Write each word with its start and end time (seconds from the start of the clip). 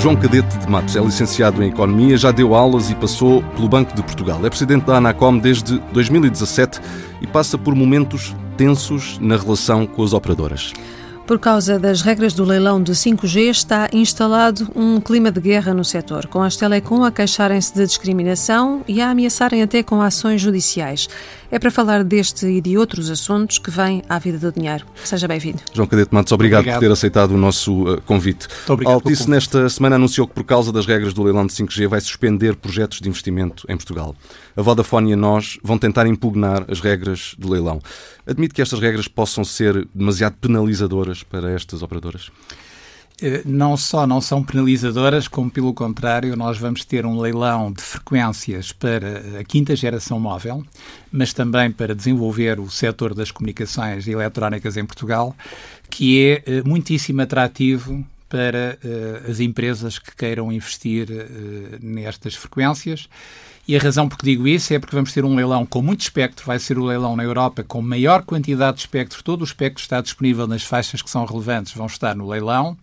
João 0.00 0.16
Cadete 0.16 0.56
de 0.56 0.66
Matos 0.66 0.96
é 0.96 1.00
licenciado 1.00 1.62
em 1.62 1.68
Economia, 1.68 2.16
já 2.16 2.32
deu 2.32 2.54
aulas 2.54 2.88
e 2.90 2.94
passou 2.94 3.42
pelo 3.54 3.68
Banco 3.68 3.94
de 3.94 4.02
Portugal. 4.02 4.40
É 4.46 4.48
presidente 4.48 4.86
da 4.86 4.96
Anacom 4.96 5.36
desde 5.36 5.78
2017 5.92 6.80
e 7.20 7.26
passa 7.26 7.58
por 7.58 7.74
momentos 7.74 8.34
tensos 8.56 9.18
na 9.18 9.36
relação 9.36 9.86
com 9.86 10.02
as 10.02 10.14
operadoras. 10.14 10.72
Por 11.26 11.38
causa 11.38 11.78
das 11.78 12.00
regras 12.00 12.32
do 12.32 12.44
leilão 12.44 12.82
de 12.82 12.92
5G, 12.92 13.50
está 13.50 13.90
instalado 13.92 14.68
um 14.74 15.00
clima 15.02 15.30
de 15.30 15.38
guerra 15.38 15.74
no 15.74 15.84
setor, 15.84 16.26
com 16.26 16.42
as 16.42 16.56
telecom 16.56 17.04
a 17.04 17.12
queixarem-se 17.12 17.74
de 17.74 17.86
discriminação 17.86 18.82
e 18.88 19.02
a 19.02 19.10
ameaçarem 19.10 19.62
até 19.62 19.82
com 19.82 20.00
ações 20.00 20.40
judiciais. 20.40 21.08
É 21.52 21.58
para 21.58 21.70
falar 21.72 22.04
deste 22.04 22.46
e 22.46 22.60
de 22.60 22.78
outros 22.78 23.10
assuntos 23.10 23.58
que 23.58 23.72
vem 23.72 24.04
à 24.08 24.20
vida 24.20 24.38
do 24.38 24.52
dinheiro. 24.52 24.86
Seja 25.02 25.26
bem-vindo. 25.26 25.58
João 25.74 25.88
Cadete 25.88 26.14
Matos, 26.14 26.32
obrigado, 26.32 26.60
obrigado, 26.60 26.78
por 26.78 26.86
ter 26.86 26.92
aceitado 26.92 27.32
o 27.32 27.36
nosso 27.36 27.94
uh, 27.94 28.00
convite. 28.02 28.46
obrigado. 28.68 28.94
Altice, 28.94 29.28
nesta 29.28 29.68
semana, 29.68 29.96
anunciou 29.96 30.28
que, 30.28 30.34
por 30.34 30.44
causa 30.44 30.72
das 30.72 30.86
regras 30.86 31.12
do 31.12 31.24
leilão 31.24 31.44
de 31.44 31.52
5G, 31.52 31.88
vai 31.88 32.00
suspender 32.00 32.54
projetos 32.54 33.00
de 33.00 33.08
investimento 33.08 33.66
em 33.68 33.76
Portugal. 33.76 34.14
A 34.56 34.62
Vodafone 34.62 35.10
e 35.10 35.14
a 35.14 35.16
nós 35.16 35.58
vão 35.60 35.76
tentar 35.76 36.06
impugnar 36.06 36.64
as 36.68 36.78
regras 36.78 37.34
do 37.36 37.50
leilão. 37.50 37.80
Admite 38.24 38.54
que 38.54 38.62
estas 38.62 38.78
regras 38.78 39.08
possam 39.08 39.42
ser 39.42 39.88
demasiado 39.92 40.36
penalizadoras 40.40 41.24
para 41.24 41.50
estas 41.50 41.82
operadoras? 41.82 42.30
Eh, 43.22 43.42
não 43.44 43.76
só 43.76 44.06
não 44.06 44.20
são 44.20 44.42
penalizadoras, 44.42 45.28
como 45.28 45.50
pelo 45.50 45.74
contrário, 45.74 46.36
nós 46.36 46.58
vamos 46.58 46.84
ter 46.84 47.04
um 47.04 47.20
leilão 47.20 47.72
de 47.72 47.82
frequências 47.82 48.72
para 48.72 49.40
a 49.40 49.44
quinta 49.44 49.76
geração 49.76 50.18
móvel, 50.18 50.64
mas 51.12 51.32
também 51.32 51.70
para 51.70 51.94
desenvolver 51.94 52.58
o 52.58 52.70
setor 52.70 53.14
das 53.14 53.30
comunicações 53.30 54.08
eletrónicas 54.08 54.76
em 54.76 54.84
Portugal, 54.84 55.36
que 55.90 56.20
é 56.26 56.42
eh, 56.46 56.62
muitíssimo 56.64 57.20
atrativo 57.20 58.04
para 58.30 58.78
uh, 58.82 59.30
as 59.30 59.40
empresas 59.40 59.98
que 59.98 60.14
queiram 60.14 60.52
investir 60.52 61.08
uh, 61.10 61.78
nestas 61.82 62.36
frequências. 62.36 63.08
E 63.66 63.76
a 63.76 63.80
razão 63.80 64.08
por 64.08 64.16
que 64.16 64.24
digo 64.24 64.48
isso 64.48 64.72
é 64.72 64.78
porque 64.78 64.94
vamos 64.94 65.12
ter 65.12 65.24
um 65.24 65.34
leilão 65.34 65.66
com 65.66 65.82
muito 65.82 66.00
espectro, 66.00 66.46
vai 66.46 66.58
ser 66.58 66.78
o 66.78 66.84
leilão 66.84 67.16
na 67.16 67.24
Europa 67.24 67.62
com 67.64 67.82
maior 67.82 68.22
quantidade 68.22 68.76
de 68.76 68.82
espectro, 68.84 69.22
todo 69.22 69.42
o 69.42 69.44
espectro 69.44 69.82
está 69.82 70.00
disponível 70.00 70.46
nas 70.46 70.62
faixas 70.62 71.02
que 71.02 71.10
são 71.10 71.24
relevantes, 71.24 71.74
vão 71.74 71.86
estar 71.86 72.14
no 72.14 72.28
leilão. 72.28 72.78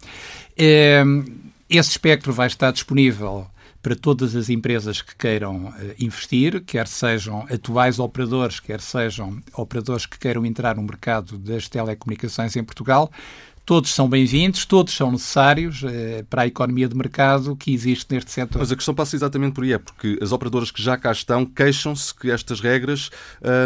Uh, 0.53 1.49
esse 1.69 1.91
espectro 1.91 2.33
vai 2.33 2.47
estar 2.47 2.71
disponível 2.71 3.47
para 3.81 3.95
todas 3.95 4.35
as 4.35 4.49
empresas 4.49 5.01
que 5.01 5.15
queiram 5.15 5.67
uh, 5.67 5.73
investir, 5.97 6.61
quer 6.65 6.87
sejam 6.87 7.47
atuais 7.49 7.99
operadores, 7.99 8.59
quer 8.59 8.81
sejam 8.81 9.41
operadores 9.55 10.05
que 10.05 10.19
queiram 10.19 10.45
entrar 10.45 10.75
no 10.75 10.83
mercado 10.83 11.37
das 11.37 11.69
telecomunicações 11.69 12.57
em 12.57 12.63
Portugal 12.65 13.09
todos 13.67 13.93
são 13.93 14.07
bem-vindos, 14.07 14.63
todos 14.63 14.95
são 14.95 15.11
necessários 15.11 15.83
eh, 15.83 16.23
para 16.29 16.43
a 16.43 16.47
economia 16.47 16.87
de 16.87 16.95
mercado 16.95 17.53
que 17.53 17.73
existe 17.73 18.15
neste 18.15 18.31
setor. 18.31 18.59
Mas 18.59 18.71
a 18.71 18.75
questão 18.77 18.95
passa 18.95 19.13
exatamente 19.13 19.55
por 19.55 19.65
aí, 19.65 19.73
é 19.73 19.77
porque 19.77 20.17
as 20.21 20.31
operadoras 20.31 20.71
que 20.71 20.81
já 20.81 20.95
cá 20.95 21.11
estão 21.11 21.45
queixam-se 21.45 22.15
que 22.15 22.31
estas 22.31 22.61
regras 22.61 23.09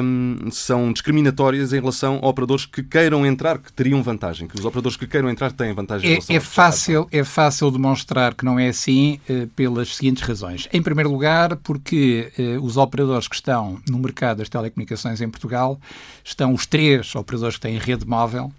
hum, 0.03 0.49
são 0.49 0.91
discriminatórias 0.91 1.71
em 1.71 1.79
relação 1.79 2.19
a 2.23 2.27
operadores 2.27 2.65
que 2.65 2.81
queiram 2.81 3.23
entrar, 3.23 3.59
que 3.59 3.71
teriam 3.71 4.01
vantagem, 4.01 4.47
que 4.47 4.57
os 4.57 4.65
operadores 4.65 4.97
que 4.97 5.05
queiram 5.05 5.29
entrar 5.29 5.51
têm 5.51 5.71
vantagem. 5.71 6.13
É, 6.13 6.35
é 6.35 6.39
fácil, 6.39 7.07
é 7.11 7.23
fácil 7.23 7.69
demonstrar 7.69 8.33
que 8.33 8.43
não 8.43 8.57
é 8.57 8.69
assim 8.69 9.19
eh, 9.29 9.47
pelas 9.55 9.97
seguintes 9.97 10.23
razões. 10.23 10.67
Em 10.73 10.81
primeiro 10.81 11.11
lugar, 11.11 11.57
porque 11.57 12.31
eh, 12.39 12.57
os 12.59 12.75
operadores 12.75 13.27
que 13.27 13.35
estão 13.35 13.79
no 13.87 13.99
mercado 13.99 14.39
das 14.39 14.49
telecomunicações 14.49 15.21
em 15.21 15.29
Portugal 15.29 15.79
estão 16.23 16.55
os 16.55 16.65
três 16.65 17.13
operadores 17.13 17.57
que 17.57 17.61
têm 17.61 17.77
rede 17.77 18.07
móvel 18.07 18.51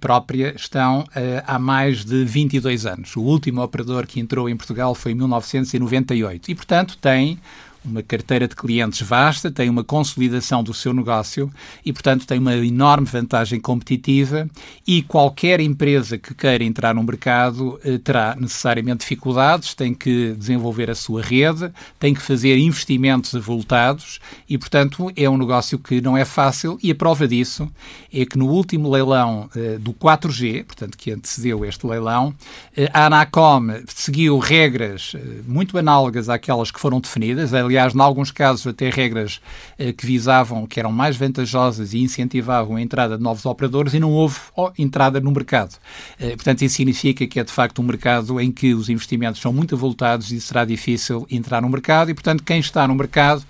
própria 0.00 0.54
estão 0.54 1.00
uh, 1.00 1.42
há 1.46 1.58
mais 1.58 2.04
de 2.04 2.24
22 2.24 2.86
anos. 2.86 3.16
O 3.16 3.22
último 3.22 3.62
operador 3.62 4.06
que 4.06 4.20
entrou 4.20 4.48
em 4.48 4.56
Portugal 4.56 4.94
foi 4.94 5.12
em 5.12 5.14
1998 5.14 6.50
e, 6.50 6.54
portanto, 6.54 6.96
tem 6.98 7.38
uma 7.86 8.02
carteira 8.02 8.48
de 8.48 8.56
clientes 8.56 9.00
vasta, 9.00 9.50
tem 9.50 9.70
uma 9.70 9.84
consolidação 9.84 10.62
do 10.62 10.74
seu 10.74 10.92
negócio 10.92 11.50
e, 11.84 11.92
portanto, 11.92 12.26
tem 12.26 12.38
uma 12.38 12.54
enorme 12.56 13.06
vantagem 13.06 13.60
competitiva 13.60 14.48
e 14.86 15.02
qualquer 15.02 15.60
empresa 15.60 16.18
que 16.18 16.34
queira 16.34 16.64
entrar 16.64 16.94
no 16.94 17.02
mercado 17.02 17.78
eh, 17.84 17.98
terá 17.98 18.36
necessariamente 18.38 19.00
dificuldades, 19.00 19.74
tem 19.74 19.94
que 19.94 20.34
desenvolver 20.36 20.90
a 20.90 20.94
sua 20.94 21.22
rede, 21.22 21.70
tem 21.98 22.12
que 22.12 22.20
fazer 22.20 22.58
investimentos 22.58 23.34
avultados 23.34 24.18
e, 24.48 24.58
portanto, 24.58 25.10
é 25.16 25.28
um 25.30 25.38
negócio 25.38 25.78
que 25.78 26.00
não 26.00 26.16
é 26.16 26.24
fácil 26.24 26.78
e 26.82 26.90
a 26.90 26.94
prova 26.94 27.28
disso 27.28 27.70
é 28.12 28.24
que 28.24 28.36
no 28.36 28.48
último 28.48 28.90
leilão 28.90 29.48
eh, 29.54 29.78
do 29.78 29.92
4G, 29.92 30.64
portanto, 30.64 30.96
que 30.98 31.12
antecedeu 31.12 31.64
este 31.64 31.86
leilão, 31.86 32.34
eh, 32.76 32.90
a 32.92 33.06
Anacom 33.06 33.68
seguiu 33.86 34.38
regras 34.38 35.14
muito 35.46 35.78
análogas 35.78 36.28
àquelas 36.28 36.70
que 36.70 36.80
foram 36.80 37.00
definidas, 37.00 37.54
aliás, 37.54 37.75
aliás, 37.76 37.94
em 37.94 38.00
alguns 38.00 38.30
casos, 38.30 38.66
até 38.66 38.90
regras 38.90 39.40
eh, 39.78 39.92
que 39.92 40.06
visavam, 40.06 40.66
que 40.66 40.80
eram 40.80 40.90
mais 40.90 41.16
vantajosas 41.16 41.92
e 41.92 41.98
incentivavam 41.98 42.76
a 42.76 42.82
entrada 42.82 43.16
de 43.16 43.22
novos 43.22 43.44
operadores 43.44 43.94
e 43.94 44.00
não 44.00 44.12
houve 44.12 44.38
entrada 44.78 45.20
no 45.20 45.30
mercado. 45.30 45.76
Eh, 46.18 46.30
portanto, 46.36 46.62
isso 46.62 46.76
significa 46.76 47.26
que 47.26 47.38
é 47.38 47.44
de 47.44 47.52
facto 47.52 47.80
um 47.80 47.84
mercado 47.84 48.40
em 48.40 48.50
que 48.50 48.74
os 48.74 48.88
investimentos 48.88 49.40
são 49.40 49.52
muito 49.52 49.74
avultados 49.74 50.32
e 50.32 50.40
será 50.40 50.64
difícil 50.64 51.26
entrar 51.30 51.60
no 51.60 51.68
mercado 51.68 52.10
e, 52.10 52.14
portanto, 52.14 52.42
quem 52.42 52.58
está 52.58 52.86
no 52.88 52.94
mercado 52.94 53.44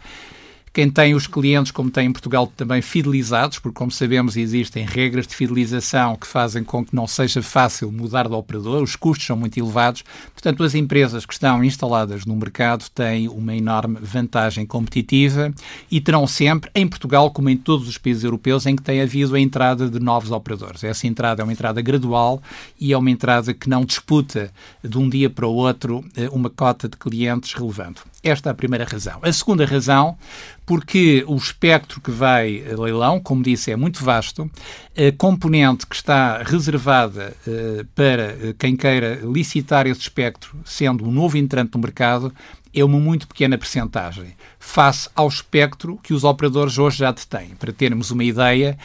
quem 0.77 0.91
tem 0.91 1.15
os 1.15 1.27
clientes, 1.27 1.73
como 1.73 1.91
tem 1.91 2.09
em 2.09 2.13
Portugal, 2.13 2.47
também 2.55 2.83
fidelizados, 2.83 3.59
porque, 3.59 3.79
como 3.79 3.91
sabemos, 3.91 4.37
existem 4.37 4.85
regras 4.85 5.27
de 5.27 5.35
fidelização 5.35 6.15
que 6.17 6.27
fazem 6.27 6.63
com 6.63 6.85
que 6.85 6.95
não 6.95 7.07
seja 7.07 7.41
fácil 7.41 7.91
mudar 7.91 8.29
de 8.29 8.35
operador, 8.35 8.83
os 8.83 8.95
custos 8.95 9.27
são 9.27 9.39
muito 9.39 9.59
elevados. 9.59 10.05
Portanto, 10.35 10.63
as 10.63 10.75
empresas 10.75 11.25
que 11.25 11.33
estão 11.33 11.65
instaladas 11.65 12.27
no 12.27 12.37
mercado 12.37 12.85
têm 12.95 13.27
uma 13.27 13.57
enorme 13.57 13.97
vantagem 14.03 14.67
competitiva 14.67 15.51
e 15.91 15.99
terão 15.99 16.27
sempre, 16.27 16.71
em 16.75 16.87
Portugal, 16.87 17.31
como 17.31 17.49
em 17.49 17.57
todos 17.57 17.89
os 17.89 17.97
países 17.97 18.23
europeus, 18.23 18.67
em 18.67 18.77
que 18.77 18.83
tem 18.83 19.01
havido 19.01 19.35
a 19.35 19.41
entrada 19.41 19.89
de 19.89 19.99
novos 19.99 20.31
operadores. 20.31 20.85
Essa 20.85 21.07
entrada 21.07 21.41
é 21.41 21.43
uma 21.43 21.55
entrada 21.55 21.81
gradual 21.81 22.43
e 22.79 22.93
é 22.93 22.99
uma 22.99 23.11
entrada 23.11 23.55
que 23.55 23.67
não 23.67 23.83
disputa 23.83 24.53
de 24.85 24.99
um 24.99 25.09
dia 25.09 25.31
para 25.31 25.47
o 25.47 25.55
outro 25.55 26.05
eh, 26.15 26.29
uma 26.31 26.51
cota 26.51 26.87
de 26.87 26.99
clientes 26.99 27.55
relevante. 27.55 28.03
Esta 28.23 28.51
é 28.51 28.53
a 28.53 28.55
primeira 28.55 28.85
razão. 28.85 29.21
A 29.23 29.33
segunda 29.33 29.65
razão, 29.65 30.19
porque 30.65 31.25
o 31.29 31.37
espectro 31.37 32.01
que 32.01 32.11
vai 32.11 32.65
a 32.69 32.81
leilão, 32.81 33.21
como 33.21 33.43
disse, 33.43 33.71
é 33.71 33.77
muito 33.77 34.05
vasto, 34.05 34.51
a 34.97 35.17
componente 35.17 35.87
que 35.87 35.95
está 35.95 36.43
reservada 36.43 37.37
uh, 37.47 37.85
para 37.95 38.55
quem 38.59 38.75
queira 38.75 39.21
licitar 39.23 39.87
esse 39.87 40.01
espectro, 40.01 40.59
sendo 40.65 41.07
um 41.07 41.13
novo 41.13 41.37
entrante 41.37 41.75
no 41.75 41.81
mercado, 41.81 42.33
é 42.75 42.85
uma 42.85 42.99
muito 42.99 43.27
pequena 43.27 43.57
percentagem, 43.57 44.35
face 44.59 45.09
ao 45.15 45.29
espectro 45.29 45.99
que 46.03 46.13
os 46.13 46.25
operadores 46.25 46.77
hoje 46.77 46.99
já 46.99 47.11
detêm. 47.11 47.55
Para 47.59 47.73
termos 47.73 48.11
uma 48.11 48.23
ideia, 48.23 48.77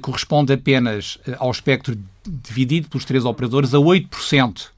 corresponde 0.00 0.52
apenas 0.54 1.18
ao 1.38 1.50
espectro 1.50 1.94
dividido 2.26 2.88
pelos 2.88 3.04
três 3.04 3.24
operadores 3.24 3.74
a 3.74 3.78
8% 3.78 4.66
eh, 4.66 4.73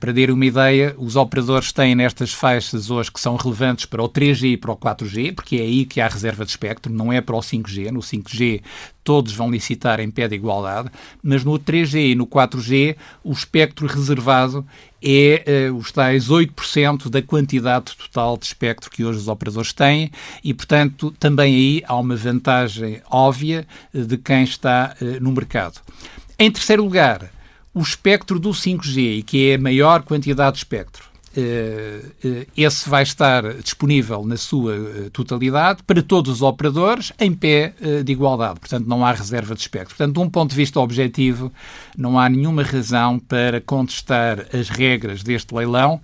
para 0.00 0.12
ter 0.12 0.30
uma 0.30 0.46
ideia, 0.46 0.94
os 0.96 1.16
operadores 1.16 1.70
têm 1.70 1.94
nestas 1.94 2.32
faixas 2.32 2.90
hoje 2.90 3.12
que 3.12 3.20
são 3.20 3.36
relevantes 3.36 3.84
para 3.84 4.02
o 4.02 4.08
3G 4.08 4.52
e 4.52 4.56
para 4.56 4.72
o 4.72 4.76
4G, 4.76 5.34
porque 5.34 5.56
é 5.56 5.60
aí 5.60 5.84
que 5.84 6.00
há 6.00 6.08
reserva 6.08 6.44
de 6.44 6.50
espectro, 6.50 6.92
não 6.92 7.12
é 7.12 7.20
para 7.20 7.36
o 7.36 7.40
5G. 7.40 7.90
No 7.90 8.00
5G 8.00 8.62
todos 9.04 9.32
vão 9.32 9.50
licitar 9.50 10.00
em 10.00 10.10
pé 10.10 10.26
de 10.26 10.34
igualdade, 10.34 10.90
mas 11.22 11.44
no 11.44 11.52
3G 11.58 12.12
e 12.12 12.14
no 12.14 12.26
4G 12.26 12.96
o 13.22 13.32
espectro 13.32 13.86
reservado 13.86 14.66
é 15.00 15.70
uh, 15.70 15.76
os 15.76 15.92
tais 15.92 16.28
8% 16.28 17.08
da 17.08 17.22
quantidade 17.22 17.96
total 17.96 18.36
de 18.36 18.46
espectro 18.46 18.90
que 18.90 19.04
hoje 19.04 19.20
os 19.20 19.28
operadores 19.28 19.72
têm 19.72 20.10
e, 20.42 20.52
portanto, 20.52 21.14
também 21.20 21.54
aí 21.54 21.82
há 21.86 21.96
uma 21.96 22.16
vantagem 22.16 23.00
óbvia 23.08 23.64
uh, 23.94 24.04
de 24.04 24.16
quem 24.16 24.42
está 24.42 24.96
uh, 25.00 25.22
no 25.22 25.30
mercado. 25.30 25.80
Em 26.36 26.50
terceiro 26.50 26.82
lugar, 26.82 27.30
o 27.76 27.82
espectro 27.82 28.40
do 28.40 28.52
5G, 28.52 29.22
que 29.22 29.50
é 29.50 29.56
a 29.56 29.58
maior 29.58 30.02
quantidade 30.02 30.52
de 30.52 30.58
espectro, 30.60 31.04
eh, 31.36 32.00
eh, 32.24 32.46
esse 32.56 32.88
vai 32.88 33.02
estar 33.02 33.52
disponível 33.56 34.24
na 34.24 34.38
sua 34.38 34.74
eh, 34.74 35.10
totalidade 35.12 35.82
para 35.82 36.02
todos 36.02 36.36
os 36.36 36.42
operadores 36.42 37.12
em 37.20 37.34
pé 37.34 37.74
de 38.02 38.10
igualdade. 38.10 38.58
Portanto, 38.60 38.86
não 38.86 39.04
há 39.04 39.12
reserva 39.12 39.54
de 39.54 39.60
espectro. 39.60 39.94
Portanto, 39.94 40.14
de 40.14 40.20
um 40.20 40.30
ponto 40.30 40.50
de 40.52 40.56
vista 40.56 40.80
objetivo, 40.80 41.52
não 41.94 42.18
há 42.18 42.30
nenhuma 42.30 42.62
razão 42.62 43.18
para 43.18 43.60
contestar 43.60 44.46
as 44.54 44.70
regras 44.70 45.22
deste 45.22 45.54
leilão. 45.54 46.00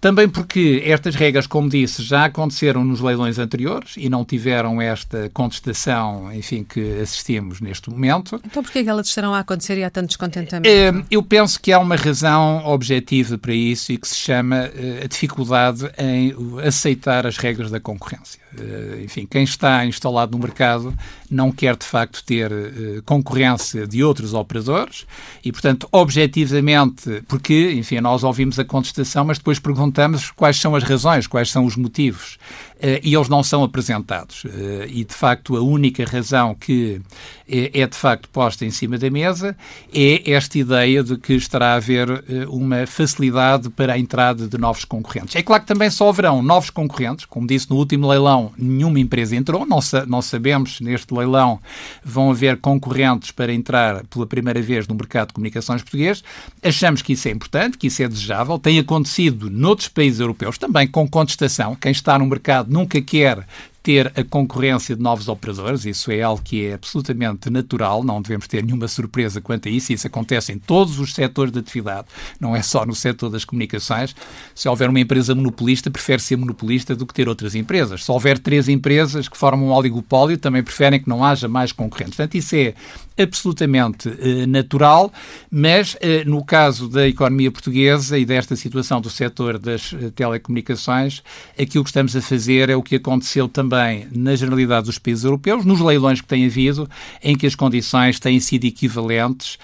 Também 0.00 0.28
porque 0.28 0.82
estas 0.84 1.14
regras, 1.14 1.46
como 1.46 1.68
disse, 1.68 2.02
já 2.02 2.26
aconteceram 2.26 2.84
nos 2.84 3.00
leilões 3.00 3.38
anteriores 3.38 3.94
e 3.96 4.08
não 4.08 4.24
tiveram 4.24 4.80
esta 4.80 5.28
contestação, 5.34 6.32
enfim, 6.32 6.62
que 6.62 7.00
assistimos 7.00 7.60
neste 7.60 7.90
momento. 7.90 8.40
Então 8.44 8.62
porquê 8.62 8.80
é 8.80 8.84
que 8.84 8.88
elas 8.88 9.08
estarão 9.08 9.34
a 9.34 9.40
acontecer 9.40 9.76
e 9.78 9.84
há 9.84 9.90
tanto 9.90 10.08
descontentamento? 10.08 10.68
Eh, 10.68 11.04
eu 11.10 11.22
penso 11.22 11.60
que 11.60 11.72
há 11.72 11.78
uma 11.78 11.96
razão 11.96 12.64
objetiva 12.64 13.36
para 13.36 13.52
isso 13.52 13.92
e 13.92 13.98
que 13.98 14.06
se 14.06 14.16
chama 14.16 14.70
eh, 14.74 15.02
a 15.04 15.06
dificuldade 15.08 15.90
em 15.98 16.34
aceitar 16.64 17.26
as 17.26 17.36
regras 17.36 17.70
da 17.70 17.80
concorrência. 17.80 18.40
Uh, 18.60 19.02
enfim, 19.04 19.26
quem 19.30 19.44
está 19.44 19.84
instalado 19.86 20.36
no 20.36 20.42
mercado 20.42 20.94
não 21.30 21.52
quer 21.52 21.76
de 21.76 21.84
facto 21.84 22.22
ter 22.24 22.50
uh, 22.50 23.02
concorrência 23.04 23.86
de 23.86 24.02
outros 24.02 24.34
operadores 24.34 25.06
e, 25.44 25.52
portanto, 25.52 25.88
objetivamente, 25.92 27.22
porque, 27.28 27.72
enfim, 27.72 28.00
nós 28.00 28.24
ouvimos 28.24 28.58
a 28.58 28.64
contestação, 28.64 29.24
mas 29.24 29.38
depois 29.38 29.58
perguntamos 29.58 30.30
quais 30.30 30.56
são 30.56 30.74
as 30.74 30.82
razões, 30.82 31.26
quais 31.26 31.50
são 31.50 31.64
os 31.64 31.76
motivos. 31.76 32.38
Uh, 32.78 33.00
e 33.02 33.14
eles 33.14 33.28
não 33.28 33.42
são 33.42 33.64
apresentados. 33.64 34.44
e, 34.88 35.04
de 35.04 35.14
facto, 35.14 35.56
a 35.56 35.60
única 35.60 36.04
razão 36.04 36.54
que 36.54 37.00
é, 37.48 37.80
é, 37.80 37.86
de 37.86 37.96
facto 37.96 38.28
posta 38.28 38.64
em 38.64 38.70
cima 38.70 38.96
da 38.96 39.10
mesa 39.10 39.56
é 39.92 40.30
esta 40.30 40.58
ideia 40.58 41.02
de 41.02 41.16
que 41.16 41.34
estará 41.34 41.72
a 41.72 41.74
haver 41.74 42.24
uma 42.48 42.86
facilidade 42.86 43.68
para 43.70 43.94
a 43.94 43.98
entrada 43.98 44.46
de 44.46 44.58
novos 44.58 44.84
concorrentes. 44.84 45.34
É 45.34 45.42
claro 45.42 45.62
que 45.62 45.68
também 45.68 45.90
só 45.90 46.08
haverão 46.08 46.42
novos 46.42 46.70
concorrentes, 46.70 47.24
como 47.24 47.46
disse 47.46 47.68
no 47.70 47.76
último 47.76 48.08
leilão, 48.08 48.52
nenhuma 48.56 49.00
empresa 49.00 49.34
entrou, 49.34 49.66
não, 49.66 49.80
sa 49.80 50.06
não 50.06 50.22
sabemos 50.22 50.80
neste 50.80 51.12
leilão 51.12 51.60
vão 52.04 52.30
haver 52.30 52.58
concorrentes 52.58 53.30
para 53.30 53.52
entrar 53.52 54.04
pela 54.06 54.26
primeira 54.26 54.60
vez 54.60 54.86
no 54.86 54.94
mercado 54.94 55.28
de 55.28 55.34
comunicações 55.34 55.82
português. 55.82 56.22
Achamos 56.62 57.02
que 57.02 57.12
isso 57.12 57.28
é 57.28 57.30
importante, 57.30 57.78
que 57.78 57.86
isso 57.86 58.02
é 58.02 58.08
desejável. 58.08 58.58
Tem 58.58 58.78
acontecido 58.78 59.50
noutros 59.50 59.88
países 59.88 60.20
europeus 60.20 60.58
também 60.58 60.86
com 60.86 61.08
contestação. 61.08 61.74
Quem 61.74 61.92
está 61.92 62.18
no 62.18 62.26
mercado 62.26 62.67
nunca 62.68 63.00
quer 63.00 63.46
ter 63.88 64.12
a 64.14 64.22
concorrência 64.22 64.94
de 64.94 65.00
novos 65.00 65.28
operadores, 65.28 65.86
isso 65.86 66.12
é 66.12 66.20
algo 66.20 66.42
que 66.42 66.66
é 66.66 66.74
absolutamente 66.74 67.48
natural, 67.48 68.04
não 68.04 68.20
devemos 68.20 68.46
ter 68.46 68.62
nenhuma 68.62 68.86
surpresa 68.86 69.40
quanto 69.40 69.66
a 69.66 69.70
isso, 69.70 69.94
isso 69.94 70.06
acontece 70.06 70.52
em 70.52 70.58
todos 70.58 71.00
os 71.00 71.14
setores 71.14 71.50
de 71.50 71.60
atividade, 71.60 72.06
não 72.38 72.54
é 72.54 72.60
só 72.60 72.84
no 72.84 72.94
setor 72.94 73.30
das 73.30 73.46
comunicações. 73.46 74.14
Se 74.54 74.68
houver 74.68 74.90
uma 74.90 75.00
empresa 75.00 75.34
monopolista, 75.34 75.90
prefere 75.90 76.20
ser 76.20 76.36
monopolista 76.36 76.94
do 76.94 77.06
que 77.06 77.14
ter 77.14 77.30
outras 77.30 77.54
empresas. 77.54 78.04
Se 78.04 78.12
houver 78.12 78.38
três 78.38 78.68
empresas 78.68 79.26
que 79.26 79.38
formam 79.38 79.68
um 79.68 79.72
oligopólio, 79.72 80.36
também 80.36 80.62
preferem 80.62 81.00
que 81.00 81.08
não 81.08 81.24
haja 81.24 81.48
mais 81.48 81.72
concorrentes. 81.72 82.14
Portanto, 82.14 82.34
isso 82.34 82.56
é 82.56 82.74
absolutamente 83.16 84.08
eh, 84.20 84.46
natural, 84.46 85.10
mas 85.50 85.96
eh, 86.00 86.24
no 86.24 86.44
caso 86.44 86.88
da 86.88 87.08
economia 87.08 87.50
portuguesa 87.50 88.18
e 88.18 88.24
desta 88.24 88.54
situação 88.54 89.00
do 89.00 89.10
setor 89.10 89.58
das 89.58 89.92
eh, 89.92 90.10
telecomunicações, 90.14 91.22
aquilo 91.58 91.82
que 91.82 91.90
estamos 91.90 92.14
a 92.14 92.20
fazer 92.20 92.70
é 92.70 92.76
o 92.76 92.82
que 92.82 92.96
aconteceu 92.96 93.48
também 93.48 93.77
na 94.12 94.34
generalidade 94.36 94.86
dos 94.86 94.98
países 94.98 95.24
europeus, 95.24 95.64
nos 95.64 95.80
leilões 95.80 96.20
que 96.20 96.26
têm 96.26 96.46
havido, 96.46 96.88
em 97.22 97.36
que 97.36 97.46
as 97.46 97.54
condições 97.54 98.18
têm 98.18 98.38
sido 98.40 98.64
equivalentes 98.64 99.58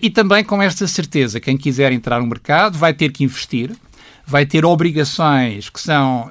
e 0.00 0.10
também 0.10 0.44
com 0.44 0.62
esta 0.62 0.86
certeza, 0.86 1.40
quem 1.40 1.56
quiser 1.56 1.92
entrar 1.92 2.20
no 2.20 2.26
mercado 2.26 2.78
vai 2.78 2.92
ter 2.94 3.12
que 3.12 3.24
investir, 3.24 3.70
vai 4.26 4.46
ter 4.46 4.64
obrigações 4.64 5.68
que 5.68 5.80
são 5.80 6.28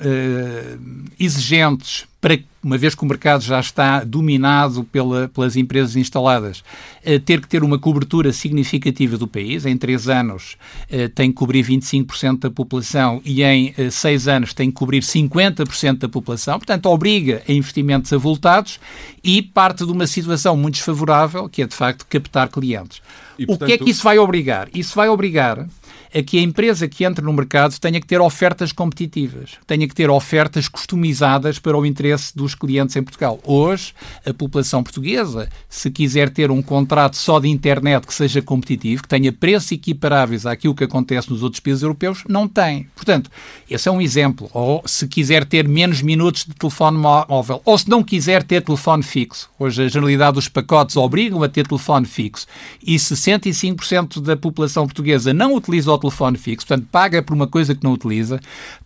exigentes 1.19 2.05
para, 2.23 2.39
uma 2.63 2.77
vez 2.77 2.95
que 2.95 3.03
o 3.03 3.05
mercado 3.05 3.43
já 3.43 3.59
está 3.59 4.01
dominado 4.05 4.85
pela, 4.85 5.27
pelas 5.27 5.57
empresas 5.57 5.97
instaladas, 5.97 6.63
eh, 7.03 7.19
ter 7.19 7.41
que 7.41 7.49
ter 7.49 7.65
uma 7.65 7.77
cobertura 7.77 8.31
significativa 8.31 9.17
do 9.17 9.27
país. 9.27 9.65
Em 9.65 9.75
três 9.75 10.07
anos 10.07 10.55
eh, 10.89 11.09
tem 11.09 11.31
que 11.31 11.35
cobrir 11.35 11.65
25% 11.65 12.39
da 12.39 12.49
população 12.49 13.21
e 13.25 13.43
em 13.43 13.73
eh, 13.77 13.89
seis 13.89 14.29
anos 14.29 14.53
tem 14.53 14.71
que 14.71 14.75
cobrir 14.77 15.01
50% 15.01 15.97
da 15.97 16.07
população. 16.07 16.57
Portanto, 16.59 16.85
obriga 16.85 17.43
a 17.45 17.51
investimentos 17.51 18.13
avultados 18.13 18.79
e 19.21 19.41
parte 19.41 19.85
de 19.85 19.91
uma 19.91 20.07
situação 20.07 20.55
muito 20.55 20.75
desfavorável, 20.75 21.49
que 21.49 21.61
é, 21.61 21.67
de 21.67 21.75
facto, 21.75 22.05
captar 22.09 22.47
clientes. 22.47 23.01
E, 23.37 23.45
portanto... 23.45 23.63
O 23.63 23.67
que 23.67 23.73
é 23.73 23.77
que 23.77 23.89
isso 23.89 24.01
vai 24.01 24.17
obrigar? 24.17 24.69
Isso 24.73 24.95
vai 24.95 25.09
obrigar 25.09 25.67
a 26.13 26.21
que 26.21 26.37
a 26.37 26.41
empresa 26.41 26.87
que 26.87 27.03
entra 27.03 27.23
no 27.23 27.33
mercado 27.33 27.77
tenha 27.79 27.99
que 27.99 28.07
ter 28.07 28.21
ofertas 28.21 28.71
competitivas, 28.71 29.51
tenha 29.65 29.87
que 29.87 29.95
ter 29.95 30.09
ofertas 30.09 30.67
customizadas 30.67 31.59
para 31.59 31.77
o 31.77 31.85
interesse 31.85 32.35
dos 32.35 32.55
clientes 32.55 32.95
em 32.95 33.03
Portugal. 33.03 33.39
Hoje, 33.43 33.93
a 34.25 34.33
população 34.33 34.83
portuguesa, 34.83 35.49
se 35.67 35.89
quiser 35.89 36.29
ter 36.29 36.51
um 36.51 36.61
contrato 36.61 37.17
só 37.17 37.39
de 37.39 37.49
internet 37.49 38.05
que 38.05 38.13
seja 38.13 38.41
competitivo, 38.41 39.03
que 39.03 39.07
tenha 39.07 39.31
preços 39.31 39.71
equiparáveis 39.71 40.45
àquilo 40.45 40.75
que 40.75 40.83
acontece 40.83 41.29
nos 41.29 41.43
outros 41.43 41.59
países 41.59 41.83
europeus, 41.83 42.23
não 42.27 42.47
tem. 42.47 42.87
Portanto, 42.95 43.29
esse 43.69 43.89
é 43.89 43.91
um 43.91 44.01
exemplo. 44.01 44.49
Ou 44.53 44.83
se 44.85 45.07
quiser 45.07 45.45
ter 45.45 45.67
menos 45.67 46.01
minutos 46.01 46.45
de 46.45 46.53
telefone 46.53 46.97
móvel, 46.97 47.61
ou 47.65 47.77
se 47.77 47.89
não 47.89 48.03
quiser 48.03 48.43
ter 48.43 48.61
telefone 48.61 49.03
fixo. 49.03 49.49
Hoje 49.57 49.83
a 49.83 49.87
generalidade 49.87 50.35
dos 50.35 50.47
pacotes 50.47 50.95
obrigam 50.95 51.41
a 51.43 51.49
ter 51.49 51.67
telefone 51.67 52.05
fixo. 52.05 52.45
E 52.85 52.95
65% 52.95 54.21
da 54.21 54.35
população 54.35 54.85
portuguesa 54.85 55.33
não 55.33 55.55
utiliza 55.55 55.82
o 55.91 55.97
telefone 55.97 56.37
fixo, 56.37 56.67
portanto, 56.67 56.87
paga 56.91 57.21
por 57.21 57.33
uma 57.33 57.47
coisa 57.47 57.75
que 57.75 57.83
não 57.83 57.93
utiliza, 57.93 58.39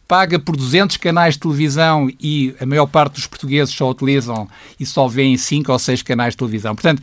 paga 0.07 0.39
por 0.39 0.55
200 0.55 0.97
canais 0.97 1.35
de 1.35 1.41
televisão 1.41 2.09
e 2.19 2.55
a 2.59 2.65
maior 2.65 2.87
parte 2.87 3.15
dos 3.15 3.27
portugueses 3.27 3.73
só 3.73 3.89
utilizam 3.89 4.47
e 4.79 4.85
só 4.85 5.07
veem 5.07 5.37
5 5.37 5.71
ou 5.71 5.77
6 5.77 6.01
canais 6.01 6.33
de 6.33 6.37
televisão. 6.37 6.73
Portanto, 6.73 7.01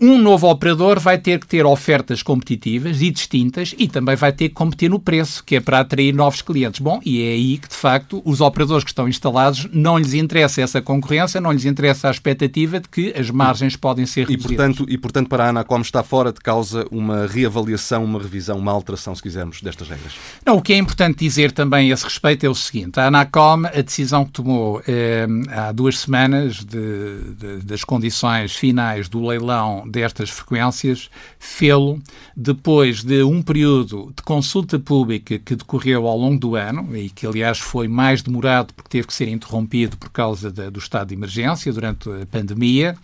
um 0.00 0.16
novo 0.16 0.48
operador 0.48 0.98
vai 0.98 1.18
ter 1.18 1.38
que 1.38 1.46
ter 1.46 1.66
ofertas 1.66 2.22
competitivas 2.22 3.02
e 3.02 3.10
distintas 3.10 3.74
e 3.76 3.86
também 3.86 4.16
vai 4.16 4.32
ter 4.32 4.48
que 4.48 4.54
competir 4.54 4.88
no 4.88 4.98
preço, 4.98 5.44
que 5.44 5.56
é 5.56 5.60
para 5.60 5.80
atrair 5.80 6.14
novos 6.14 6.40
clientes. 6.40 6.80
Bom, 6.80 7.00
e 7.04 7.22
é 7.22 7.32
aí 7.32 7.58
que, 7.58 7.68
de 7.68 7.74
facto, 7.74 8.22
os 8.24 8.40
operadores 8.40 8.82
que 8.82 8.90
estão 8.90 9.06
instalados 9.06 9.68
não 9.72 9.98
lhes 9.98 10.14
interessa 10.14 10.62
essa 10.62 10.80
concorrência, 10.80 11.40
não 11.40 11.52
lhes 11.52 11.66
interessa 11.66 12.08
a 12.08 12.10
expectativa 12.10 12.80
de 12.80 12.88
que 12.88 13.12
as 13.16 13.30
margens 13.30 13.76
podem 13.76 14.06
ser 14.06 14.26
reduzidas. 14.26 14.52
E, 14.52 14.56
portanto, 14.56 14.86
e, 14.88 14.98
portanto 14.98 15.28
para 15.28 15.44
a 15.44 15.48
Anacom 15.50 15.80
está 15.80 16.02
fora 16.02 16.32
de 16.32 16.40
causa 16.40 16.86
uma 16.90 17.26
reavaliação, 17.26 18.02
uma 18.02 18.18
revisão, 18.18 18.56
uma 18.56 18.72
alteração, 18.72 19.14
se 19.14 19.22
quisermos, 19.22 19.60
destas 19.60 19.88
regras? 19.88 20.14
Não, 20.46 20.56
o 20.56 20.62
que 20.62 20.72
é 20.72 20.78
importante 20.78 21.18
dizer 21.18 21.52
também 21.52 21.90
a 21.90 21.94
esse 21.94 22.04
respeito 22.04 22.46
é 22.46 22.48
o 22.48 22.54
seguinte. 22.54 22.98
A 22.98 23.08
Anacom, 23.08 23.66
a 23.66 23.82
decisão 23.82 24.24
que 24.24 24.32
tomou 24.32 24.82
eh, 24.88 25.26
há 25.50 25.72
duas 25.72 25.98
semanas 25.98 26.64
de, 26.64 27.34
de, 27.34 27.56
das 27.64 27.84
condições 27.84 28.54
finais 28.54 29.08
do 29.08 29.26
leilão 29.26 29.89
destas 29.90 30.30
frequências, 30.30 31.10
fê-lo 31.38 32.00
depois 32.36 33.02
de 33.02 33.22
um 33.22 33.42
período 33.42 34.12
de 34.16 34.22
consulta 34.22 34.78
pública 34.78 35.38
que 35.38 35.54
decorreu 35.54 36.06
ao 36.06 36.16
longo 36.16 36.38
do 36.38 36.56
ano 36.56 36.96
e 36.96 37.10
que, 37.10 37.26
aliás, 37.26 37.58
foi 37.58 37.88
mais 37.88 38.22
demorado 38.22 38.72
porque 38.74 38.88
teve 38.88 39.06
que 39.06 39.14
ser 39.14 39.28
interrompido 39.28 39.96
por 39.96 40.10
causa 40.10 40.50
do 40.50 40.78
estado 40.78 41.08
de 41.08 41.14
emergência 41.14 41.72
durante 41.72 42.08
a 42.08 42.26
pandemia. 42.26 42.96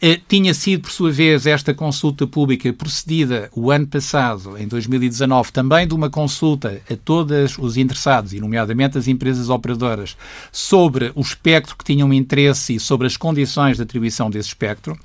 Eh, 0.00 0.20
tinha 0.28 0.52
sido, 0.54 0.82
por 0.82 0.90
sua 0.90 1.10
vez, 1.10 1.46
esta 1.46 1.72
consulta 1.72 2.26
pública 2.26 2.72
procedida 2.72 3.50
o 3.54 3.70
ano 3.70 3.86
passado, 3.86 4.56
em 4.58 4.68
2019, 4.68 5.52
também 5.52 5.86
de 5.86 5.94
uma 5.94 6.10
consulta 6.10 6.80
a 6.90 6.96
todos 6.96 7.58
os 7.58 7.76
interessados, 7.76 8.32
e 8.32 8.40
nomeadamente 8.40 8.98
as 8.98 9.08
empresas 9.08 9.48
operadoras, 9.48 10.16
sobre 10.52 11.12
o 11.14 11.20
espectro 11.20 11.76
que 11.76 11.84
tinham 11.84 12.12
interesse 12.12 12.74
e 12.74 12.80
sobre 12.80 13.06
as 13.06 13.16
condições 13.16 13.76
de 13.76 13.82
atribuição 13.82 14.30
desse 14.30 14.48
espectro. 14.48 14.98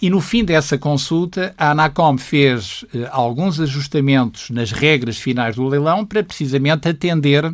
E 0.00 0.10
no 0.10 0.20
fim 0.20 0.44
dessa 0.44 0.76
consulta, 0.86 1.52
a 1.58 1.72
ANACOM 1.72 2.16
fez 2.16 2.84
eh, 2.94 3.08
alguns 3.10 3.58
ajustamentos 3.58 4.50
nas 4.50 4.70
regras 4.70 5.16
finais 5.16 5.56
do 5.56 5.66
leilão 5.66 6.06
para 6.06 6.22
precisamente 6.22 6.88
atender 6.88 7.52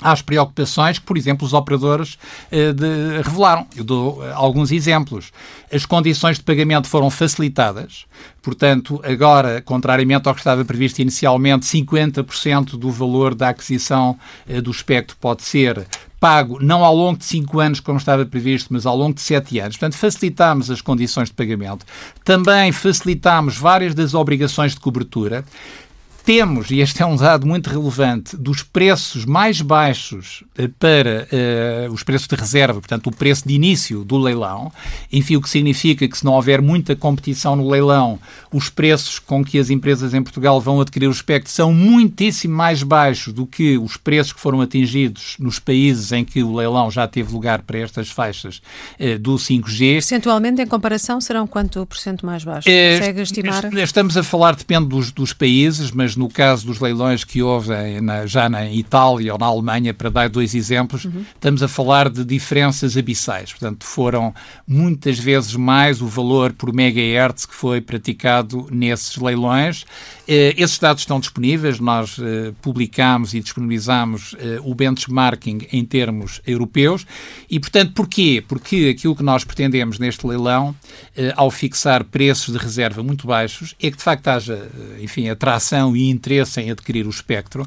às 0.00 0.22
preocupações 0.22 0.98
que, 0.98 1.04
por 1.04 1.16
exemplo, 1.16 1.46
os 1.46 1.54
operadores 1.54 2.18
eh, 2.50 2.72
de, 2.72 3.22
revelaram. 3.22 3.64
Eu 3.76 3.84
dou 3.84 4.26
eh, 4.26 4.32
alguns 4.34 4.72
exemplos. 4.72 5.30
As 5.72 5.86
condições 5.86 6.38
de 6.38 6.42
pagamento 6.42 6.88
foram 6.88 7.08
facilitadas, 7.10 8.06
portanto, 8.42 9.00
agora, 9.04 9.62
contrariamente 9.62 10.26
ao 10.28 10.34
que 10.34 10.40
estava 10.40 10.64
previsto 10.64 11.00
inicialmente, 11.00 11.64
50% 11.64 12.70
do 12.76 12.90
valor 12.90 13.36
da 13.36 13.50
aquisição 13.50 14.18
do 14.64 14.72
espectro 14.72 15.16
pode 15.20 15.42
ser 15.42 15.86
pago 16.20 16.58
não 16.60 16.84
ao 16.84 16.94
longo 16.94 17.18
de 17.18 17.24
cinco 17.24 17.60
anos, 17.60 17.80
como 17.80 17.98
estava 17.98 18.24
previsto, 18.26 18.72
mas 18.72 18.86
ao 18.86 18.96
longo 18.96 19.14
de 19.14 19.20
sete 19.20 19.58
anos. 19.58 19.76
Portanto, 19.76 19.98
facilitámos 19.98 20.70
as 20.70 20.80
condições 20.80 21.28
de 21.28 21.34
pagamento. 21.34 21.84
Também 22.24 22.72
facilitámos 22.72 23.56
várias 23.56 23.94
das 23.94 24.14
obrigações 24.14 24.74
de 24.74 24.80
cobertura 24.80 25.44
temos, 26.24 26.70
e 26.70 26.80
este 26.80 27.02
é 27.02 27.06
um 27.06 27.16
dado 27.16 27.46
muito 27.46 27.70
relevante, 27.70 28.36
dos 28.36 28.62
preços 28.62 29.24
mais 29.24 29.60
baixos 29.60 30.44
eh, 30.56 30.68
para 30.78 31.26
uh, 31.88 31.92
os 31.92 32.02
preços 32.02 32.28
de 32.28 32.36
reserva, 32.36 32.80
portanto, 32.80 33.06
o 33.06 33.10
preço 33.10 33.48
de 33.48 33.54
início 33.54 34.04
do 34.04 34.18
leilão, 34.18 34.70
enfim, 35.10 35.36
o 35.36 35.40
que 35.40 35.48
significa 35.48 36.06
que 36.06 36.18
se 36.18 36.24
não 36.24 36.34
houver 36.34 36.60
muita 36.60 36.94
competição 36.94 37.56
no 37.56 37.68
leilão, 37.70 38.18
os 38.52 38.68
preços 38.68 39.18
com 39.18 39.44
que 39.44 39.58
as 39.58 39.70
empresas 39.70 40.12
em 40.12 40.22
Portugal 40.22 40.60
vão 40.60 40.80
adquirir 40.80 41.08
o 41.08 41.12
espectro 41.12 41.50
são 41.50 41.72
muitíssimo 41.72 42.54
mais 42.54 42.82
baixos 42.82 43.32
do 43.32 43.46
que 43.46 43.78
os 43.78 43.96
preços 43.96 44.32
que 44.32 44.40
foram 44.40 44.60
atingidos 44.60 45.36
nos 45.38 45.58
países 45.58 46.12
em 46.12 46.24
que 46.24 46.42
o 46.42 46.54
leilão 46.54 46.90
já 46.90 47.08
teve 47.08 47.32
lugar 47.32 47.62
para 47.62 47.78
estas 47.78 48.10
faixas 48.10 48.60
uh, 49.00 49.18
do 49.18 49.36
5G. 49.36 49.94
Percentualmente, 49.94 50.60
em 50.60 50.66
comparação, 50.66 51.20
serão 51.20 51.46
quanto 51.46 51.86
por 51.86 51.96
cento 51.96 52.26
mais 52.26 52.44
baixos? 52.44 52.70
Consegue 52.70 53.22
estimar? 53.22 53.74
Estamos 53.74 54.16
a 54.16 54.22
falar, 54.22 54.54
depende 54.54 54.88
dos, 54.88 55.10
dos 55.10 55.32
países, 55.32 55.90
mas 55.90 56.17
no 56.18 56.28
caso 56.28 56.66
dos 56.66 56.80
leilões 56.80 57.24
que 57.24 57.42
houve 57.42 57.70
na, 58.00 58.26
já 58.26 58.48
na 58.48 58.70
Itália 58.70 59.32
ou 59.32 59.38
na 59.38 59.46
Alemanha, 59.46 59.94
para 59.94 60.10
dar 60.10 60.28
dois 60.28 60.54
exemplos, 60.54 61.04
uhum. 61.04 61.24
estamos 61.34 61.62
a 61.62 61.68
falar 61.68 62.10
de 62.10 62.24
diferenças 62.24 62.96
abissais. 62.96 63.52
Portanto, 63.52 63.84
foram 63.84 64.34
muitas 64.66 65.18
vezes 65.18 65.54
mais 65.54 66.02
o 66.02 66.06
valor 66.06 66.52
por 66.52 66.72
megahertz 66.72 67.46
que 67.46 67.54
foi 67.54 67.80
praticado 67.80 68.66
nesses 68.70 69.16
leilões. 69.16 69.84
Eh, 70.26 70.54
esses 70.58 70.78
dados 70.78 71.02
estão 71.02 71.20
disponíveis, 71.20 71.78
nós 71.78 72.18
eh, 72.18 72.52
publicamos 72.60 73.32
e 73.32 73.40
disponibilizamos 73.40 74.34
eh, 74.38 74.58
o 74.62 74.74
benchmarking 74.74 75.66
em 75.72 75.84
termos 75.84 76.40
europeus. 76.46 77.06
E, 77.48 77.58
portanto, 77.58 77.92
porquê? 77.94 78.44
Porque 78.46 78.94
aquilo 78.96 79.14
que 79.16 79.22
nós 79.22 79.44
pretendemos 79.44 79.98
neste 79.98 80.26
leilão, 80.26 80.74
ao 81.36 81.50
fixar 81.50 82.04
preços 82.04 82.52
de 82.52 82.58
reserva 82.58 83.02
muito 83.02 83.26
baixos, 83.26 83.74
é 83.80 83.90
que 83.90 83.96
de 83.96 84.02
facto 84.02 84.28
haja, 84.28 84.68
enfim, 85.00 85.28
atração 85.28 85.96
e 85.98 86.10
interesse 86.10 86.60
em 86.60 86.70
adquirir 86.70 87.06
o 87.06 87.10
espectro, 87.10 87.66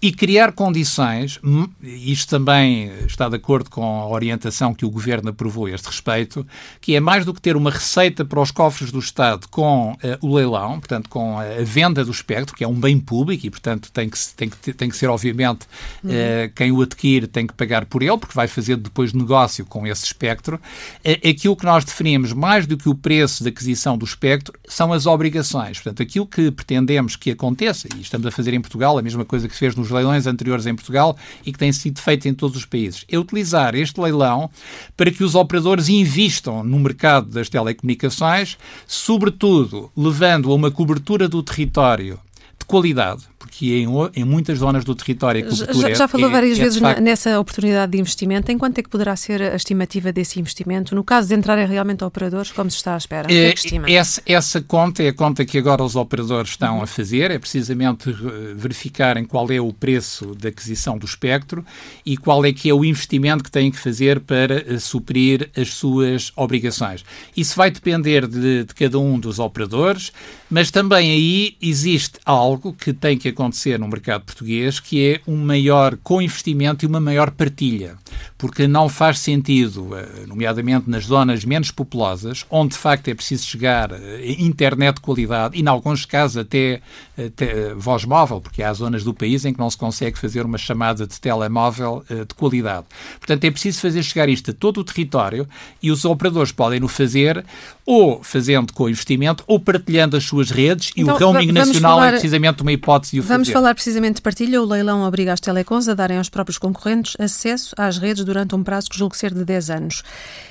e 0.00 0.12
criar 0.12 0.52
condições, 0.52 1.40
hum, 1.42 1.68
isto 1.82 2.30
também 2.30 2.92
está 3.04 3.28
de 3.28 3.34
acordo 3.34 3.68
com 3.68 3.82
a 3.82 4.08
orientação 4.08 4.72
que 4.72 4.84
o 4.84 4.90
Governo 4.90 5.30
aprovou 5.30 5.66
a 5.66 5.70
este 5.70 5.86
respeito, 5.86 6.46
que 6.80 6.94
é 6.94 7.00
mais 7.00 7.24
do 7.24 7.34
que 7.34 7.40
ter 7.40 7.56
uma 7.56 7.70
receita 7.70 8.24
para 8.24 8.40
os 8.40 8.52
cofres 8.52 8.92
do 8.92 9.00
Estado 9.00 9.48
com 9.48 9.92
uh, 9.92 9.96
o 10.20 10.36
leilão, 10.36 10.78
portanto, 10.78 11.08
com 11.08 11.38
a 11.38 11.62
venda 11.64 12.04
do 12.04 12.12
espectro, 12.12 12.54
que 12.54 12.62
é 12.62 12.68
um 12.68 12.78
bem 12.78 12.98
público 13.00 13.46
e, 13.46 13.50
portanto, 13.50 13.90
tem 13.92 14.08
que, 14.08 14.18
tem 14.36 14.48
que, 14.48 14.72
tem 14.72 14.88
que 14.88 14.96
ser, 14.96 15.08
obviamente, 15.08 15.64
uh, 16.04 16.52
quem 16.54 16.70
o 16.70 16.80
adquire 16.80 17.26
tem 17.26 17.46
que 17.46 17.54
pagar 17.54 17.84
por 17.84 18.02
ele, 18.02 18.18
porque 18.18 18.34
vai 18.34 18.46
fazer 18.46 18.76
depois 18.76 19.12
negócio 19.12 19.66
com 19.66 19.84
esse 19.84 20.04
espectro. 20.04 20.60
Uh, 21.04 21.28
aquilo 21.28 21.56
que 21.56 21.64
nós 21.64 21.84
definimos, 21.84 22.32
mais 22.32 22.66
do 22.68 22.76
que 22.76 22.88
o 22.88 22.94
preço 22.94 23.42
de 23.42 23.48
aquisição 23.48 23.98
do 23.98 24.04
espectro, 24.04 24.54
são 24.68 24.92
as 24.92 25.06
obrigações. 25.06 25.78
Portanto, 25.78 26.02
aquilo 26.02 26.26
que 26.26 26.52
pretendemos 26.52 27.16
que 27.16 27.32
aconteça, 27.32 27.88
e 27.96 28.00
estamos 28.00 28.26
a 28.28 28.30
fazer 28.30 28.54
em 28.54 28.60
Portugal 28.60 28.96
a 28.96 29.02
mesma 29.02 29.24
coisa 29.24 29.48
que 29.48 29.54
se 29.54 29.60
fez 29.60 29.74
nos 29.74 29.87
leilões 29.90 30.26
anteriores 30.26 30.66
em 30.66 30.74
Portugal 30.74 31.16
e 31.44 31.52
que 31.52 31.58
tem 31.58 31.72
sido 31.72 32.00
feito 32.00 32.28
em 32.28 32.34
todos 32.34 32.56
os 32.56 32.64
países. 32.64 33.04
É 33.08 33.18
utilizar 33.18 33.74
este 33.74 34.00
leilão 34.00 34.50
para 34.96 35.10
que 35.10 35.24
os 35.24 35.34
operadores 35.34 35.88
invistam 35.88 36.62
no 36.64 36.78
mercado 36.78 37.30
das 37.30 37.48
telecomunicações, 37.48 38.56
sobretudo 38.86 39.90
levando 39.96 40.50
a 40.50 40.54
uma 40.54 40.70
cobertura 40.70 41.28
do 41.28 41.42
território 41.42 42.18
de 42.58 42.64
qualidade, 42.66 43.22
porque 43.48 43.74
em, 43.74 43.88
em 44.14 44.24
muitas 44.24 44.58
zonas 44.58 44.84
do 44.84 44.94
território 44.94 45.44
a 45.44 45.48
cobertura 45.48 45.88
Já, 45.88 45.94
já 45.94 46.08
falou 46.08 46.28
é, 46.28 46.32
várias 46.32 46.58
é, 46.58 46.62
vezes 46.62 46.78
facto... 46.78 47.00
nessa 47.00 47.40
oportunidade 47.40 47.92
de 47.92 47.98
investimento. 47.98 48.52
Em 48.52 48.58
quanto 48.58 48.78
é 48.78 48.82
que 48.82 48.88
poderá 48.88 49.16
ser 49.16 49.42
a 49.42 49.56
estimativa 49.56 50.12
desse 50.12 50.38
investimento? 50.38 50.94
No 50.94 51.02
caso 51.02 51.28
de 51.28 51.34
entrarem 51.34 51.66
realmente 51.66 52.04
operadores, 52.04 52.52
como 52.52 52.70
se 52.70 52.76
está 52.76 52.94
à 52.94 52.98
espera? 52.98 53.32
É, 53.32 53.54
é 53.54 53.92
essa, 53.94 54.22
essa 54.26 54.60
conta 54.60 55.02
é 55.02 55.08
a 55.08 55.12
conta 55.12 55.44
que 55.44 55.56
agora 55.58 55.82
os 55.82 55.96
operadores 55.96 56.50
estão 56.50 56.82
a 56.82 56.86
fazer, 56.86 57.30
é 57.30 57.38
precisamente 57.38 58.14
verificarem 58.54 59.24
qual 59.24 59.50
é 59.50 59.60
o 59.60 59.72
preço 59.72 60.34
da 60.34 60.50
aquisição 60.50 60.98
do 60.98 61.06
espectro 61.06 61.64
e 62.04 62.16
qual 62.16 62.44
é 62.44 62.52
que 62.52 62.68
é 62.68 62.74
o 62.74 62.84
investimento 62.84 63.42
que 63.42 63.50
têm 63.50 63.70
que 63.70 63.78
fazer 63.78 64.20
para 64.20 64.74
eh, 64.74 64.78
suprir 64.78 65.50
as 65.56 65.74
suas 65.74 66.32
obrigações. 66.36 67.04
Isso 67.36 67.56
vai 67.56 67.70
depender 67.70 68.26
de, 68.26 68.64
de 68.64 68.74
cada 68.74 68.98
um 68.98 69.18
dos 69.18 69.38
operadores, 69.38 70.12
mas 70.50 70.70
também 70.70 71.10
aí 71.10 71.56
existe 71.62 72.18
algo 72.24 72.72
que 72.72 72.92
tem 72.92 73.16
que 73.16 73.28
acontecer 73.28 73.37
no 73.78 73.88
mercado 73.88 74.24
português, 74.24 74.80
que 74.80 75.06
é 75.06 75.20
um 75.26 75.36
maior 75.36 75.96
co-investimento 76.02 76.84
e 76.84 76.88
uma 76.88 77.00
maior 77.00 77.30
partilha. 77.30 77.96
Porque 78.38 78.68
não 78.68 78.88
faz 78.88 79.18
sentido, 79.18 79.96
eh, 79.96 80.24
nomeadamente 80.26 80.88
nas 80.88 81.04
zonas 81.04 81.44
menos 81.44 81.72
populosas, 81.72 82.46
onde 82.48 82.74
de 82.74 82.78
facto 82.78 83.08
é 83.08 83.14
preciso 83.14 83.44
chegar 83.44 83.90
eh, 83.92 84.36
internet 84.38 84.94
de 84.96 85.00
qualidade 85.00 85.58
e, 85.58 85.60
em 85.60 85.66
alguns 85.66 86.04
casos, 86.04 86.36
até, 86.36 86.80
até 87.18 87.74
voz 87.74 88.04
móvel, 88.04 88.40
porque 88.40 88.62
há 88.62 88.72
zonas 88.72 89.02
do 89.02 89.12
país 89.12 89.44
em 89.44 89.52
que 89.52 89.58
não 89.58 89.68
se 89.68 89.76
consegue 89.76 90.16
fazer 90.18 90.46
uma 90.46 90.56
chamada 90.56 91.06
de 91.06 91.20
telemóvel 91.20 92.04
eh, 92.08 92.24
de 92.24 92.34
qualidade. 92.34 92.86
Portanto, 93.18 93.44
é 93.44 93.50
preciso 93.50 93.80
fazer 93.80 94.02
chegar 94.04 94.28
isto 94.28 94.52
a 94.52 94.54
todo 94.54 94.78
o 94.78 94.84
território 94.84 95.48
e 95.82 95.90
os 95.90 96.04
operadores 96.04 96.52
podem 96.52 96.82
o 96.82 96.88
fazer 96.88 97.44
ou 97.84 98.22
fazendo 98.22 98.72
com 98.72 98.88
investimento 98.88 99.42
ou 99.46 99.58
partilhando 99.58 100.16
as 100.16 100.24
suas 100.24 100.50
redes 100.50 100.92
então, 100.94 101.14
e 101.14 101.16
o 101.16 101.18
roaming 101.18 101.52
nacional 101.52 101.92
é 101.92 101.94
falar, 101.94 102.06
é 102.08 102.10
precisamente 102.12 102.62
uma 102.62 102.70
hipótese 102.70 103.12
de 103.12 103.20
o 103.20 103.22
Vamos 103.22 103.48
falar 103.48 103.74
precisamente 103.74 104.16
de 104.16 104.22
partilha. 104.22 104.60
O 104.60 104.66
leilão 104.66 105.02
obriga 105.02 105.32
as 105.32 105.40
telecons 105.40 105.88
a 105.88 105.94
darem 105.94 106.18
aos 106.18 106.28
próprios 106.28 106.58
concorrentes 106.58 107.16
acesso 107.18 107.74
às 107.78 107.96
redes 107.96 108.24
durante 108.28 108.54
um 108.54 108.62
prazo 108.62 108.90
que 108.90 108.98
julgo 108.98 109.16
ser 109.16 109.32
de 109.32 109.44
10 109.44 109.70
anos. 109.70 110.02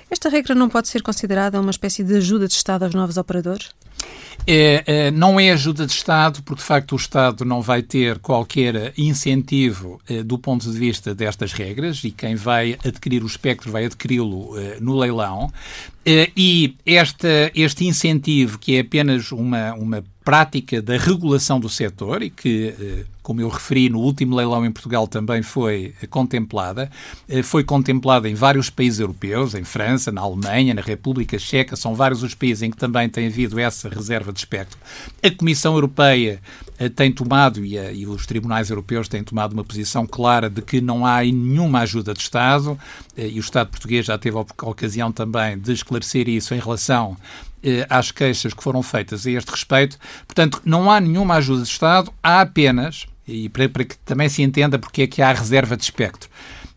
Esta 0.10 0.30
regra 0.30 0.56
não 0.56 0.68
pode 0.68 0.88
ser 0.88 1.04
considerada 1.04 1.62
uma 1.62 1.70
espécie 1.70 2.04
de 2.04 2.16
ajuda 2.16 2.48
de 2.48 2.54
Estado 2.54 2.84
aos 2.84 2.96
novos 2.96 3.18
operadores? 3.18 3.70
É, 4.46 4.84
é, 4.86 5.12
não 5.12 5.40
é 5.40 5.52
ajuda 5.52 5.86
de 5.86 5.92
Estado, 5.92 6.42
porque 6.42 6.62
de 6.62 6.68
facto 6.68 6.94
o 6.94 6.96
Estado 6.96 7.44
não 7.44 7.62
vai 7.62 7.82
ter 7.82 8.18
qualquer 8.20 8.94
incentivo 8.98 10.00
é, 10.08 10.24
do 10.24 10.38
ponto 10.40 10.72
de 10.72 10.78
vista 10.78 11.14
destas 11.14 11.52
regras 11.52 12.04
e 12.04 12.12
quem 12.12 12.36
vai 12.36 12.78
adquirir 12.86 13.24
o 13.24 13.28
espectro 13.28 13.72
vai 13.72 13.86
adquiri-lo 13.86 14.58
é, 14.58 14.80
no 14.80 14.98
leilão. 14.98 15.52
É, 16.06 16.32
e 16.36 16.76
esta, 16.86 17.52
este 17.54 17.86
incentivo, 17.86 18.58
que 18.58 18.78
é 18.78 18.80
apenas 18.80 19.32
uma, 19.32 19.74
uma 19.74 20.04
prática 20.24 20.82
da 20.82 20.98
regulação 20.98 21.60
do 21.60 21.68
setor 21.68 22.24
e 22.24 22.30
que, 22.30 23.06
como 23.28 23.42
eu 23.42 23.50
referi 23.50 23.90
no 23.90 24.00
último 24.00 24.38
leilão 24.38 24.66
em 24.66 24.72
Portugal, 24.72 25.06
também 25.06 25.42
foi 25.42 25.94
contemplada. 26.10 26.90
Foi 27.44 27.62
contemplada 27.62 28.30
em 28.30 28.34
vários 28.34 28.70
países 28.70 29.02
europeus, 29.02 29.54
em 29.54 29.66
França, 29.66 30.14
na 30.14 30.22
Alemanha, 30.22 30.74
na 30.74 30.82
República 30.82 31.38
Checa, 31.38 31.76
são 31.76 31.94
vários 31.94 32.24
os 32.24 32.34
países 32.34 32.64
em 32.64 32.72
que 32.72 32.78
também 32.78 33.10
tem 33.10 33.28
havido 33.28 33.60
essa 33.60 33.90
reserva 33.90 34.32
de 34.32 34.40
espectro. 34.40 34.80
A 35.22 35.30
Comissão 35.30 35.74
Europeia 35.74 36.40
eh, 36.80 36.88
tem 36.88 37.12
tomado, 37.12 37.66
e, 37.66 37.78
a, 37.78 37.92
e, 37.92 38.08
os 38.08 38.26
tribunais 38.26 38.70
europeus 38.70 39.10
têm 39.10 39.22
tomado 39.22 39.52
uma 39.52 39.64
posição 39.64 40.08
clara 40.08 40.50
de 40.50 40.62
que 40.62 40.80
não 40.80 41.06
há 41.06 41.22
nenhuma 41.22 41.80
ajuda 41.80 42.14
de 42.14 42.22
Estado, 42.22 42.80
eh, 43.18 43.28
e 43.28 43.40
o 43.40 43.42
Estado 43.42 43.70
português 43.70 44.06
já 44.06 44.18
teve 44.18 44.38
a 44.38 44.46
ocasião 44.66 45.12
também 45.12 45.60
de 45.60 45.74
esclarecer 45.74 46.30
isso 46.30 46.54
em 46.54 46.60
relação 46.60 47.18
eh, 47.57 47.57
às 47.90 48.12
queixas 48.12 48.54
que 48.54 48.64
foram 48.64 48.82
feitas 48.84 49.26
a 49.26 49.32
este 49.32 49.50
respeito. 49.50 49.98
Portanto, 50.26 50.62
não 50.64 50.90
há 50.90 51.00
nenhuma 51.00 51.36
ajuda 51.36 51.64
de 51.64 51.70
Estado, 51.70 52.12
há 52.22 52.42
apenas, 52.42 53.06
e 53.28 53.50
para, 53.50 53.68
para 53.68 53.84
que 53.86 53.98
também 54.00 54.30
se 54.30 54.42
entenda 54.42 54.80
porque 54.80 55.04
é 55.04 55.08
que 55.08 55.22
há 55.22 55.32
reserva 55.32 55.76
de 55.76 55.84
espectro, 55.84 56.30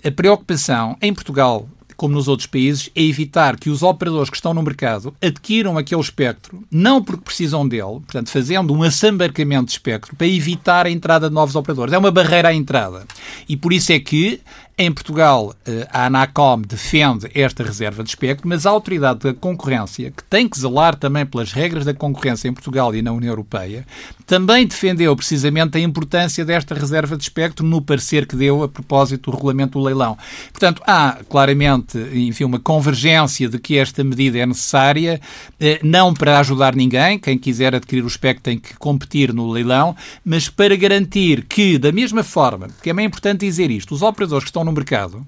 a 0.04 0.10
preocupação 0.10 0.96
em 1.00 1.12
Portugal 1.12 1.68
como 2.00 2.14
nos 2.14 2.28
outros 2.28 2.46
países, 2.46 2.88
é 2.96 3.02
evitar 3.02 3.58
que 3.58 3.68
os 3.68 3.82
operadores 3.82 4.30
que 4.30 4.36
estão 4.36 4.54
no 4.54 4.62
mercado 4.62 5.14
adquiram 5.20 5.76
aquele 5.76 6.00
espectro, 6.00 6.64
não 6.70 7.04
porque 7.04 7.22
precisam 7.22 7.68
dele, 7.68 8.00
portanto, 8.00 8.30
fazendo 8.30 8.72
um 8.72 8.82
assambarcamento 8.82 9.66
de 9.66 9.72
espectro 9.72 10.16
para 10.16 10.26
evitar 10.26 10.86
a 10.86 10.90
entrada 10.90 11.28
de 11.28 11.34
novos 11.34 11.54
operadores. 11.56 11.92
É 11.92 11.98
uma 11.98 12.10
barreira 12.10 12.48
à 12.48 12.54
entrada. 12.54 13.04
E 13.46 13.54
por 13.54 13.70
isso 13.70 13.92
é 13.92 14.00
que 14.00 14.40
em 14.78 14.90
Portugal, 14.90 15.54
eh, 15.66 15.86
a 15.92 16.06
Anacom 16.06 16.62
defende 16.62 17.30
esta 17.34 17.62
reserva 17.62 18.02
de 18.02 18.10
espectro, 18.10 18.48
mas 18.48 18.64
a 18.64 18.70
Autoridade 18.70 19.20
da 19.20 19.34
Concorrência, 19.34 20.10
que 20.10 20.24
tem 20.24 20.48
que 20.48 20.58
zelar 20.58 20.96
também 20.96 21.26
pelas 21.26 21.52
regras 21.52 21.84
da 21.84 21.92
concorrência 21.92 22.48
em 22.48 22.52
Portugal 22.52 22.94
e 22.94 23.02
na 23.02 23.12
União 23.12 23.30
Europeia, 23.30 23.86
também 24.26 24.66
defendeu 24.66 25.14
precisamente 25.14 25.76
a 25.76 25.80
importância 25.80 26.44
desta 26.44 26.74
reserva 26.74 27.16
de 27.16 27.24
espectro 27.24 27.66
no 27.66 27.82
parecer 27.82 28.26
que 28.26 28.36
deu 28.36 28.62
a 28.62 28.68
propósito 28.68 29.30
do 29.30 29.36
regulamento 29.36 29.78
do 29.78 29.84
leilão. 29.84 30.16
Portanto, 30.52 30.80
há 30.86 31.18
claramente, 31.28 31.98
enfim, 32.14 32.44
uma 32.44 32.58
convergência 32.58 33.48
de 33.48 33.58
que 33.58 33.76
esta 33.76 34.02
medida 34.04 34.38
é 34.38 34.46
necessária, 34.46 35.20
eh, 35.58 35.80
não 35.82 36.14
para 36.14 36.38
ajudar 36.38 36.74
ninguém, 36.74 37.18
quem 37.18 37.36
quiser 37.36 37.74
adquirir 37.74 38.04
o 38.04 38.08
espectro 38.08 38.44
tem 38.44 38.58
que 38.58 38.78
competir 38.78 39.34
no 39.34 39.50
leilão, 39.50 39.96
mas 40.24 40.48
para 40.48 40.76
garantir 40.76 41.44
que, 41.44 41.76
da 41.76 41.92
mesma 41.92 42.22
forma, 42.22 42.68
que 42.82 42.88
é 42.88 42.94
bem 42.94 43.06
importante 43.06 43.40
dizer 43.40 43.70
isto, 43.70 43.94
os 43.94 44.00
operadores 44.00 44.44
que 44.44 44.50
estão 44.50 44.64
no 44.64 44.69
no 44.70 44.74
mercado, 44.74 45.26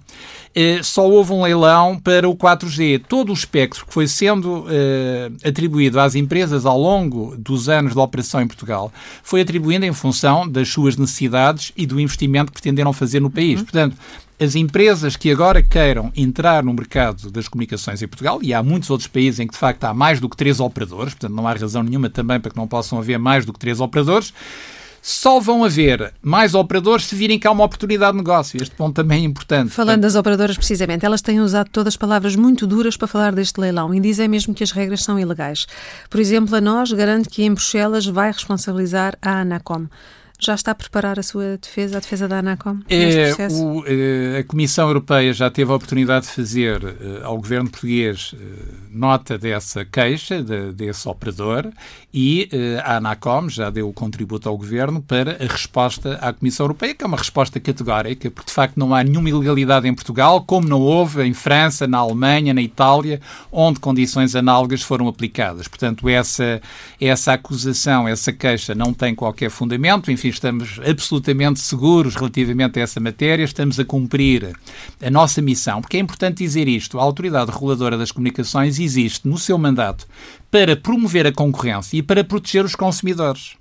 eh, 0.55 0.83
só 0.83 1.09
houve 1.09 1.33
um 1.33 1.43
leilão 1.43 1.99
para 1.99 2.29
o 2.29 2.37
4G. 2.37 3.03
Todo 3.09 3.31
o 3.31 3.33
espectro 3.33 3.87
que 3.87 3.93
foi 3.93 4.07
sendo 4.07 4.67
eh, 4.69 5.31
atribuído 5.45 5.99
às 5.99 6.15
empresas 6.15 6.65
ao 6.65 6.79
longo 6.79 7.35
dos 7.37 7.69
anos 7.69 7.93
de 7.93 7.99
operação 7.99 8.41
em 8.41 8.47
Portugal 8.47 8.93
foi 9.23 9.41
atribuído 9.41 9.85
em 9.85 9.93
função 9.93 10.49
das 10.49 10.69
suas 10.69 10.97
necessidades 10.97 11.73
e 11.77 11.87
do 11.87 12.01
investimento 12.01 12.53
que 12.53 12.61
pretenderam 12.61 12.93
fazer 12.93 13.21
no 13.21 13.31
país. 13.31 13.59
Uhum. 13.59 13.65
Portanto, 13.65 13.97
as 14.41 14.57
empresas 14.57 15.15
que 15.17 15.31
agora 15.31 15.63
queiram 15.63 16.13
entrar 16.17 16.65
no 16.65 16.73
mercado 16.73 17.31
das 17.31 17.47
comunicações 17.47 18.03
em 18.03 18.09
Portugal, 18.09 18.41
e 18.43 18.53
há 18.53 18.63
muitos 18.63 18.91
outros 18.91 19.07
países 19.07 19.39
em 19.39 19.47
que 19.47 19.53
de 19.53 19.59
facto 19.59 19.85
há 19.85 19.95
mais 19.95 20.19
do 20.19 20.29
que 20.29 20.37
três 20.37 20.59
operadores, 20.59 21.15
portanto 21.15 21.35
não 21.35 21.47
há 21.47 21.53
razão 21.53 21.83
nenhuma 21.83 22.11
também 22.11 22.41
para 22.41 22.51
que 22.51 22.57
não 22.57 22.67
possam 22.67 22.99
haver 22.99 23.19
mais 23.19 23.47
do 23.47 23.53
que 23.53 23.59
três 23.59 23.81
operadores, 23.81 24.35
só 25.03 25.41
vão 25.41 25.65
haver 25.65 26.15
mais 26.23 26.55
operadores 26.55 27.07
se 27.07 27.17
virem 27.17 27.37
que 27.37 27.47
há 27.49 27.51
uma 27.51 27.65
oportunidade 27.65 28.13
de 28.13 28.19
negócio. 28.19 28.63
Este 28.63 28.75
ponto 28.77 28.95
também 28.95 29.23
é 29.23 29.27
importante. 29.27 29.71
Falando 29.71 30.03
das 30.03 30.15
operadoras, 30.15 30.57
precisamente, 30.57 31.05
elas 31.05 31.21
têm 31.21 31.41
usado 31.41 31.69
todas 31.71 31.97
palavras 31.97 32.37
muito 32.37 32.69
duras 32.69 32.97
para 32.97 33.09
falar 33.09 33.35
deste 33.35 33.61
leilão 33.61 33.93
e 33.93 33.99
dizem 33.99 34.29
mesmo 34.29 34.55
que 34.55 34.63
as 34.63 34.71
regras 34.71 35.03
são 35.03 35.19
ilegais. 35.19 35.67
Por 36.09 36.21
exemplo, 36.21 36.55
a 36.55 36.61
nós 36.61 36.93
garante 36.93 37.29
que 37.29 37.43
em 37.43 37.53
Bruxelas 37.53 38.07
vai 38.07 38.31
responsabilizar 38.31 39.19
a 39.21 39.41
Anacom. 39.41 39.89
Já 40.45 40.55
está 40.55 40.73
a 40.73 40.75
preparar 40.75 41.19
a 41.19 41.23
sua 41.23 41.57
defesa, 41.57 41.99
a 41.99 42.01
defesa 42.01 42.27
da 42.27 42.39
ANACOM? 42.39 42.81
É, 42.89 43.33
o, 43.51 43.85
eh, 43.87 44.41
a 44.41 44.45
Comissão 44.45 44.89
Europeia 44.89 45.33
já 45.33 45.49
teve 45.51 45.71
a 45.71 45.75
oportunidade 45.75 46.27
de 46.27 46.33
fazer 46.33 46.83
eh, 46.85 47.21
ao 47.23 47.37
governo 47.37 47.71
português 47.71 48.35
nota 48.91 49.39
dessa 49.39 49.85
queixa, 49.85 50.43
de, 50.43 50.73
desse 50.73 51.09
operador, 51.09 51.71
e 52.13 52.49
a 52.85 52.97
ANACOM 52.97 53.49
já 53.49 53.71
deu 53.71 53.89
o 53.89 53.93
contributo 53.93 54.49
ao 54.49 54.57
governo 54.57 55.01
para 55.01 55.43
a 55.43 55.47
resposta 55.47 56.19
à 56.21 56.33
Comissão 56.33 56.65
Europeia, 56.65 56.95
que 56.95 57.03
é 57.03 57.07
uma 57.07 57.17
resposta 57.17 57.59
categórica, 57.59 58.31
porque 58.31 58.49
de 58.49 58.55
facto 58.55 58.77
não 58.77 58.95
há 58.95 59.03
nenhuma 59.03 59.31
ilegalidade 59.31 59.89
em 59.89 59.95
Portugal, 59.95 60.43
como 60.43 60.69
não 60.69 60.81
houve 60.81 61.23
em 61.23 61.33
França, 61.33 61.87
na 61.87 61.99
Alemanha, 61.99 62.53
na 62.53 62.61
Itália, 62.61 63.21
onde 63.51 63.81
condições 63.81 64.35
análogas 64.35 64.83
foram 64.83 65.09
aplicadas. 65.09 65.69
Portanto, 65.69 66.09
essa, 66.09 66.61
essa 67.01 67.33
acusação, 67.33 68.07
essa 68.07 68.33
queixa 68.33 68.75
não 68.75 68.93
tem 68.93 69.15
qualquer 69.15 69.51
fundamento, 69.51 70.11
enfim, 70.11 70.32
estamos 70.35 70.81
absolutamente 70.85 71.61
seguros 71.61 72.15
relativamente 72.15 72.79
a 72.81 72.83
essa 72.83 73.01
matéria, 73.01 73.45
estamos 73.45 73.79
a 73.79 73.85
cumprir 73.85 74.57
a 75.01 75.11
nossa 75.11 75.41
missão, 75.41 75.81
porque 75.81 75.97
é 75.97 76.01
importante 76.01 76.39
dizer 76.39 76.69
isto: 76.69 76.99
a 76.99 77.03
Autoridade 77.03 77.51
Reguladora 77.51 77.97
das 77.97 78.11
Comunicações 78.11 78.79
existe 78.79 79.29
no 79.29 79.39
seu 79.39 79.59
mandato 79.59 80.07
para 80.51 80.77
promover 80.77 81.27
a 81.27 81.33
concorrência 81.33 81.97
e 81.97 82.03
para 82.03 82.25
proteger 82.25 82.65
os 82.65 82.75
consumidores 82.75 83.57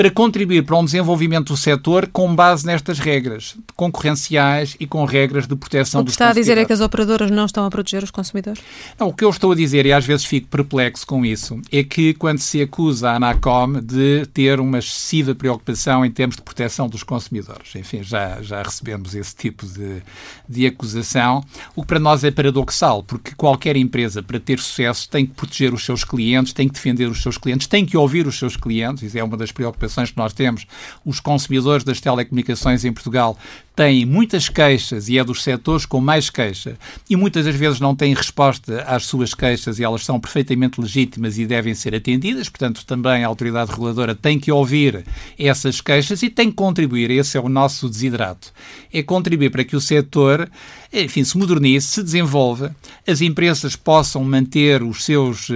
para 0.00 0.10
contribuir 0.10 0.62
para 0.62 0.78
um 0.78 0.84
desenvolvimento 0.86 1.48
do 1.48 1.58
setor 1.58 2.06
com 2.06 2.34
base 2.34 2.64
nestas 2.64 2.98
regras 2.98 3.54
concorrenciais 3.76 4.74
e 4.80 4.86
com 4.86 5.04
regras 5.04 5.46
de 5.46 5.54
proteção 5.54 6.02
dos 6.02 6.14
consumidores. 6.14 6.14
O 6.14 6.16
que 6.16 6.22
está 6.22 6.30
a 6.30 6.32
dizer 6.32 6.56
é 6.56 6.64
que 6.64 6.72
as 6.72 6.80
operadoras 6.80 7.30
não 7.30 7.44
estão 7.44 7.66
a 7.66 7.70
proteger 7.70 8.02
os 8.02 8.10
consumidores? 8.10 8.62
Não, 8.98 9.08
o 9.08 9.12
que 9.12 9.22
eu 9.22 9.28
estou 9.28 9.52
a 9.52 9.54
dizer, 9.54 9.84
e 9.84 9.92
às 9.92 10.06
vezes 10.06 10.24
fico 10.24 10.48
perplexo 10.48 11.06
com 11.06 11.22
isso, 11.22 11.60
é 11.70 11.84
que 11.84 12.14
quando 12.14 12.38
se 12.38 12.62
acusa 12.62 13.10
a 13.10 13.16
ANACOM 13.16 13.78
de 13.82 14.24
ter 14.32 14.58
uma 14.58 14.78
excessiva 14.78 15.34
preocupação 15.34 16.02
em 16.02 16.10
termos 16.10 16.36
de 16.36 16.40
proteção 16.40 16.88
dos 16.88 17.02
consumidores, 17.02 17.74
enfim, 17.76 18.02
já, 18.02 18.40
já 18.40 18.62
recebemos 18.62 19.14
esse 19.14 19.36
tipo 19.36 19.66
de, 19.66 20.02
de 20.48 20.66
acusação, 20.66 21.44
o 21.76 21.82
que 21.82 21.88
para 21.88 21.98
nós 21.98 22.24
é 22.24 22.30
paradoxal, 22.30 23.02
porque 23.02 23.32
qualquer 23.36 23.76
empresa, 23.76 24.22
para 24.22 24.40
ter 24.40 24.60
sucesso, 24.60 25.10
tem 25.10 25.26
que 25.26 25.34
proteger 25.34 25.74
os 25.74 25.84
seus 25.84 26.04
clientes, 26.04 26.54
tem 26.54 26.68
que 26.68 26.72
defender 26.72 27.04
os 27.04 27.20
seus 27.20 27.36
clientes, 27.36 27.66
tem 27.66 27.84
que 27.84 27.98
ouvir 27.98 28.26
os 28.26 28.38
seus 28.38 28.56
clientes, 28.56 29.02
isso 29.02 29.18
é 29.18 29.22
uma 29.22 29.36
das 29.36 29.52
preocupações 29.52 29.89
que 30.10 30.16
nós 30.16 30.32
temos, 30.32 30.66
os 31.04 31.20
consumidores 31.20 31.84
das 31.84 32.00
telecomunicações 32.00 32.84
em 32.84 32.92
Portugal 32.92 33.36
têm 33.80 34.04
muitas 34.04 34.46
queixas 34.46 35.08
e 35.08 35.16
é 35.16 35.24
dos 35.24 35.42
setores 35.42 35.86
com 35.86 36.02
mais 36.02 36.28
queixa 36.28 36.76
e 37.08 37.16
muitas 37.16 37.46
das 37.46 37.54
vezes 37.54 37.80
não 37.80 37.96
têm 37.96 38.12
resposta 38.12 38.82
às 38.82 39.06
suas 39.06 39.32
queixas 39.32 39.78
e 39.78 39.82
elas 39.82 40.04
são 40.04 40.20
perfeitamente 40.20 40.78
legítimas 40.78 41.38
e 41.38 41.46
devem 41.46 41.72
ser 41.72 41.94
atendidas, 41.94 42.50
portanto 42.50 42.84
também 42.84 43.24
a 43.24 43.26
autoridade 43.26 43.70
reguladora 43.70 44.14
tem 44.14 44.38
que 44.38 44.52
ouvir 44.52 45.02
essas 45.38 45.80
queixas 45.80 46.22
e 46.22 46.28
tem 46.28 46.50
que 46.50 46.56
contribuir, 46.56 47.10
esse 47.10 47.38
é 47.38 47.40
o 47.40 47.48
nosso 47.48 47.88
desidrato, 47.88 48.52
é 48.92 49.02
contribuir 49.02 49.48
para 49.48 49.64
que 49.64 49.74
o 49.74 49.80
setor 49.80 50.50
enfim, 50.92 51.22
se 51.22 51.38
modernize, 51.38 51.86
se 51.86 52.02
desenvolva, 52.02 52.74
as 53.06 53.20
empresas 53.20 53.76
possam 53.76 54.24
manter 54.24 54.82
os 54.82 55.04
seus 55.04 55.48
uh, 55.48 55.54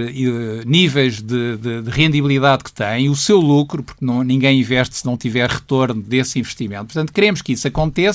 níveis 0.65 1.21
de, 1.21 1.57
de, 1.57 1.81
de, 1.81 1.89
rendibilidade 1.89 2.63
que 2.63 2.71
têm, 2.71 3.09
o 3.09 3.15
seu 3.15 3.37
lucro, 3.37 3.83
porque 3.83 4.03
não, 4.03 4.23
ninguém 4.23 4.61
investe 4.61 4.95
se 4.95 5.05
não 5.05 5.17
tiver 5.17 5.49
retorno 5.49 6.01
desse 6.01 6.39
investimento. 6.39 6.85
Portanto, 6.85 7.11
queremos 7.11 7.41
que 7.41 7.51
isso 7.51 7.67
aconteça, 7.67 8.14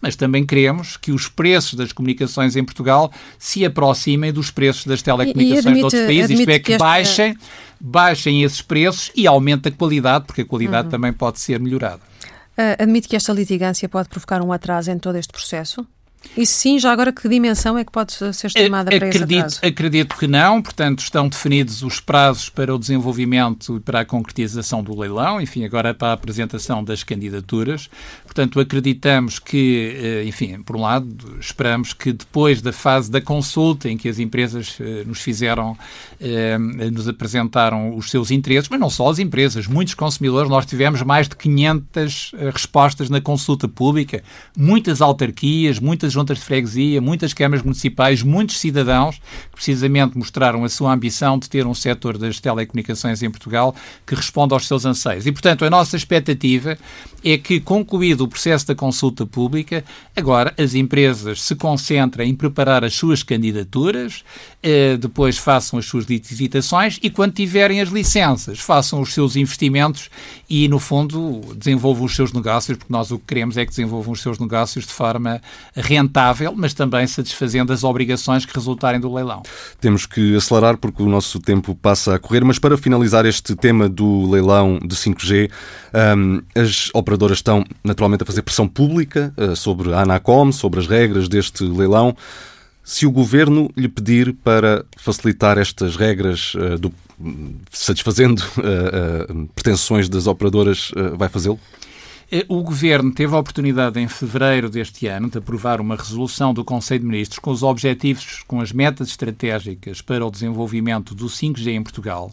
mas 0.00 0.16
também 0.16 0.44
queremos 0.44 0.96
que 0.96 1.12
os 1.12 1.28
preços 1.28 1.74
das 1.74 1.92
comunicações 1.92 2.56
em 2.56 2.64
Portugal 2.64 3.12
se 3.38 3.64
aproximem 3.64 4.32
dos 4.32 4.50
preços 4.50 4.86
das 4.86 5.02
telecomunicações 5.02 5.66
admite, 5.66 5.78
de 5.78 5.84
outros 5.84 6.02
países, 6.06 6.38
isto 6.38 6.50
é, 6.50 6.58
que, 6.58 6.64
que 6.66 6.72
esta... 6.74 6.84
baixem, 6.84 7.36
baixem 7.80 8.42
esses 8.42 8.60
preços 8.62 9.10
e 9.14 9.26
aumentem 9.26 9.72
a 9.72 9.76
qualidade, 9.76 10.24
porque 10.26 10.42
a 10.42 10.46
qualidade 10.46 10.86
uhum. 10.86 10.90
também 10.90 11.12
pode 11.12 11.40
ser 11.40 11.58
melhorada. 11.60 12.00
Uh, 12.58 12.82
admite 12.82 13.08
que 13.08 13.16
esta 13.16 13.32
litigância 13.32 13.88
pode 13.88 14.08
provocar 14.08 14.42
um 14.42 14.52
atraso 14.52 14.90
em 14.90 14.98
todo 14.98 15.16
este 15.16 15.32
processo? 15.32 15.86
E 16.36 16.46
sim, 16.46 16.78
já 16.78 16.92
agora 16.92 17.12
que 17.12 17.28
dimensão 17.28 17.76
é 17.76 17.84
que 17.84 17.90
pode 17.90 18.12
ser 18.12 18.46
estimada 18.46 18.90
para 18.90 19.08
acredito, 19.08 19.46
esse 19.46 19.66
Acredito 19.66 20.16
que 20.16 20.28
não, 20.28 20.62
portanto 20.62 21.00
estão 21.00 21.28
definidos 21.28 21.82
os 21.82 21.98
prazos 21.98 22.48
para 22.48 22.72
o 22.74 22.78
desenvolvimento 22.78 23.76
e 23.76 23.80
para 23.80 24.00
a 24.00 24.04
concretização 24.04 24.82
do 24.82 24.98
leilão, 24.98 25.40
enfim, 25.40 25.64
agora 25.64 25.92
para 25.92 26.08
a 26.08 26.12
apresentação 26.12 26.84
das 26.84 27.02
candidaturas. 27.02 27.90
Portanto, 28.24 28.60
acreditamos 28.60 29.40
que, 29.40 29.96
eh, 30.00 30.24
enfim, 30.24 30.62
por 30.62 30.76
um 30.76 30.82
lado, 30.82 31.36
esperamos 31.40 31.92
que 31.92 32.12
depois 32.12 32.62
da 32.62 32.72
fase 32.72 33.10
da 33.10 33.20
consulta 33.20 33.88
em 33.88 33.96
que 33.96 34.08
as 34.08 34.20
empresas 34.20 34.76
eh, 34.80 35.02
nos 35.04 35.20
fizeram, 35.20 35.76
eh, 36.20 36.56
nos 36.58 37.08
apresentaram 37.08 37.96
os 37.96 38.08
seus 38.08 38.30
interesses, 38.30 38.68
mas 38.68 38.78
não 38.78 38.88
só 38.88 39.10
as 39.10 39.18
empresas, 39.18 39.66
muitos 39.66 39.94
consumidores, 39.94 40.48
nós 40.48 40.64
tivemos 40.64 41.02
mais 41.02 41.28
de 41.28 41.34
500 41.34 42.32
respostas 42.52 43.10
na 43.10 43.20
consulta 43.20 43.66
pública, 43.66 44.22
muitas 44.56 45.00
autarquias, 45.00 45.80
muitas 45.80 46.09
juntas 46.12 46.38
de 46.38 46.44
freguesia, 46.44 47.00
muitas 47.00 47.32
câmaras 47.32 47.64
municipais, 47.64 48.22
muitos 48.22 48.58
cidadãos 48.58 49.16
que 49.16 49.56
precisamente 49.56 50.16
mostraram 50.16 50.64
a 50.64 50.68
sua 50.68 50.92
ambição 50.92 51.38
de 51.38 51.48
ter 51.48 51.66
um 51.66 51.74
setor 51.74 52.18
das 52.18 52.40
telecomunicações 52.40 53.22
em 53.22 53.30
Portugal 53.30 53.74
que 54.06 54.14
responda 54.14 54.54
aos 54.54 54.66
seus 54.66 54.84
anseios. 54.84 55.26
E, 55.26 55.32
portanto, 55.32 55.64
a 55.64 55.70
nossa 55.70 55.96
expectativa 55.96 56.78
é 57.24 57.36
que, 57.36 57.60
concluído 57.60 58.22
o 58.22 58.28
processo 58.28 58.66
da 58.66 58.74
consulta 58.74 59.26
pública, 59.26 59.84
agora 60.16 60.54
as 60.58 60.74
empresas 60.74 61.42
se 61.42 61.54
concentrem 61.54 62.30
em 62.30 62.34
preparar 62.34 62.84
as 62.84 62.94
suas 62.94 63.22
candidaturas, 63.22 64.24
eh, 64.62 64.96
depois 64.96 65.36
façam 65.36 65.78
as 65.78 65.86
suas 65.86 66.06
licitações 66.06 66.98
e, 67.02 67.10
quando 67.10 67.34
tiverem 67.34 67.80
as 67.80 67.90
licenças, 67.90 68.58
façam 68.58 69.00
os 69.00 69.12
seus 69.12 69.36
investimentos 69.36 70.10
e, 70.48 70.66
no 70.68 70.78
fundo, 70.78 71.40
desenvolvam 71.56 72.04
os 72.04 72.16
seus 72.16 72.32
negócios, 72.32 72.76
porque 72.76 72.92
nós 72.92 73.10
o 73.10 73.18
que 73.18 73.26
queremos 73.26 73.56
é 73.56 73.64
que 73.64 73.70
desenvolvam 73.70 74.12
os 74.12 74.20
seus 74.20 74.38
negócios 74.38 74.86
de 74.86 74.92
forma 74.92 75.40
rentável, 75.74 75.99
mas 76.56 76.74
também 76.74 77.06
satisfazendo 77.06 77.72
as 77.72 77.84
obrigações 77.84 78.44
que 78.44 78.54
resultarem 78.54 79.00
do 79.00 79.12
leilão. 79.12 79.42
Temos 79.80 80.06
que 80.06 80.36
acelerar 80.36 80.76
porque 80.76 81.02
o 81.02 81.08
nosso 81.08 81.40
tempo 81.40 81.74
passa 81.74 82.14
a 82.14 82.18
correr, 82.18 82.44
mas 82.44 82.58
para 82.58 82.76
finalizar 82.76 83.26
este 83.26 83.54
tema 83.54 83.88
do 83.88 84.30
leilão 84.30 84.78
de 84.78 84.94
5G, 84.94 85.50
um, 86.16 86.42
as 86.54 86.90
operadoras 86.94 87.38
estão 87.38 87.64
naturalmente 87.82 88.22
a 88.22 88.26
fazer 88.26 88.42
pressão 88.42 88.68
pública 88.68 89.32
uh, 89.36 89.56
sobre 89.56 89.92
a 89.92 90.02
Anacom, 90.02 90.52
sobre 90.52 90.80
as 90.80 90.86
regras 90.86 91.28
deste 91.28 91.64
leilão. 91.64 92.16
Se 92.82 93.06
o 93.06 93.10
governo 93.10 93.70
lhe 93.76 93.88
pedir 93.88 94.32
para 94.32 94.84
facilitar 94.96 95.58
estas 95.58 95.96
regras, 95.96 96.54
uh, 96.54 96.78
do, 96.78 96.92
satisfazendo 97.70 98.40
uh, 98.40 99.48
pretensões 99.54 100.08
das 100.08 100.26
operadoras, 100.26 100.90
vai 101.16 101.28
fazê-lo? 101.28 101.58
Eh, 102.32 102.44
o 102.48 102.62
Governo 102.62 103.12
teve 103.12 103.34
a 103.34 103.38
oportunidade, 103.38 103.98
em 103.98 104.06
fevereiro 104.06 104.70
deste 104.70 105.08
ano, 105.08 105.28
de 105.28 105.38
aprovar 105.38 105.80
uma 105.80 105.96
resolução 105.96 106.54
do 106.54 106.64
Conselho 106.64 107.00
de 107.00 107.06
Ministros 107.06 107.40
com 107.40 107.50
os 107.50 107.64
objetivos, 107.64 108.44
com 108.46 108.60
as 108.60 108.70
metas 108.70 109.08
estratégicas 109.08 110.00
para 110.00 110.24
o 110.24 110.30
desenvolvimento 110.30 111.12
do 111.12 111.26
5G 111.26 111.72
em 111.72 111.82
Portugal. 111.82 112.32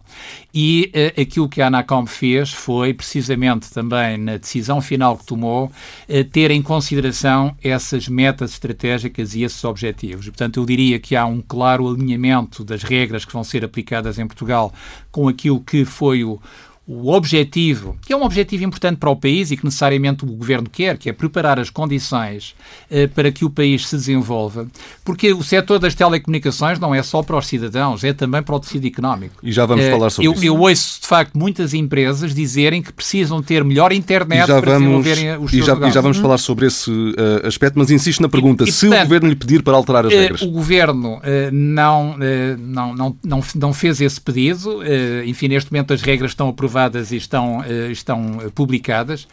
E 0.54 0.92
uh, 0.94 1.20
aquilo 1.20 1.50
que 1.50 1.64
a 1.64 1.68
Anacom 1.68 2.06
fez 2.06 2.52
foi, 2.52 2.94
precisamente 2.94 3.72
também 3.72 4.18
na 4.18 4.38
decisão 4.38 4.82
final 4.82 5.18
que 5.18 5.26
tomou, 5.26 5.66
uh, 5.66 6.24
ter 6.26 6.52
em 6.52 6.62
consideração 6.62 7.56
essas 7.64 8.08
metas 8.08 8.52
estratégicas 8.52 9.34
e 9.34 9.42
esses 9.42 9.64
objetivos. 9.64 10.28
Portanto, 10.28 10.60
eu 10.60 10.66
diria 10.66 11.00
que 11.00 11.16
há 11.16 11.26
um 11.26 11.42
claro 11.42 11.88
alinhamento 11.88 12.64
das 12.64 12.84
regras 12.84 13.26
que 13.26 13.34
vão 13.34 13.44
ser 13.44 13.66
aplicadas 13.66 14.20
em 14.20 14.28
Portugal 14.28 14.72
com 15.12 15.28
aquilo 15.28 15.60
que 15.60 15.84
foi 15.86 16.24
o 16.24 16.40
o 16.88 17.12
objetivo, 17.12 17.98
que 18.06 18.14
é 18.14 18.16
um 18.16 18.24
objetivo 18.24 18.64
importante 18.64 18.98
para 18.98 19.10
o 19.10 19.16
país 19.16 19.52
e 19.52 19.58
que 19.58 19.66
necessariamente 19.66 20.24
o 20.24 20.28
governo 20.28 20.70
quer, 20.72 20.98
que 20.98 21.10
é 21.10 21.14
preparar 21.14 21.60
as 21.60 21.70
condições 21.70 22.56
eh, 22.90 23.08
para 23.08 23.30
que 23.30 23.44
o 23.44 23.50
país 23.50 23.86
se 23.86 23.98
desenvolva, 23.98 24.66
porque 25.04 25.34
o 25.34 25.44
setor 25.44 25.80
das 25.80 25.94
telecomunicações 25.94 26.80
não 26.80 26.96
é 26.96 27.04
só 27.04 27.22
para 27.22 27.38
os 27.38 27.46
cidadãos, 27.46 28.06
é 28.06 28.14
também 28.14 28.42
para 28.42 28.56
o 28.56 28.60
tecido 28.60 28.88
económico. 28.88 29.36
E 29.44 29.52
já 29.52 29.66
vamos 29.66 29.84
eh, 29.84 29.92
falar 29.92 30.10
sobre 30.10 30.30
eu, 30.30 30.32
isso. 30.32 30.46
Eu 30.46 30.58
ouço, 30.58 31.02
de 31.02 31.08
facto, 31.08 31.38
muitas 31.38 31.74
empresas 31.74 32.34
dizerem 32.34 32.82
que 32.82 32.94
precisam 32.94 33.44
ter 33.44 33.66
melhor 33.66 33.92
internet 33.92 34.46
para 34.46 34.62
vamos, 34.62 34.80
desenvolverem 34.80 35.38
os 35.40 35.52
e 35.52 35.58
seus 35.58 35.66
já, 35.66 35.88
e 35.90 35.92
já 35.92 36.00
vamos 36.00 36.18
falar 36.20 36.38
sobre 36.38 36.68
esse 36.68 36.90
uh, 36.90 37.46
aspecto, 37.46 37.78
mas 37.78 37.92
insisto 37.92 38.22
na 38.22 38.30
pergunta, 38.30 38.64
e, 38.64 38.70
e, 38.70 38.72
se 38.72 38.88
portanto, 38.88 39.02
o 39.02 39.04
governo 39.04 39.28
lhe 39.28 39.36
pedir 39.36 39.62
para 39.62 39.76
alterar 39.76 40.06
as 40.06 40.14
regras. 40.14 40.42
O 40.42 40.52
governo 40.52 41.20
não, 41.52 42.18
não, 42.18 42.96
não, 42.96 43.18
não, 43.26 43.44
não 43.56 43.74
fez 43.74 44.00
esse 44.00 44.22
pedido, 44.22 44.80
enfim, 45.26 45.50
neste 45.50 45.70
momento 45.70 45.94
as 45.94 46.02
regras 46.02 46.32
estão 46.32 46.48
aprovadas 46.48 46.77
aprovadas 46.78 47.12
e 47.12 47.18
estão, 47.18 47.64
eh, 47.64 47.92
estão 47.92 48.52
publicadas. 48.54 49.28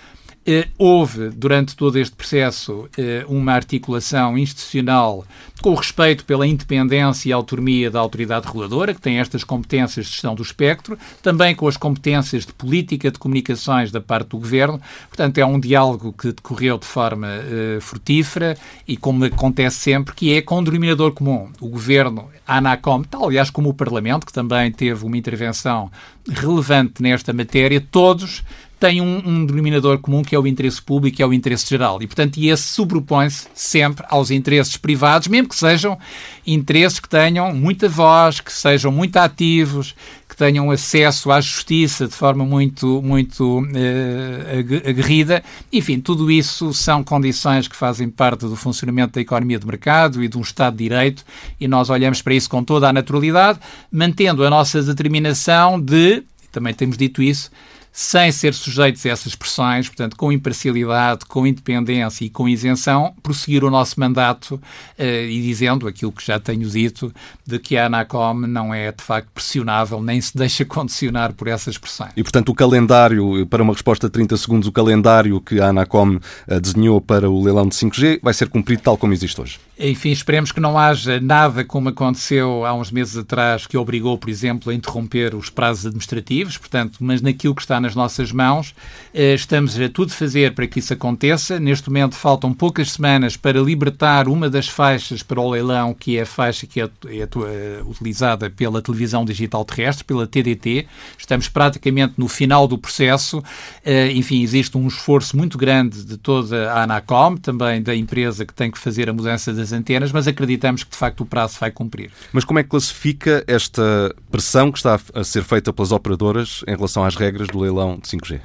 Eh, 0.47 0.69
houve, 0.77 1.31
durante 1.31 1.75
todo 1.75 1.99
este 1.99 2.15
processo, 2.15 2.89
uma 3.29 3.53
articulação 3.53 4.37
institucional 4.37 5.25
com 5.63 5.71
o 5.71 5.75
respeito 5.75 6.27
pela 6.27 6.47
independência 6.47 7.31
e 7.31 7.33
autonomia 7.33 7.91
da 7.91 7.99
autoridade 7.99 8.47
reguladora, 8.47 8.93
que 8.93 9.01
tem 9.01 9.19
estas 9.19 9.43
competências 9.43 10.05
de 10.05 10.13
gestão 10.13 10.35
do 10.35 10.43
espectro, 10.43 10.99
também 11.23 11.55
com 11.55 11.67
as 11.67 11.79
competências 11.79 12.45
de 12.45 12.53
política 12.53 13.11
de 13.11 13.19
comunicações 13.19 13.91
da 13.91 13.99
parte 13.99 14.29
do 14.29 14.39
governo. 14.39 14.79
Portanto, 15.09 15.39
é 15.39 15.47
um 15.47 15.59
diálogo 15.59 16.13
que 16.13 16.33
decorreu 16.33 16.77
de 16.77 16.85
forma 16.85 17.29
uh, 17.29 17.81
frutífera 17.81 18.59
e, 18.87 18.97
como 18.97 19.25
acontece 19.25 19.77
sempre, 19.77 20.15
que 20.15 20.35
é 20.35 20.43
com 20.43 20.59
um 20.59 20.65
denominador 20.65 21.13
comum. 21.13 21.51
O 21.59 21.69
governo, 21.69 22.29
a 22.47 22.59
ANACOM, 22.59 23.03
tal, 23.05 23.29
aliás, 23.29 23.49
como 23.49 23.71
o 23.71 23.75
Parlamento, 23.75 24.27
que 24.27 24.33
também 24.35 24.71
teve 24.71 25.07
uma 25.07 25.17
intervenção 25.17 25.91
relevante 26.29 27.03
nesta 27.03 27.33
matéria, 27.33 27.81
todos 27.91 28.43
tem 28.79 29.01
um, 29.01 29.23
um, 29.25 29.47
denominador 29.47 29.99
comum 29.99 30.23
que 30.23 30.35
é 30.35 30.39
o 30.39 30.47
interesse 30.47 30.83
público, 30.83 31.17
que 31.17 31.23
é 31.23 31.27
o 31.27 31.33
interesse 31.33 31.69
geral. 31.69 32.03
E, 32.03 32.07
portanto, 32.07 32.39
esse 32.39 32.63
sobrepõe-se 32.63 33.47
sempre 33.55 34.05
aos 34.09 34.31
interesses 34.31 34.77
privados, 34.77 35.29
mesmo 35.29 35.49
que 35.49 35.57
sejam 35.57 35.99
interesses 36.47 37.01
que 37.01 37.09
tenham 37.09 37.55
muita 37.55 37.89
voz, 37.89 38.41
que 38.41 38.53
sejam 38.53 38.93
muito 38.93 39.17
ativos, 39.17 39.95
que 40.29 40.37
tenham 40.37 40.71
acesso 40.71 41.31
à 41.31 41.41
justiça 41.41 42.09
de 42.09 42.13
forma 42.13 42.45
muito, 42.45 43.01
muito 43.03 43.65
eh, 43.75 44.89
aguerrida. 44.91 45.45
Enfim, 45.73 46.01
tudo 46.01 46.31
isso 46.31 46.75
são 46.75 47.05
condições 47.05 47.69
que 47.69 47.77
fazem 47.77 48.11
parte 48.11 48.41
do 48.41 48.57
funcionamento 48.57 49.15
da 49.15 49.21
economia 49.21 49.59
de 49.59 49.67
mercado 49.67 50.23
e 50.25 50.29
de 50.29 50.37
um 50.37 50.41
Estado 50.41 50.77
de 50.77 50.85
Direito 50.85 51.25
e 51.61 51.69
nós 51.69 51.89
olhamos 51.89 52.21
para 52.21 52.35
isso 52.35 52.51
com 52.51 52.65
toda 52.65 52.89
a 52.89 52.93
naturalidade, 52.93 53.61
mantendo 53.91 54.45
a 54.45 54.51
nossa 54.51 54.83
determinação 54.83 55.81
de, 55.81 56.25
também 56.51 56.75
temos 56.75 56.97
dito 56.97 57.23
isso, 57.23 57.51
sem 57.97 58.33
ser 58.33 58.53
sujeitos 58.55 59.07
a 59.07 59.11
essas 59.11 59.37
pressões, 59.37 59.87
portanto, 59.87 60.17
com 60.17 60.33
imparcialidade, 60.33 61.27
com 61.27 61.47
independência 61.47 62.25
e 62.25 62.29
com 62.29 62.49
isenção, 62.49 63.15
prosseguir 63.23 63.63
o 63.63 63.71
nosso 63.71 64.01
mandato 64.01 64.57
uh, 64.57 64.61
e 64.99 65.41
dizendo 65.41 65.87
aquilo 65.87 66.11
que 66.11 66.27
já 66.27 66.41
tenho 66.41 66.69
dito, 66.69 67.15
de 67.47 67.57
que 67.61 67.77
a 67.77 67.87
ANACOM 67.87 68.49
não 68.49 68.75
é 68.75 68.91
de 68.91 69.01
facto 69.01 69.29
pressionável, 69.33 70.03
nem 70.03 70.21
se 70.21 70.37
deixa 70.37 70.65
condicionar 70.67 71.35
por 71.35 71.47
essas 71.47 71.79
pressões. 71.79 72.11
E, 72.17 72.23
portanto, 72.25 72.49
o 72.49 72.55
calendário, 72.55 73.47
para 73.47 73.63
uma 73.63 73.73
resposta 73.73 74.09
de 74.09 74.13
30 74.13 74.39
segundos, 74.39 74.67
o 74.67 74.73
calendário 74.73 75.41
que 75.41 75.61
a 75.61 75.69
ANACOM 75.69 76.17
uh, 76.17 76.61
desenhou 76.61 77.01
para 77.01 77.31
o 77.31 77.41
leilão 77.45 77.69
de 77.69 77.77
5G 77.77 78.19
vai 78.21 78.35
ser 78.35 78.49
cumprido 78.49 78.83
tal 78.83 78.99
como 78.99 79.13
existe 79.13 79.41
hoje? 79.41 79.61
Enfim, 79.79 80.11
esperemos 80.11 80.51
que 80.51 80.61
não 80.61 80.77
haja 80.77 81.21
nada 81.21 81.65
como 81.65 81.91
aconteceu 81.91 82.65
há 82.65 82.75
uns 82.75 82.91
meses 82.91 83.17
atrás, 83.17 83.69
que 83.69 83.77
obrigou, 83.77 84.19
por 84.19 84.31
exemplo, 84.31 84.73
a 84.73 84.75
interromper 84.75 85.35
os 85.35 85.49
prazos 85.49 85.87
administrativos, 85.87 86.59
portanto, 86.59 86.99
mas 87.01 87.23
naquilo 87.23 87.55
que 87.55 87.63
está 87.63 87.84
nas 87.85 87.94
nossas 87.94 88.33
mãos, 88.33 88.75
eh, 89.12 89.35
estamos 89.35 89.79
a 89.79 89.88
tudo 89.88 90.12
fazer 90.12 90.55
para 90.55 90.66
que 90.66 90.79
isso 90.79 90.92
aconteça. 90.92 91.61
Neste 91.61 91.88
momento 91.88 92.14
faltam 92.14 92.53
poucas 92.53 92.92
semanas 92.92 93.37
para 93.37 93.61
libertar 93.61 94.27
uma 94.27 94.49
das 94.49 94.66
faixas 94.66 95.23
para 95.23 95.40
o 95.40 95.51
leilão, 95.51 95.94
que 95.94 96.16
é 96.16 96.23
a 96.23 96.27
faixa 96.27 96.66
que 96.66 96.81
é, 96.81 96.85
é, 97.07 97.20
é 97.20 97.83
utilizada 97.85 98.49
pela 98.49 98.81
televisão 98.81 99.25
digital 99.25 99.64
terrestre, 99.64 100.05
pela 100.05 100.27
TDT. 100.27 100.87
Estamos 101.18 101.49
praticamente 101.49 102.14
no 102.16 102.27
final 102.27 102.66
do 102.66 102.79
processo. 102.79 103.42
Eh, 103.85 104.12
enfim, 104.12 104.42
existe 104.42 104.77
um 104.79 104.88
esforço 104.88 105.37
muito 105.37 105.59
grande 105.59 106.05
de 106.05 106.16
toda 106.16 106.73
a 106.73 106.85
Anacom, 106.85 107.37
também 107.37 107.83
da 107.83 107.94
empresa 107.94 108.47
que 108.47 108.55
tem 108.55 108.70
que 108.70 108.79
fazer 108.79 109.11
a 109.11 109.12
mudança 109.12 109.53
das 109.53 109.73
antenas, 109.73 110.11
mas 110.11 110.27
acreditamos 110.27 110.83
que 110.83 110.90
de 110.90 110.97
facto 110.97 111.20
o 111.20 111.27
prazo 111.27 111.59
vai 111.61 111.70
cumprir. 111.70 112.11
Mas 112.33 112.44
como 112.44 112.59
é 112.59 112.62
que 112.62 112.70
classifica 112.70 113.44
esta 113.47 114.14
pressão 114.31 114.73
que 114.73 114.79
está 114.79 114.99
a 115.12 115.23
ser 115.23 115.44
feita 115.44 115.73
pelas 115.73 115.92
operadoras 115.92 116.64
em 116.66 116.75
relação 116.75 117.05
às 117.05 117.14
regras 117.14 117.49
do 117.49 117.59
leilão 117.59 117.74
de 118.01 118.09
5G? 118.09 118.41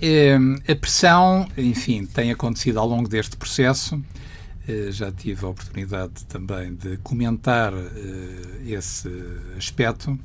Ehm, 0.00 0.56
a 0.66 0.74
pressão, 0.74 1.46
enfim, 1.56 2.06
tem 2.06 2.30
acontecido 2.30 2.78
ao 2.78 2.88
longo 2.88 3.08
deste 3.08 3.36
processo. 3.36 4.02
Eh, 4.68 4.90
já 4.90 5.10
tive 5.10 5.44
a 5.44 5.48
oportunidade 5.48 6.24
também 6.26 6.74
de 6.74 6.96
comentar 6.98 7.72
eh, 7.72 8.72
esse 8.74 9.08
aspecto. 9.56 10.18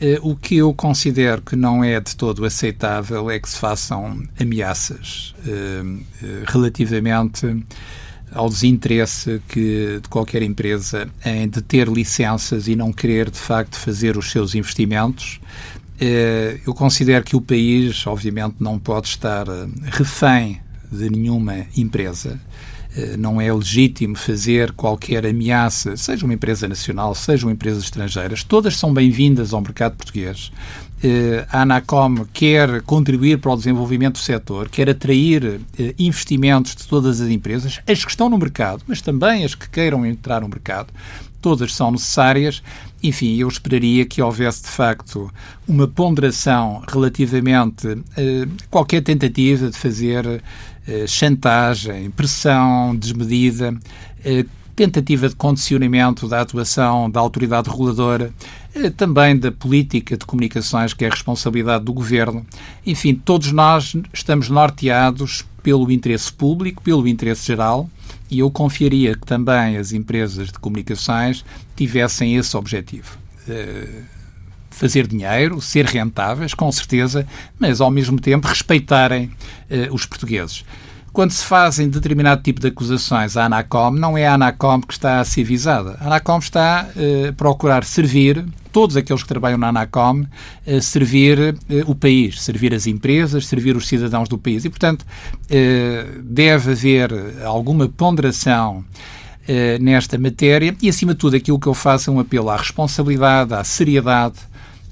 Eh, 0.00 0.18
o 0.22 0.36
que 0.36 0.56
eu 0.56 0.74
considero 0.74 1.42
que 1.42 1.56
não 1.56 1.82
é 1.82 1.98
de 2.00 2.14
todo 2.14 2.44
aceitável 2.44 3.30
é 3.30 3.38
que 3.38 3.48
se 3.48 3.58
façam 3.58 4.22
ameaças 4.40 5.34
relativamente 6.46 7.64
ao 8.32 8.48
desinteresse 8.48 9.40
que, 9.48 9.98
de 10.02 10.08
qualquer 10.08 10.42
empresa 10.42 11.08
em 11.24 11.48
de 11.48 11.62
ter 11.62 11.88
licenças 11.88 12.68
e 12.68 12.76
não 12.76 12.92
querer, 12.92 13.30
de 13.30 13.38
facto, 13.38 13.76
fazer 13.76 14.16
os 14.18 14.30
seus 14.30 14.54
investimentos. 14.54 15.40
Eh, 16.00 16.60
eu 16.66 16.74
considero 16.74 17.24
que 17.24 17.34
o 17.34 17.40
país, 17.40 18.06
obviamente, 18.06 18.56
não 18.60 18.78
pode 18.78 19.08
estar 19.08 19.48
eh, 19.48 19.66
refém 19.90 20.60
de 20.92 21.10
nenhuma 21.10 21.66
empresa. 21.76 22.40
Eh, 22.96 23.16
não 23.16 23.40
é 23.40 23.52
legítimo 23.52 24.16
fazer 24.16 24.72
qualquer 24.72 25.26
ameaça, 25.26 25.96
seja 25.96 26.24
uma 26.24 26.34
empresa 26.34 26.68
nacional, 26.68 27.14
seja 27.14 27.46
uma 27.46 27.52
empresa 27.52 27.80
estrangeira. 27.80 28.34
Todas 28.46 28.76
são 28.76 28.94
bem-vindas 28.94 29.52
ao 29.52 29.60
mercado 29.60 29.96
português. 29.96 30.52
Eh, 31.02 31.46
a 31.50 31.62
Anacom 31.62 32.26
quer 32.32 32.82
contribuir 32.82 33.38
para 33.38 33.52
o 33.52 33.56
desenvolvimento 33.56 34.14
do 34.14 34.18
setor, 34.18 34.68
quer 34.68 34.90
atrair 34.90 35.60
eh, 35.78 35.94
investimentos 35.96 36.74
de 36.74 36.88
todas 36.88 37.20
as 37.20 37.28
empresas, 37.28 37.80
as 37.86 38.04
que 38.04 38.10
estão 38.10 38.28
no 38.28 38.36
mercado, 38.36 38.82
mas 38.86 39.00
também 39.00 39.44
as 39.44 39.54
que 39.54 39.68
queiram 39.68 40.04
entrar 40.04 40.40
no 40.40 40.48
mercado. 40.48 40.92
Todas 41.40 41.72
são 41.72 41.92
necessárias. 41.92 42.60
Enfim, 43.00 43.36
eu 43.36 43.46
esperaria 43.46 44.04
que 44.04 44.20
houvesse 44.20 44.62
de 44.62 44.70
facto 44.70 45.32
uma 45.68 45.86
ponderação 45.86 46.82
relativamente 46.88 47.86
a 47.86 48.66
qualquer 48.68 49.02
tentativa 49.02 49.70
de 49.70 49.76
fazer 49.76 50.42
chantagem, 51.06 52.10
pressão 52.10 52.96
desmedida, 52.96 53.72
tentativa 54.78 55.28
de 55.28 55.34
condicionamento 55.34 56.28
da 56.28 56.40
atuação 56.40 57.10
da 57.10 57.18
autoridade 57.18 57.68
reguladora, 57.68 58.32
eh, 58.72 58.90
também 58.90 59.36
da 59.36 59.50
política 59.50 60.16
de 60.16 60.24
comunicações, 60.24 60.94
que 60.94 61.04
é 61.04 61.08
a 61.08 61.10
responsabilidade 61.10 61.84
do 61.84 61.92
governo. 61.92 62.46
Enfim, 62.86 63.12
todos 63.12 63.50
nós 63.50 63.96
estamos 64.12 64.48
norteados 64.48 65.44
pelo 65.64 65.90
interesse 65.90 66.32
público, 66.32 66.80
pelo 66.80 67.08
interesse 67.08 67.44
geral, 67.44 67.90
e 68.30 68.38
eu 68.38 68.48
confiaria 68.52 69.16
que 69.16 69.26
também 69.26 69.76
as 69.76 69.90
empresas 69.90 70.46
de 70.46 70.60
comunicações 70.60 71.44
tivessem 71.74 72.36
esse 72.36 72.56
objetivo. 72.56 73.18
Eh, 73.48 74.02
fazer 74.70 75.08
dinheiro, 75.08 75.60
ser 75.60 75.86
rentáveis, 75.86 76.54
com 76.54 76.70
certeza, 76.70 77.26
mas 77.58 77.80
ao 77.80 77.90
mesmo 77.90 78.20
tempo 78.20 78.46
respeitarem 78.46 79.28
eh, 79.68 79.88
os 79.90 80.06
portugueses 80.06 80.64
quando 81.12 81.30
se 81.30 81.44
fazem 81.44 81.88
determinado 81.88 82.42
tipo 82.42 82.60
de 82.60 82.68
acusações 82.68 83.36
à 83.36 83.46
ANACOM, 83.46 83.92
não 83.92 84.16
é 84.16 84.26
a 84.26 84.34
ANACOM 84.34 84.80
que 84.80 84.92
está 84.92 85.20
a 85.20 85.24
ser 85.24 85.44
visada. 85.44 85.96
A 86.00 86.06
ANACOM 86.06 86.38
está 86.38 86.80
a 86.82 86.84
uh, 86.84 87.32
procurar 87.34 87.84
servir 87.84 88.44
todos 88.70 88.96
aqueles 88.96 89.22
que 89.22 89.28
trabalham 89.28 89.58
na 89.58 89.68
ANACOM, 89.68 90.22
uh, 90.22 90.80
servir 90.80 91.38
uh, 91.38 91.90
o 91.90 91.94
país, 91.94 92.42
servir 92.42 92.74
as 92.74 92.86
empresas, 92.86 93.46
servir 93.46 93.76
os 93.76 93.88
cidadãos 93.88 94.28
do 94.28 94.38
país. 94.38 94.64
E, 94.64 94.70
portanto, 94.70 95.04
deve 96.22 96.72
haver 96.72 97.10
alguma 97.44 97.88
ponderação 97.88 98.84
nesta 99.80 100.18
matéria 100.18 100.76
e, 100.82 100.90
acima 100.90 101.14
de 101.14 101.18
tudo, 101.18 101.36
aquilo 101.36 101.58
que 101.58 101.66
eu 101.66 101.72
faço 101.72 102.10
é 102.10 102.12
um 102.12 102.20
apelo 102.20 102.50
à 102.50 102.56
responsabilidade, 102.56 103.54
à 103.54 103.64
seriedade 103.64 104.36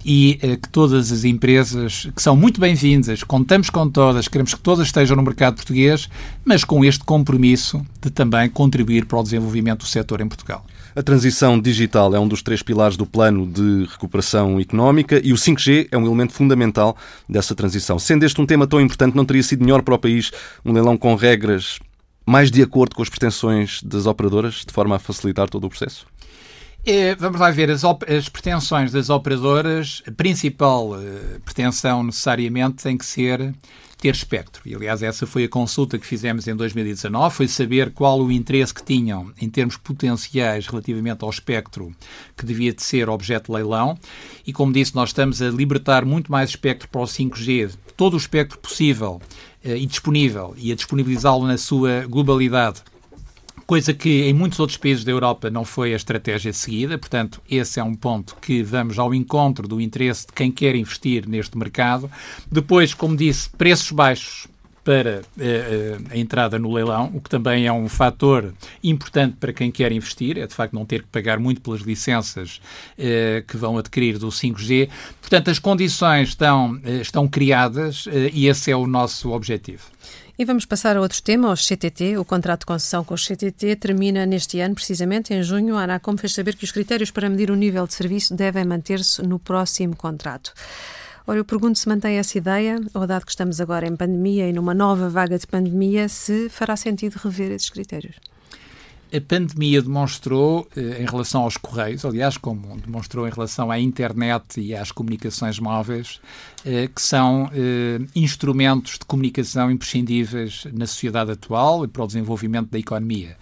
e 0.09 0.38
eh, 0.40 0.57
que 0.57 0.69
todas 0.69 1.11
as 1.11 1.25
empresas, 1.25 2.09
que 2.14 2.23
são 2.23 2.37
muito 2.37 2.61
bem-vindas, 2.61 3.25
contamos 3.25 3.69
com 3.69 3.90
todas, 3.90 4.29
queremos 4.29 4.55
que 4.55 4.61
todas 4.61 4.87
estejam 4.87 5.16
no 5.16 5.23
mercado 5.25 5.57
português, 5.57 6.09
mas 6.45 6.62
com 6.62 6.85
este 6.85 7.03
compromisso 7.03 7.85
de 8.01 8.09
também 8.09 8.49
contribuir 8.49 9.05
para 9.05 9.19
o 9.19 9.23
desenvolvimento 9.25 9.81
do 9.81 9.87
setor 9.87 10.21
em 10.21 10.29
Portugal. 10.29 10.64
A 10.95 11.03
transição 11.03 11.61
digital 11.61 12.14
é 12.14 12.21
um 12.21 12.29
dos 12.29 12.40
três 12.40 12.62
pilares 12.62 12.97
do 12.97 13.05
plano 13.05 13.45
de 13.49 13.85
recuperação 13.90 14.61
económica 14.61 15.21
e 15.25 15.33
o 15.33 15.37
5G 15.37 15.88
é 15.90 15.99
um 15.99 16.07
elemento 16.07 16.33
fundamental 16.33 16.97
dessa 17.29 17.53
transição. 17.57 17.99
Sendo 17.99 18.23
este 18.23 18.40
um 18.40 18.47
tema 18.47 18.64
tão 18.69 18.81
importante, 18.81 19.16
não 19.16 19.25
teria 19.25 19.42
sido 19.42 19.64
melhor 19.64 19.83
para 19.83 19.97
o 19.97 19.99
país 19.99 20.31
um 20.64 20.73
leilão 20.73 20.97
com 20.97 21.16
regras 21.16 21.81
mais 22.25 22.51
de 22.51 22.62
acordo 22.62 22.95
com 22.95 23.03
as 23.03 23.09
pretensões 23.09 23.83
das 23.83 24.07
operadoras, 24.07 24.64
de 24.66 24.73
forma 24.73 24.97
a 24.97 24.99
facilitar 24.99 25.49
todo 25.49 25.64
o 25.64 25.69
processo? 25.69 26.07
É, 26.88 27.16
vamos 27.16 27.40
lá 27.40 27.51
ver, 27.51 27.68
as, 27.68 27.83
as, 27.85 28.29
pretensões 28.29 28.92
das 28.92 29.11
operadoras, 29.11 30.05
a 30.07 30.12
principal 30.12 30.92
uh, 30.92 31.40
pretensão 31.44 32.05
necessariamente 32.05 32.81
tem 32.81 32.96
que 32.96 33.05
ser 33.05 33.53
ter 33.99 34.14
espectro. 34.14 34.62
E, 34.64 34.72
aliás, 34.72 35.03
essa 35.03 35.27
foi 35.27 35.42
a 35.42 35.49
consulta 35.49 35.99
que 35.99 36.07
fizemos 36.07 36.46
em 36.46 36.55
2019, 36.55 37.35
foi 37.35 37.49
saber 37.49 37.90
qual 37.90 38.20
o 38.20 38.31
interesse 38.31 38.72
que 38.72 38.85
tinham 38.85 39.33
em 39.42 39.51
termos 39.51 39.77
potenciais 39.77 40.68
relativamente 40.68 41.25
ao 41.25 41.31
espectro 41.31 41.92
que 42.37 42.46
devia 42.46 42.72
de 42.72 42.85
ser 42.85 43.09
objeto 43.09 43.51
de 43.51 43.57
leilão. 43.57 43.99
E, 44.46 44.53
como 44.53 44.72
disse, 44.72 44.94
nós 44.94 45.09
estamos 45.09 45.42
a 45.42 45.49
libertar 45.49 46.05
muito 46.05 46.31
mais 46.31 46.51
espectro 46.51 46.88
para 46.88 47.01
o 47.01 47.05
5G, 47.05 47.75
todo 47.96 48.14
o 48.14 48.16
espectro 48.16 48.61
possível 48.61 49.20
uh, 49.64 49.70
e 49.70 49.87
disponível, 49.87 50.55
e 50.57 50.70
a 50.70 50.77
disponibilizá-lo 50.77 51.49
na 51.49 51.59
sua 51.59 52.07
globalidade 52.07 52.81
coisa 53.66 53.92
que 53.92 54.22
em 54.22 54.33
muitos 54.33 54.61
outros 54.61 54.79
países 54.79 55.05
da 55.05 55.11
Europa 55.11 55.50
não 55.50 55.64
foi 55.64 55.92
a 55.92 55.96
estratégia 55.96 56.52
seguida. 56.52 56.96
Portanto, 56.96 57.42
esse 57.50 57.81
é 57.81 57.83
um 57.83 57.94
ponto 57.94 58.37
que 58.40 58.62
vamos 58.62 58.98
ao 58.98 59.12
encontro 59.12 59.66
do 59.66 59.81
interesse 59.81 60.26
de 60.26 60.33
quem 60.33 60.50
quer 60.52 60.74
investir 60.76 61.29
neste 61.29 61.59
mercado. 61.59 62.11
Depois, 62.50 62.94
como 62.94 63.16
disse, 63.16 63.50
preços 63.50 63.90
baixos 63.90 64.46
para 64.87 65.20
uh, 65.20 66.05
a 66.12 66.16
entrada 66.16 66.61
no 66.61 66.72
leilão, 66.72 67.11
o 67.12 67.20
que 67.20 67.29
também 67.29 67.66
é 67.66 67.72
um 67.72 67.88
fator 67.88 68.55
importante 68.85 69.37
para 69.40 69.53
quem 69.53 69.68
quer 69.68 69.90
investir, 69.90 70.38
é 70.38 70.46
de 70.46 70.55
facto 70.55 70.75
não 70.75 70.87
ter 70.87 71.03
que 71.03 71.09
pagar 71.09 71.40
muito 71.40 71.61
pelas 71.61 71.81
licenças 71.81 72.61
uh, 72.96 73.44
que 73.49 73.57
vão 73.57 73.77
adquirir 73.79 74.16
do 74.16 74.29
5G. 74.29 74.88
Portanto, 75.20 75.51
as 75.51 75.59
condições 75.59 76.29
estão, 76.29 76.81
estão 77.01 77.27
criadas 77.27 78.05
e 78.33 78.46
esse 78.46 78.70
é 78.70 78.77
o 78.77 78.87
nosso 78.87 79.33
objetivo. 79.33 79.83
E 80.38 80.44
vamos 80.44 80.64
passar 80.64 80.96
a 80.96 81.01
outro 81.01 81.20
tema, 81.20 81.49
aos 81.49 81.66
CTT. 81.66 82.16
O 82.16 82.25
contrato 82.25 82.61
de 82.61 82.66
concessão 82.66 83.03
com 83.03 83.14
os 83.14 83.27
CTT 83.27 83.75
termina 83.75 84.25
neste 84.25 84.61
ano, 84.61 84.77
precisamente 84.77 85.35
em 85.35 85.42
junho. 85.42 85.77
A 85.77 85.83
Anacom 85.83 86.16
fez 86.16 86.33
saber 86.33 86.55
que 86.55 86.64
os 86.64 86.70
critérios 86.70 87.11
para 87.11 87.29
medir 87.29 87.51
o 87.51 87.57
nível 87.57 87.87
de 87.88 87.94
serviço 87.94 88.37
devem 88.37 88.64
manter-se 88.64 89.20
no 89.22 89.40
próximo 89.40 89.96
contrato. 89.96 90.53
Ora, 91.27 91.41
eu 91.41 91.45
pergunto 91.45 91.77
se 91.79 91.89
mantém 91.89 92.19
essa 92.19 92.39
ideia, 92.39 92.81
ou 92.95 93.05
dado 93.05 93.25
que 93.25 93.33
estamos 93.33 93.61
agora 93.61 93.87
em 93.87 93.97
pandemia 93.97 94.49
e 94.49 94.53
numa 94.53 94.73
nova 94.73 95.09
vaga 95.09 95.37
de 95.37 95.47
pandemia, 95.47 96.09
se 96.09 96.49
fará 96.49 96.77
sentido 96.77 97.17
rever 97.17 97.51
esses 97.51 97.69
critérios. 97.69 98.15
A 99.12 99.21
pandemia 99.21 99.81
demonstrou, 99.83 100.69
eh, 100.77 101.03
em 101.03 101.07
relação 101.07 101.43
aos 101.43 101.57
correios, 101.57 102.05
aliás, 102.05 102.37
como 102.37 102.77
demonstrou 102.81 103.27
em 103.27 103.31
relação 103.31 103.71
à 103.71 103.79
internet 103.79 104.61
e 104.61 104.75
às 104.75 104.93
comunicações 104.93 105.59
móveis, 105.59 106.21
eh, 106.65 106.89
que 106.93 107.01
são 107.01 107.51
eh, 107.53 108.01
instrumentos 108.15 108.99
de 108.99 109.05
comunicação 109.05 109.71
imprescindíveis 109.71 110.67
na 110.73 110.87
sociedade 110.87 111.31
atual 111.33 111.85
e 111.85 111.89
para 111.89 112.05
o 112.05 112.07
desenvolvimento 112.07 112.71
da 112.71 112.79
economia. 112.79 113.37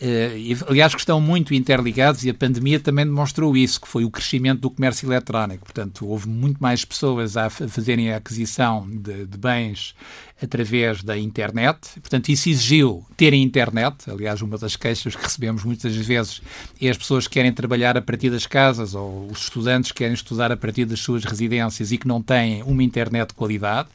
Uh, 0.00 0.64
aliás, 0.68 0.92
que 0.92 1.00
estão 1.00 1.20
muito 1.20 1.54
interligados 1.54 2.24
e 2.24 2.30
a 2.30 2.34
pandemia 2.34 2.80
também 2.80 3.04
demonstrou 3.04 3.56
isso, 3.56 3.80
que 3.80 3.86
foi 3.86 4.04
o 4.04 4.10
crescimento 4.10 4.60
do 4.60 4.70
comércio 4.70 5.06
eletrónico. 5.06 5.64
Portanto, 5.64 6.06
houve 6.06 6.28
muito 6.28 6.60
mais 6.60 6.84
pessoas 6.84 7.36
a 7.36 7.48
fazerem 7.48 8.12
a 8.12 8.16
aquisição 8.16 8.88
de, 8.90 9.24
de 9.24 9.38
bens 9.38 9.94
através 10.42 11.02
da 11.02 11.16
internet. 11.16 11.78
Portanto, 12.00 12.28
isso 12.28 12.48
exigiu 12.48 13.04
terem 13.16 13.42
internet. 13.42 14.10
Aliás, 14.10 14.42
uma 14.42 14.58
das 14.58 14.74
queixas 14.76 15.14
que 15.14 15.22
recebemos 15.22 15.64
muitas 15.64 15.94
vezes 15.94 16.42
é 16.80 16.88
as 16.88 16.98
pessoas 16.98 17.26
que 17.28 17.34
querem 17.34 17.52
trabalhar 17.52 17.96
a 17.96 18.02
partir 18.02 18.30
das 18.30 18.46
casas 18.46 18.94
ou 18.94 19.28
os 19.30 19.44
estudantes 19.44 19.92
que 19.92 19.98
querem 19.98 20.14
estudar 20.14 20.50
a 20.50 20.56
partir 20.56 20.84
das 20.84 21.00
suas 21.00 21.24
residências 21.24 21.92
e 21.92 21.98
que 21.98 22.08
não 22.08 22.20
têm 22.20 22.62
uma 22.64 22.82
internet 22.82 23.28
de 23.28 23.34
qualidade. 23.34 23.88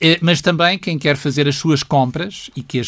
Eh, 0.00 0.18
mas 0.20 0.40
também 0.40 0.78
quem 0.78 0.98
quer 0.98 1.16
fazer 1.16 1.48
as 1.48 1.56
suas 1.56 1.82
compras 1.82 2.50
e 2.54 2.62
que, 2.62 2.80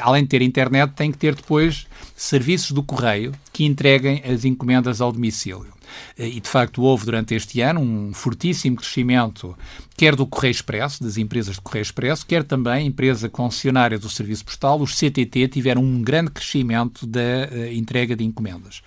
além 0.00 0.22
de 0.22 0.28
ter 0.28 0.42
internet, 0.42 0.92
tem 0.94 1.10
que 1.10 1.18
ter 1.18 1.34
depois 1.34 1.86
serviços 2.16 2.70
do 2.70 2.82
correio 2.82 3.32
que 3.52 3.64
entreguem 3.64 4.22
as 4.24 4.44
encomendas 4.44 5.00
ao 5.00 5.10
domicílio. 5.10 5.72
Eh, 6.16 6.28
e, 6.28 6.40
de 6.40 6.48
facto, 6.48 6.82
houve 6.82 7.04
durante 7.04 7.34
este 7.34 7.60
ano 7.60 7.80
um 7.80 8.14
fortíssimo 8.14 8.76
crescimento, 8.76 9.56
quer 9.96 10.14
do 10.14 10.26
Correio 10.26 10.52
Expresso, 10.52 11.02
das 11.02 11.16
empresas 11.16 11.56
de 11.56 11.60
Correio 11.60 11.82
Expresso, 11.82 12.24
quer 12.24 12.44
também 12.44 12.86
empresa 12.86 13.28
concessionária 13.28 13.98
do 13.98 14.08
Serviço 14.08 14.44
Postal, 14.44 14.80
os 14.80 14.96
CTT, 14.96 15.48
tiveram 15.48 15.82
um 15.82 16.00
grande 16.00 16.30
crescimento 16.30 17.06
da 17.06 17.48
uh, 17.50 17.72
entrega 17.72 18.14
de 18.14 18.24
encomendas. 18.24 18.82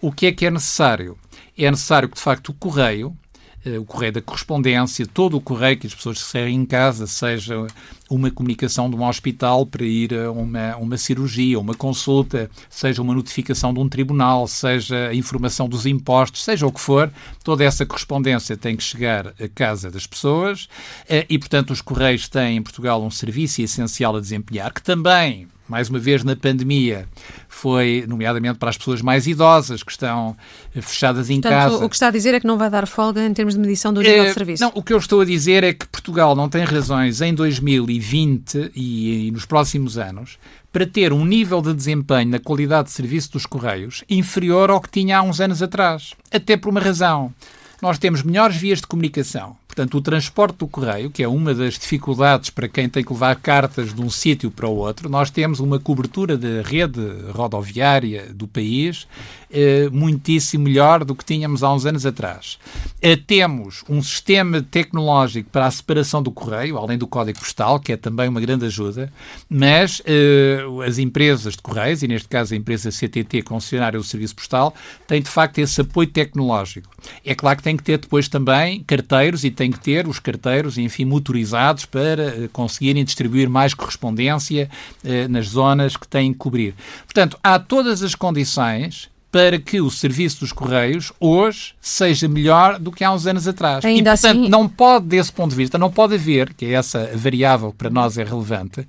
O 0.00 0.10
que 0.10 0.26
é 0.26 0.32
que 0.32 0.46
é 0.46 0.50
necessário? 0.50 1.18
É 1.56 1.70
necessário 1.70 2.08
que, 2.08 2.14
de 2.14 2.22
facto, 2.22 2.48
o 2.48 2.54
Correio 2.54 3.14
eh, 3.29 3.29
o 3.78 3.84
correio 3.84 4.12
da 4.12 4.22
correspondência, 4.22 5.06
todo 5.06 5.36
o 5.36 5.40
correio 5.40 5.76
que 5.76 5.86
as 5.86 5.94
pessoas 5.94 6.18
recebem 6.18 6.56
em 6.56 6.64
casa, 6.64 7.06
seja 7.06 7.66
uma 8.08 8.30
comunicação 8.30 8.88
de 8.88 8.96
um 8.96 9.06
hospital 9.06 9.66
para 9.66 9.84
ir 9.84 10.14
a 10.14 10.32
uma, 10.32 10.76
uma 10.76 10.96
cirurgia, 10.96 11.60
uma 11.60 11.74
consulta, 11.74 12.50
seja 12.68 13.02
uma 13.02 13.14
notificação 13.14 13.72
de 13.72 13.80
um 13.80 13.88
tribunal, 13.88 14.46
seja 14.48 15.08
a 15.08 15.14
informação 15.14 15.68
dos 15.68 15.86
impostos, 15.86 16.42
seja 16.42 16.66
o 16.66 16.72
que 16.72 16.80
for, 16.80 17.12
toda 17.44 17.62
essa 17.62 17.84
correspondência 17.84 18.56
tem 18.56 18.76
que 18.76 18.82
chegar 18.82 19.28
à 19.28 19.48
casa 19.54 19.90
das 19.90 20.06
pessoas. 20.06 20.68
Eh, 21.08 21.26
e, 21.28 21.38
portanto, 21.38 21.70
os 21.70 21.82
correios 21.82 22.28
têm 22.28 22.56
em 22.56 22.62
Portugal 22.62 23.02
um 23.04 23.10
serviço 23.10 23.62
essencial 23.62 24.16
a 24.16 24.20
desempenhar, 24.20 24.72
que 24.72 24.82
também 24.82 25.46
mais 25.70 25.88
uma 25.88 26.00
vez 26.00 26.24
na 26.24 26.34
pandemia, 26.34 27.08
foi 27.48 28.04
nomeadamente 28.08 28.58
para 28.58 28.70
as 28.70 28.76
pessoas 28.76 29.00
mais 29.00 29.28
idosas 29.28 29.84
que 29.84 29.92
estão 29.92 30.36
eh, 30.74 30.82
fechadas 30.82 31.30
em 31.30 31.40
Portanto, 31.40 31.52
casa. 31.52 31.84
O 31.84 31.88
que 31.88 31.94
está 31.94 32.08
a 32.08 32.10
dizer 32.10 32.34
é 32.34 32.40
que 32.40 32.46
não 32.46 32.58
vai 32.58 32.68
dar 32.68 32.88
folga 32.88 33.24
em 33.24 33.32
termos 33.32 33.54
de 33.54 33.60
medição 33.60 33.92
do 33.92 34.02
nível 34.02 34.24
é, 34.24 34.26
de 34.26 34.34
serviço. 34.34 34.62
Não, 34.62 34.72
o 34.74 34.82
que 34.82 34.92
eu 34.92 34.98
estou 34.98 35.20
a 35.20 35.24
dizer 35.24 35.62
é 35.62 35.72
que 35.72 35.86
Portugal 35.86 36.34
não 36.34 36.48
tem 36.48 36.64
razões 36.64 37.20
em 37.20 37.32
2020 37.32 38.72
e, 38.74 39.28
e 39.28 39.30
nos 39.30 39.46
próximos 39.46 39.96
anos 39.96 40.38
para 40.72 40.84
ter 40.84 41.12
um 41.12 41.24
nível 41.24 41.62
de 41.62 41.72
desempenho 41.72 42.30
na 42.30 42.40
qualidade 42.40 42.88
de 42.88 42.94
serviço 42.94 43.32
dos 43.32 43.46
Correios 43.46 44.02
inferior 44.10 44.70
ao 44.70 44.80
que 44.80 44.90
tinha 44.90 45.18
há 45.18 45.22
uns 45.22 45.40
anos 45.40 45.62
atrás. 45.62 46.14
Até 46.32 46.56
por 46.56 46.70
uma 46.70 46.80
razão. 46.80 47.32
Nós 47.80 47.98
temos 47.98 48.22
melhores 48.22 48.56
vias 48.56 48.80
de 48.80 48.86
comunicação 48.86 49.56
Portanto, 49.80 49.96
o 49.96 50.02
transporte 50.02 50.58
do 50.58 50.68
correio, 50.68 51.10
que 51.10 51.22
é 51.22 51.28
uma 51.28 51.54
das 51.54 51.78
dificuldades 51.78 52.50
para 52.50 52.68
quem 52.68 52.86
tem 52.86 53.02
que 53.02 53.14
levar 53.14 53.34
cartas 53.36 53.94
de 53.94 54.02
um 54.02 54.10
sítio 54.10 54.50
para 54.50 54.68
o 54.68 54.76
outro, 54.76 55.08
nós 55.08 55.30
temos 55.30 55.58
uma 55.58 55.80
cobertura 55.80 56.36
da 56.36 56.60
rede 56.60 57.00
rodoviária 57.32 58.26
do 58.34 58.46
país 58.46 59.08
eh, 59.52 59.88
muitíssimo 59.90 60.62
melhor 60.62 61.04
do 61.04 61.12
que 61.12 61.24
tínhamos 61.24 61.64
há 61.64 61.74
uns 61.74 61.84
anos 61.84 62.06
atrás. 62.06 62.56
Eh, 63.02 63.16
temos 63.16 63.82
um 63.88 64.00
sistema 64.00 64.62
tecnológico 64.62 65.50
para 65.50 65.66
a 65.66 65.70
separação 65.72 66.22
do 66.22 66.30
correio, 66.30 66.78
além 66.78 66.96
do 66.96 67.04
código 67.04 67.40
postal, 67.40 67.80
que 67.80 67.92
é 67.92 67.96
também 67.96 68.28
uma 68.28 68.40
grande 68.40 68.66
ajuda, 68.66 69.12
mas 69.48 70.00
eh, 70.06 70.60
as 70.86 70.98
empresas 70.98 71.54
de 71.54 71.62
correios, 71.62 72.00
e 72.04 72.06
neste 72.06 72.28
caso 72.28 72.54
a 72.54 72.56
empresa 72.56 72.92
CTT, 72.92 73.42
concessionária 73.42 73.98
do 73.98 74.04
serviço 74.04 74.36
postal, 74.36 74.72
têm 75.08 75.20
de 75.20 75.28
facto 75.28 75.58
esse 75.58 75.80
apoio 75.80 76.08
tecnológico. 76.08 76.88
É 77.24 77.34
claro 77.34 77.56
que 77.56 77.64
tem 77.64 77.76
que 77.76 77.82
ter 77.82 77.98
depois 77.98 78.28
também 78.28 78.84
carteiros 78.84 79.42
e 79.42 79.50
tem 79.50 79.72
que 79.72 79.80
ter 79.80 80.06
os 80.06 80.20
carteiros, 80.20 80.78
enfim, 80.78 81.04
motorizados 81.04 81.86
para 81.86 82.48
conseguirem 82.52 83.04
distribuir 83.04 83.50
mais 83.50 83.74
correspondência 83.74 84.70
nas 85.28 85.48
zonas 85.48 85.96
que 85.96 86.06
têm 86.06 86.32
que 86.32 86.38
cobrir. 86.38 86.74
Portanto, 87.04 87.36
há 87.42 87.58
todas 87.58 88.02
as 88.02 88.14
condições 88.14 89.09
para 89.30 89.58
que 89.58 89.80
o 89.80 89.90
serviço 89.90 90.40
dos 90.40 90.52
Correios 90.52 91.12
hoje 91.20 91.74
seja 91.80 92.28
melhor 92.28 92.78
do 92.78 92.90
que 92.90 93.04
há 93.04 93.12
uns 93.12 93.26
anos 93.26 93.46
atrás. 93.46 93.84
Ainda 93.84 94.10
e, 94.10 94.12
portanto, 94.12 94.40
assim... 94.40 94.48
não 94.48 94.68
pode, 94.68 95.06
desse 95.06 95.32
ponto 95.32 95.50
de 95.50 95.56
vista, 95.56 95.78
não 95.78 95.90
pode 95.90 96.14
haver, 96.14 96.52
que 96.54 96.66
é 96.66 96.72
essa 96.72 97.10
variável 97.14 97.70
que 97.70 97.78
para 97.78 97.90
nós 97.90 98.18
é 98.18 98.24
relevante, 98.24 98.86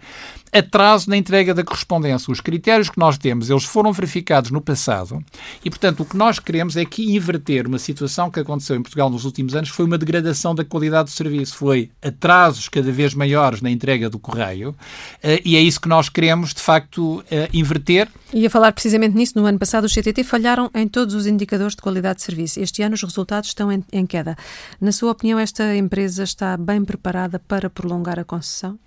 atraso 0.51 1.09
na 1.09 1.17
entrega 1.17 1.53
da 1.53 1.63
correspondência. 1.63 2.31
Os 2.31 2.41
critérios 2.41 2.89
que 2.89 2.99
nós 2.99 3.17
temos, 3.17 3.49
eles 3.49 3.63
foram 3.63 3.91
verificados 3.93 4.51
no 4.51 4.61
passado 4.61 5.23
e, 5.63 5.69
portanto, 5.69 6.01
o 6.01 6.05
que 6.05 6.17
nós 6.17 6.39
queremos 6.39 6.75
é 6.75 6.83
que 6.85 7.15
inverter 7.15 7.67
uma 7.67 7.79
situação 7.79 8.29
que 8.29 8.39
aconteceu 8.39 8.75
em 8.75 8.81
Portugal 8.81 9.09
nos 9.09 9.25
últimos 9.25 9.55
anos 9.55 9.69
foi 9.69 9.85
uma 9.85 9.97
degradação 9.97 10.53
da 10.53 10.65
qualidade 10.65 11.05
do 11.09 11.11
serviço, 11.11 11.55
foi 11.55 11.89
atrasos 12.01 12.67
cada 12.67 12.91
vez 12.91 13.13
maiores 13.13 13.61
na 13.61 13.69
entrega 13.69 14.09
do 14.09 14.19
correio 14.19 14.75
eh, 15.23 15.41
e 15.45 15.55
é 15.55 15.61
isso 15.61 15.79
que 15.79 15.87
nós 15.87 16.09
queremos, 16.09 16.53
de 16.53 16.61
facto, 16.61 17.23
eh, 17.31 17.49
inverter. 17.53 18.09
E 18.33 18.45
a 18.45 18.49
falar 18.49 18.71
precisamente 18.71 19.15
nisso, 19.15 19.33
no 19.35 19.45
ano 19.45 19.59
passado 19.59 19.85
os 19.85 19.93
CTT 19.93 20.23
falharam 20.23 20.69
em 20.73 20.87
todos 20.87 21.15
os 21.15 21.27
indicadores 21.27 21.75
de 21.75 21.81
qualidade 21.81 22.17
de 22.17 22.23
serviço. 22.23 22.59
Este 22.59 22.81
ano 22.81 22.95
os 22.95 23.03
resultados 23.03 23.49
estão 23.49 23.71
em, 23.71 23.83
em 23.91 24.05
queda. 24.05 24.35
Na 24.79 24.91
sua 24.91 25.11
opinião, 25.11 25.39
esta 25.39 25.75
empresa 25.75 26.23
está 26.23 26.57
bem 26.57 26.83
preparada 26.83 27.39
para 27.39 27.69
prolongar 27.69 28.19
a 28.19 28.23
concessão? 28.23 28.77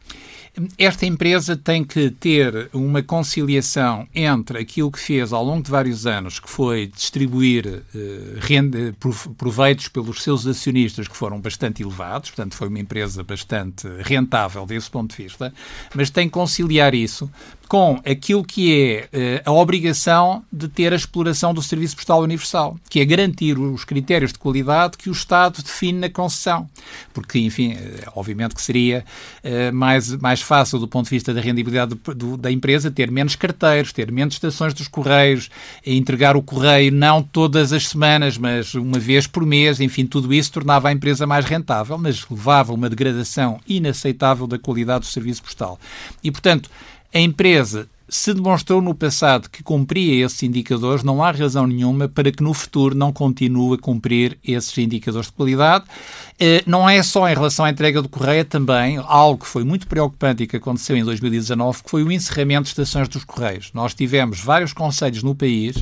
Esta 0.78 1.04
empresa 1.04 1.53
tem 1.56 1.84
que 1.84 2.10
ter 2.10 2.68
uma 2.72 3.02
conciliação 3.02 4.06
entre 4.14 4.58
aquilo 4.58 4.90
que 4.90 4.98
fez 4.98 5.32
ao 5.32 5.44
longo 5.44 5.62
de 5.62 5.70
vários 5.70 6.06
anos, 6.06 6.38
que 6.38 6.48
foi 6.48 6.86
distribuir 6.86 7.66
uh, 7.66 8.38
rende, 8.38 8.94
proveitos 9.36 9.88
pelos 9.88 10.22
seus 10.22 10.46
acionistas, 10.46 11.08
que 11.08 11.16
foram 11.16 11.40
bastante 11.40 11.82
elevados, 11.82 12.30
portanto, 12.30 12.54
foi 12.54 12.68
uma 12.68 12.78
empresa 12.78 13.22
bastante 13.22 13.86
rentável 14.00 14.66
desse 14.66 14.90
ponto 14.90 15.16
de 15.16 15.22
vista, 15.24 15.52
mas 15.94 16.10
tem 16.10 16.26
que 16.26 16.32
conciliar 16.32 16.94
isso 16.94 17.30
com 17.68 18.00
aquilo 18.04 18.44
que 18.44 19.08
é 19.12 19.42
uh, 19.44 19.50
a 19.50 19.52
obrigação 19.52 20.44
de 20.52 20.68
ter 20.68 20.92
a 20.92 20.96
exploração 20.96 21.52
do 21.54 21.62
Serviço 21.62 21.96
Postal 21.96 22.20
Universal, 22.22 22.78
que 22.88 23.00
é 23.00 23.04
garantir 23.04 23.58
os 23.58 23.84
critérios 23.84 24.32
de 24.32 24.38
qualidade 24.38 24.96
que 24.98 25.08
o 25.08 25.12
Estado 25.12 25.62
define 25.62 26.00
na 26.00 26.10
concessão. 26.10 26.68
Porque, 27.12 27.38
enfim, 27.38 27.72
uh, 27.74 28.12
obviamente 28.14 28.54
que 28.54 28.62
seria 28.62 29.04
uh, 29.42 29.74
mais, 29.74 30.14
mais 30.16 30.40
fácil 30.40 30.78
do 30.78 30.88
ponto 30.88 31.04
de 31.04 31.10
vista 31.10 31.32
da 31.32 31.40
rendibilidade 31.40 31.94
do, 32.16 32.36
da 32.36 32.50
empresa 32.50 32.90
ter 32.90 33.10
menos 33.10 33.36
carteiros, 33.36 33.92
ter 33.92 34.10
menos 34.12 34.34
estações 34.34 34.74
dos 34.74 34.88
correios, 34.88 35.50
entregar 35.84 36.36
o 36.36 36.42
correio 36.42 36.92
não 36.92 37.22
todas 37.22 37.72
as 37.72 37.88
semanas, 37.88 38.36
mas 38.38 38.74
uma 38.74 38.98
vez 38.98 39.26
por 39.26 39.44
mês, 39.44 39.80
enfim, 39.80 40.06
tudo 40.06 40.32
isso 40.32 40.52
tornava 40.52 40.88
a 40.88 40.92
empresa 40.92 41.26
mais 41.26 41.44
rentável, 41.44 41.98
mas 41.98 42.24
levava 42.28 42.72
uma 42.72 42.88
degradação 42.88 43.60
inaceitável 43.66 44.46
da 44.46 44.58
qualidade 44.58 45.00
do 45.00 45.06
serviço 45.06 45.42
postal. 45.42 45.78
E, 46.22 46.30
portanto, 46.30 46.70
a 47.14 47.20
empresa 47.20 47.88
se 48.08 48.34
demonstrou 48.34 48.82
no 48.82 48.94
passado 48.94 49.48
que 49.48 49.62
cumpria 49.62 50.26
esses 50.26 50.42
indicadores, 50.42 51.02
não 51.02 51.22
há 51.22 51.30
razão 51.30 51.66
nenhuma 51.66 52.06
para 52.08 52.30
que 52.30 52.42
no 52.42 52.52
futuro 52.52 52.94
não 52.94 53.12
continue 53.12 53.76
a 53.76 53.78
cumprir 53.78 54.38
esses 54.44 54.76
indicadores 54.76 55.28
de 55.28 55.32
qualidade. 55.32 55.84
Eh, 56.38 56.62
não 56.66 56.88
é 56.88 57.02
só 57.02 57.28
em 57.28 57.34
relação 57.34 57.64
à 57.64 57.70
entrega 57.70 58.02
do 58.02 58.08
correio, 58.08 58.44
também 58.44 58.98
algo 58.98 59.42
que 59.42 59.48
foi 59.48 59.64
muito 59.64 59.86
preocupante 59.86 60.42
e 60.42 60.46
que 60.46 60.56
aconteceu 60.56 60.96
em 60.96 61.04
2019, 61.04 61.82
que 61.82 61.90
foi 61.90 62.02
o 62.02 62.12
encerramento 62.12 62.64
de 62.64 62.68
estações 62.70 63.08
dos 63.08 63.24
correios. 63.24 63.70
Nós 63.72 63.94
tivemos 63.94 64.40
vários 64.40 64.72
conselhos 64.72 65.22
no 65.22 65.34
país 65.34 65.76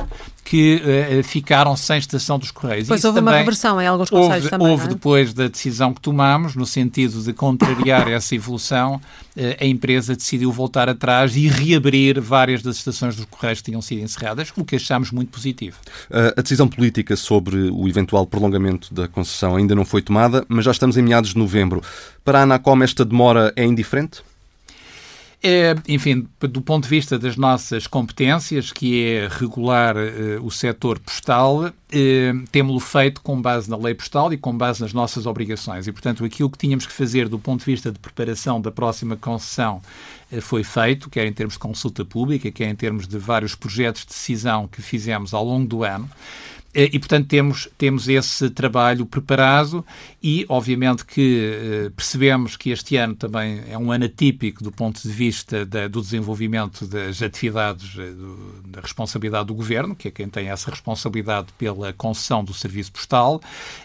que 0.44 0.82
uh, 0.82 1.22
ficaram 1.22 1.76
sem 1.76 1.98
estação 1.98 2.38
dos 2.38 2.50
Correios. 2.50 2.88
Pois 2.88 3.00
Isso 3.00 3.06
houve 3.06 3.20
uma 3.20 3.32
reversão 3.32 3.80
em 3.80 3.86
alguns 3.86 4.10
conselhos 4.10 4.44
houve, 4.44 4.50
também. 4.50 4.68
Houve 4.68 4.84
é? 4.84 4.88
depois 4.88 5.32
da 5.32 5.48
decisão 5.48 5.94
que 5.94 6.00
tomamos, 6.00 6.56
no 6.56 6.66
sentido 6.66 7.22
de 7.22 7.32
contrariar 7.32 8.08
essa 8.10 8.34
evolução, 8.34 8.96
uh, 8.96 9.40
a 9.60 9.64
empresa 9.64 10.16
decidiu 10.16 10.50
voltar 10.50 10.88
atrás 10.88 11.36
e 11.36 11.46
reabrir 11.46 12.20
várias 12.20 12.62
das 12.62 12.76
estações 12.76 13.14
dos 13.16 13.24
Correios 13.26 13.60
que 13.60 13.66
tinham 13.66 13.80
sido 13.80 14.02
encerradas, 14.02 14.52
o 14.56 14.64
que 14.64 14.76
achamos 14.76 15.10
muito 15.10 15.30
positivo. 15.30 15.76
Uh, 16.10 16.34
a 16.36 16.42
decisão 16.42 16.68
política 16.68 17.16
sobre 17.16 17.70
o 17.70 17.88
eventual 17.88 18.26
prolongamento 18.26 18.92
da 18.92 19.06
concessão 19.06 19.56
ainda 19.56 19.74
não 19.74 19.84
foi 19.84 20.02
tomada, 20.02 20.44
mas 20.48 20.64
já 20.64 20.72
estamos 20.72 20.96
em 20.96 21.02
meados 21.02 21.30
de 21.30 21.38
novembro. 21.38 21.82
Para 22.24 22.40
a 22.40 22.42
Anacom, 22.42 22.82
esta 22.82 23.04
demora 23.04 23.52
é 23.56 23.64
indiferente? 23.64 24.22
É, 25.44 25.74
enfim, 25.88 26.28
do 26.40 26.62
ponto 26.62 26.84
de 26.84 26.88
vista 26.88 27.18
das 27.18 27.36
nossas 27.36 27.88
competências, 27.88 28.70
que 28.70 29.04
é 29.04 29.28
regular 29.28 29.96
eh, 29.96 30.38
o 30.40 30.52
setor 30.52 31.00
postal, 31.00 31.72
eh, 31.90 32.32
temos-lo 32.52 32.78
feito 32.78 33.20
com 33.20 33.42
base 33.42 33.68
na 33.68 33.76
lei 33.76 33.92
postal 33.92 34.32
e 34.32 34.36
com 34.36 34.56
base 34.56 34.80
nas 34.80 34.92
nossas 34.92 35.26
obrigações. 35.26 35.88
E, 35.88 35.92
portanto, 35.92 36.24
aquilo 36.24 36.48
que 36.48 36.58
tínhamos 36.58 36.86
que 36.86 36.92
fazer 36.92 37.28
do 37.28 37.40
ponto 37.40 37.58
de 37.58 37.66
vista 37.66 37.90
de 37.90 37.98
preparação 37.98 38.60
da 38.60 38.70
próxima 38.70 39.16
concessão 39.16 39.82
eh, 40.30 40.40
foi 40.40 40.62
feito, 40.62 41.10
quer 41.10 41.26
em 41.26 41.32
termos 41.32 41.54
de 41.54 41.58
consulta 41.58 42.04
pública, 42.04 42.48
quer 42.52 42.68
em 42.68 42.76
termos 42.76 43.08
de 43.08 43.18
vários 43.18 43.56
projetos 43.56 44.02
de 44.02 44.08
decisão 44.08 44.68
que 44.68 44.80
fizemos 44.80 45.34
ao 45.34 45.44
longo 45.44 45.66
do 45.66 45.82
ano. 45.82 46.08
Eh, 46.74 46.90
e, 46.92 46.98
portanto, 46.98 47.28
temos, 47.28 47.68
temos 47.76 48.08
esse 48.08 48.48
trabalho 48.48 49.04
preparado 49.04 49.84
e, 50.22 50.46
obviamente, 50.48 51.04
que 51.04 51.86
eh, 51.86 51.90
percebemos 51.94 52.56
que 52.56 52.70
este 52.70 52.96
ano 52.96 53.14
também 53.14 53.62
é 53.68 53.76
um 53.76 53.92
ano 53.92 54.06
atípico 54.06 54.64
do 54.64 54.72
ponto 54.72 55.00
de 55.02 55.08
vista 55.10 55.66
da, 55.66 55.86
do 55.86 56.00
desenvolvimento 56.00 56.86
das 56.86 57.20
atividades 57.20 57.98
eh, 57.98 58.10
do, 58.12 58.62
da 58.66 58.80
responsabilidade 58.80 59.48
do 59.48 59.54
Governo, 59.54 59.94
que 59.94 60.08
é 60.08 60.10
quem 60.10 60.28
tem 60.28 60.48
essa 60.48 60.70
responsabilidade 60.70 61.48
pela 61.58 61.92
concessão 61.92 62.42
do 62.42 62.54
serviço 62.54 62.92
postal. 62.92 63.40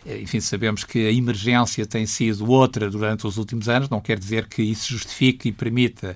Enfim, 0.05 0.39
sabemos 0.39 0.83
que 0.83 1.07
a 1.07 1.11
emergência 1.11 1.85
tem 1.85 2.05
sido 2.05 2.49
outra 2.49 2.89
durante 2.89 3.27
os 3.27 3.37
últimos 3.37 3.67
anos, 3.67 3.89
não 3.89 3.99
quer 3.99 4.17
dizer 4.17 4.47
que 4.47 4.61
isso 4.61 4.91
justifique 4.91 5.49
e 5.49 5.51
permita 5.51 6.15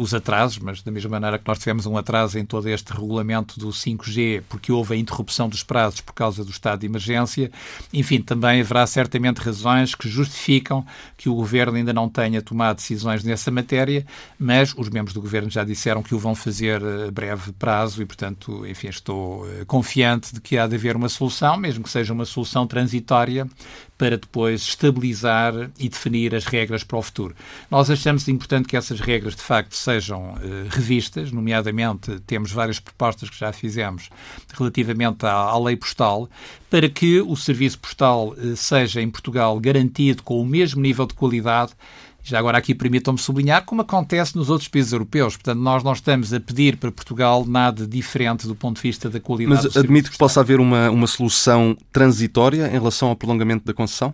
os 0.00 0.14
atrasos, 0.14 0.58
mas 0.58 0.82
da 0.82 0.90
mesma 0.90 1.10
maneira 1.10 1.38
que 1.38 1.46
nós 1.46 1.58
tivemos 1.58 1.86
um 1.86 1.96
atraso 1.96 2.38
em 2.38 2.44
todo 2.44 2.68
este 2.68 2.92
regulamento 2.92 3.58
do 3.58 3.68
5G, 3.68 4.42
porque 4.48 4.72
houve 4.72 4.94
a 4.94 4.96
interrupção 4.96 5.48
dos 5.48 5.62
prazos 5.62 5.97
por 6.00 6.12
causa 6.12 6.44
do 6.44 6.50
estado 6.50 6.80
de 6.80 6.86
emergência. 6.86 7.50
Enfim, 7.92 8.20
também 8.20 8.60
haverá 8.60 8.86
certamente 8.86 9.38
razões 9.38 9.94
que 9.94 10.08
justificam 10.08 10.84
que 11.16 11.28
o 11.28 11.34
governo 11.34 11.76
ainda 11.76 11.92
não 11.92 12.08
tenha 12.08 12.42
tomado 12.42 12.76
decisões 12.76 13.24
nessa 13.24 13.50
matéria, 13.50 14.06
mas 14.38 14.74
os 14.76 14.88
membros 14.88 15.14
do 15.14 15.20
governo 15.20 15.50
já 15.50 15.64
disseram 15.64 16.02
que 16.02 16.14
o 16.14 16.18
vão 16.18 16.34
fazer 16.34 16.82
a 16.84 17.10
breve 17.10 17.52
prazo 17.52 18.02
e, 18.02 18.06
portanto, 18.06 18.66
enfim, 18.66 18.88
estou 18.88 19.48
eh, 19.48 19.64
confiante 19.66 20.34
de 20.34 20.40
que 20.40 20.58
há 20.58 20.66
de 20.66 20.74
haver 20.74 20.96
uma 20.96 21.08
solução, 21.08 21.56
mesmo 21.56 21.84
que 21.84 21.90
seja 21.90 22.12
uma 22.12 22.24
solução 22.24 22.66
transitória, 22.66 23.46
para 23.98 24.16
depois 24.16 24.62
estabilizar 24.62 25.52
e 25.76 25.88
definir 25.88 26.32
as 26.32 26.44
regras 26.44 26.84
para 26.84 26.96
o 26.96 27.02
futuro. 27.02 27.34
Nós 27.68 27.90
achamos 27.90 28.28
importante 28.28 28.68
que 28.68 28.76
essas 28.76 29.00
regras, 29.00 29.34
de 29.34 29.42
facto, 29.42 29.74
sejam 29.74 30.34
uh, 30.34 30.38
revistas, 30.70 31.32
nomeadamente 31.32 32.20
temos 32.20 32.52
várias 32.52 32.78
propostas 32.78 33.28
que 33.28 33.36
já 33.36 33.52
fizemos 33.52 34.08
relativamente 34.54 35.26
à, 35.26 35.32
à 35.32 35.58
lei 35.58 35.74
postal, 35.88 36.28
para 36.68 36.88
que 36.88 37.20
o 37.20 37.34
serviço 37.34 37.78
postal 37.78 38.28
uh, 38.28 38.56
seja 38.56 39.00
em 39.00 39.10
Portugal 39.10 39.58
garantido 39.58 40.22
com 40.22 40.40
o 40.40 40.46
mesmo 40.46 40.82
nível 40.82 41.06
de 41.06 41.14
qualidade 41.14 41.72
já 42.28 42.38
agora 42.38 42.58
aqui 42.58 42.74
permitam-me 42.74 43.18
sublinhar, 43.18 43.64
como 43.64 43.82
acontece 43.82 44.36
nos 44.36 44.50
outros 44.50 44.68
países 44.68 44.92
europeus. 44.92 45.36
Portanto, 45.36 45.58
nós 45.58 45.82
não 45.82 45.92
estamos 45.92 46.32
a 46.32 46.40
pedir 46.40 46.76
para 46.76 46.92
Portugal 46.92 47.44
nada 47.46 47.86
diferente 47.86 48.46
do 48.46 48.54
ponto 48.54 48.76
de 48.76 48.82
vista 48.82 49.08
da 49.08 49.18
qualidade 49.18 49.64
Mas 49.64 49.76
admite 49.76 50.10
que 50.10 50.18
possa 50.18 50.40
haver 50.40 50.60
uma, 50.60 50.90
uma 50.90 51.06
solução 51.06 51.76
transitória 51.92 52.66
em 52.68 52.72
relação 52.72 53.08
ao 53.08 53.16
prolongamento 53.16 53.64
da 53.64 53.72
concessão? 53.72 54.12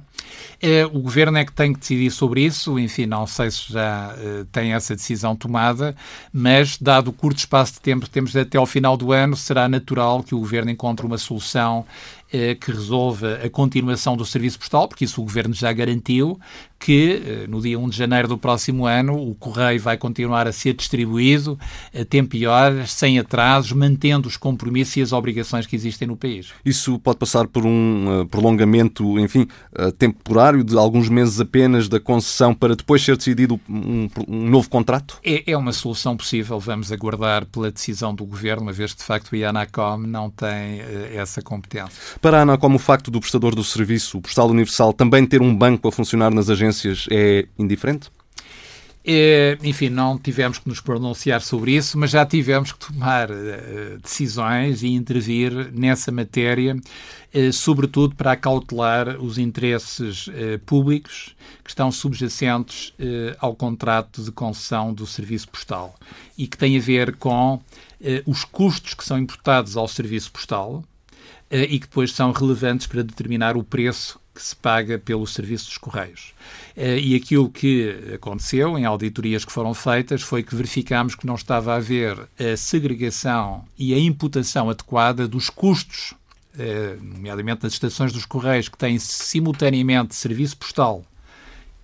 É, 0.61 0.87
o 0.87 1.01
Governo 1.01 1.39
é 1.39 1.45
que 1.45 1.53
tem 1.53 1.73
que 1.73 1.81
decidir 1.81 2.11
sobre 2.11 2.43
isso. 2.43 2.79
Enfim, 2.79 3.07
não 3.07 3.27
sei 3.27 3.51
se 3.51 3.73
já 3.73 4.15
uh, 4.15 4.45
tem 4.47 4.73
essa 4.73 4.95
decisão 4.95 5.37
tomada, 5.37 5.95
mas, 6.33 6.79
dado 6.79 7.09
o 7.09 7.13
curto 7.13 7.39
espaço 7.39 7.75
de 7.75 7.81
tempo 7.81 8.05
que 8.05 8.11
temos 8.11 8.35
até 8.37 8.59
ao 8.59 8.67
final 8.67 8.97
do 8.97 9.13
ano, 9.13 9.37
será 9.37 9.69
natural 9.69 10.23
que 10.23 10.35
o 10.35 10.39
Governo 10.39 10.71
encontre 10.71 11.05
uma 11.05 11.19
solução 11.19 11.85
que 12.61 12.73
resolva 12.73 13.41
a 13.45 13.49
continuação 13.49 14.17
do 14.17 14.25
serviço 14.25 14.59
postal, 14.59 14.89
porque 14.89 15.05
isso 15.05 15.21
o 15.21 15.25
Governo 15.25 15.55
já 15.55 15.73
garantiu, 15.73 16.39
que 16.85 17.23
eh, 17.25 17.47
no 17.49 17.63
dia 17.63 17.79
1 17.79 17.89
de 17.89 17.97
janeiro 17.97 18.29
do 18.29 18.37
próximo 18.37 18.85
ano 18.85 19.17
o 19.17 19.35
correio 19.35 19.81
vai 19.81 19.97
continuar 19.97 20.47
a 20.47 20.53
ser 20.53 20.75
distribuído 20.75 21.59
a 21.99 22.05
tempo 22.05 22.37
e 22.37 22.47
horas, 22.47 22.93
sem 22.93 23.19
atrasos, 23.19 23.73
mantendo 23.73 24.29
os 24.29 24.37
compromissos 24.37 24.97
e 24.99 25.01
as 25.01 25.13
obrigações 25.13 25.67
que 25.67 25.75
existem 25.75 26.07
no 26.07 26.15
país. 26.15 26.49
Isso 26.63 26.99
pode 26.99 27.19
passar 27.19 27.49
por 27.49 27.65
um 27.65 28.21
uh, 28.21 28.27
prolongamento, 28.27 29.19
enfim, 29.19 29.47
temporário 29.99 30.63
de 30.63 30.77
alguns 30.77 31.09
meses 31.09 31.41
apenas 31.41 31.89
da 31.89 31.99
concessão 31.99 32.55
para 32.55 32.77
depois 32.77 33.03
ser 33.03 33.17
decidido 33.17 33.59
um, 33.69 34.09
um 34.29 34.49
novo 34.51 34.69
contrato? 34.69 35.19
É, 35.25 35.53
é, 35.53 35.57
uma 35.57 35.73
solução 35.73 36.17
possível. 36.17 36.61
Vamos 36.61 36.93
aguardar 36.93 37.47
pela 37.47 37.71
decisão 37.71 38.15
do 38.15 38.27
Governo, 38.27 38.63
uma 38.63 38.73
vez 38.73 38.93
que 38.93 38.99
de 38.99 39.05
facto 39.05 39.33
o 39.33 39.37
IANACOM 39.37 39.99
não 39.99 40.29
tem 40.29 40.81
essa 41.15 41.41
competência. 41.41 41.93
Para 42.25 42.39
a 42.39 42.41
ANA, 42.41 42.57
como 42.57 42.77
o 42.77 42.79
facto 42.79 43.11
do 43.11 43.21
prestador 43.21 43.55
do 43.55 43.63
serviço, 43.63 44.17
o 44.17 44.23
Postal 44.23 44.49
Universal, 44.49 44.95
também 44.95 45.27
ter 45.27 45.43
um 45.43 45.55
banco 45.55 45.87
a 45.87 45.93
funcionar 45.93 46.33
nas 46.33 46.49
agências 46.49 47.07
é 47.11 47.47
indiferente? 47.59 48.11
É, 49.05 49.59
enfim, 49.63 49.91
não 49.91 50.17
tivemos 50.17 50.57
que 50.57 50.67
nos 50.67 50.81
pronunciar 50.81 51.43
sobre 51.43 51.73
isso, 51.73 51.99
mas 51.99 52.13
já 52.13 52.25
tivemos 52.25 52.73
que 52.73 52.79
tomar 52.79 53.31
uh, 53.31 53.99
decisões 54.03 54.83
e 54.83 54.89
intervir 54.89 55.71
nessa 55.71 56.11
matéria, 56.11 56.75
uh, 56.75 57.53
sobretudo 57.53 58.15
para 58.15 58.33
acautelar 58.33 59.23
os 59.23 59.37
interesses 59.37 60.29
uh, 60.29 60.59
públicos 60.65 61.37
que 61.63 61.69
estão 61.69 61.93
subjacentes 61.93 62.95
ao 63.39 63.55
contrato 63.55 64.23
de 64.23 64.33
concessão 64.33 64.95
do 64.95 65.07
serviço 65.07 65.51
postal 65.51 65.95
e 66.39 66.47
que 66.47 66.57
tem 66.57 66.79
a 66.79 66.81
ver 66.81 67.17
com 67.17 67.61
os 68.27 68.45
custos 68.45 68.95
que 68.95 69.05
são 69.05 69.19
imputados 69.19 69.77
ao 69.77 69.89
serviço 69.89 70.33
postal 70.33 70.83
e 71.51 71.79
que 71.79 71.87
depois 71.87 72.13
são 72.13 72.33
relevantes 72.33 72.87
para 72.87 73.03
determinar 73.03 73.57
o 73.57 73.63
preço 73.63 74.19
que 74.35 74.43
se 74.43 74.57
paga 74.57 74.99
pelo 74.99 75.27
serviço 75.27 75.67
dos 75.67 75.79
Correios. 75.79 76.35
Eh, 76.77 76.99
e 76.99 77.15
aquilo 77.15 77.49
que 77.49 78.13
aconteceu 78.15 78.77
em 78.77 78.85
auditorias 78.85 79.45
que 79.45 79.53
foram 79.53 79.73
feitas 79.73 80.23
foi 80.23 80.43
que 80.43 80.57
verificámos 80.57 81.15
que 81.15 81.27
não 81.27 81.37
estava 81.37 81.73
a 81.73 81.77
haver 81.77 82.19
a 82.39 82.57
segregação 82.57 83.65
e 83.79 83.95
a 83.95 83.99
imputação 83.99 84.69
adequada 84.69 85.29
dos 85.29 85.49
custos, 85.49 86.15
eh, 86.59 86.97
nomeadamente 87.01 87.63
nas 87.63 87.75
estações 87.75 88.13
dos 88.13 88.27
Correios, 88.27 88.69
que 88.69 88.77
têm 88.77 88.99
simultaneamente 88.99 90.17
serviço 90.17 90.57
postal 90.57 91.05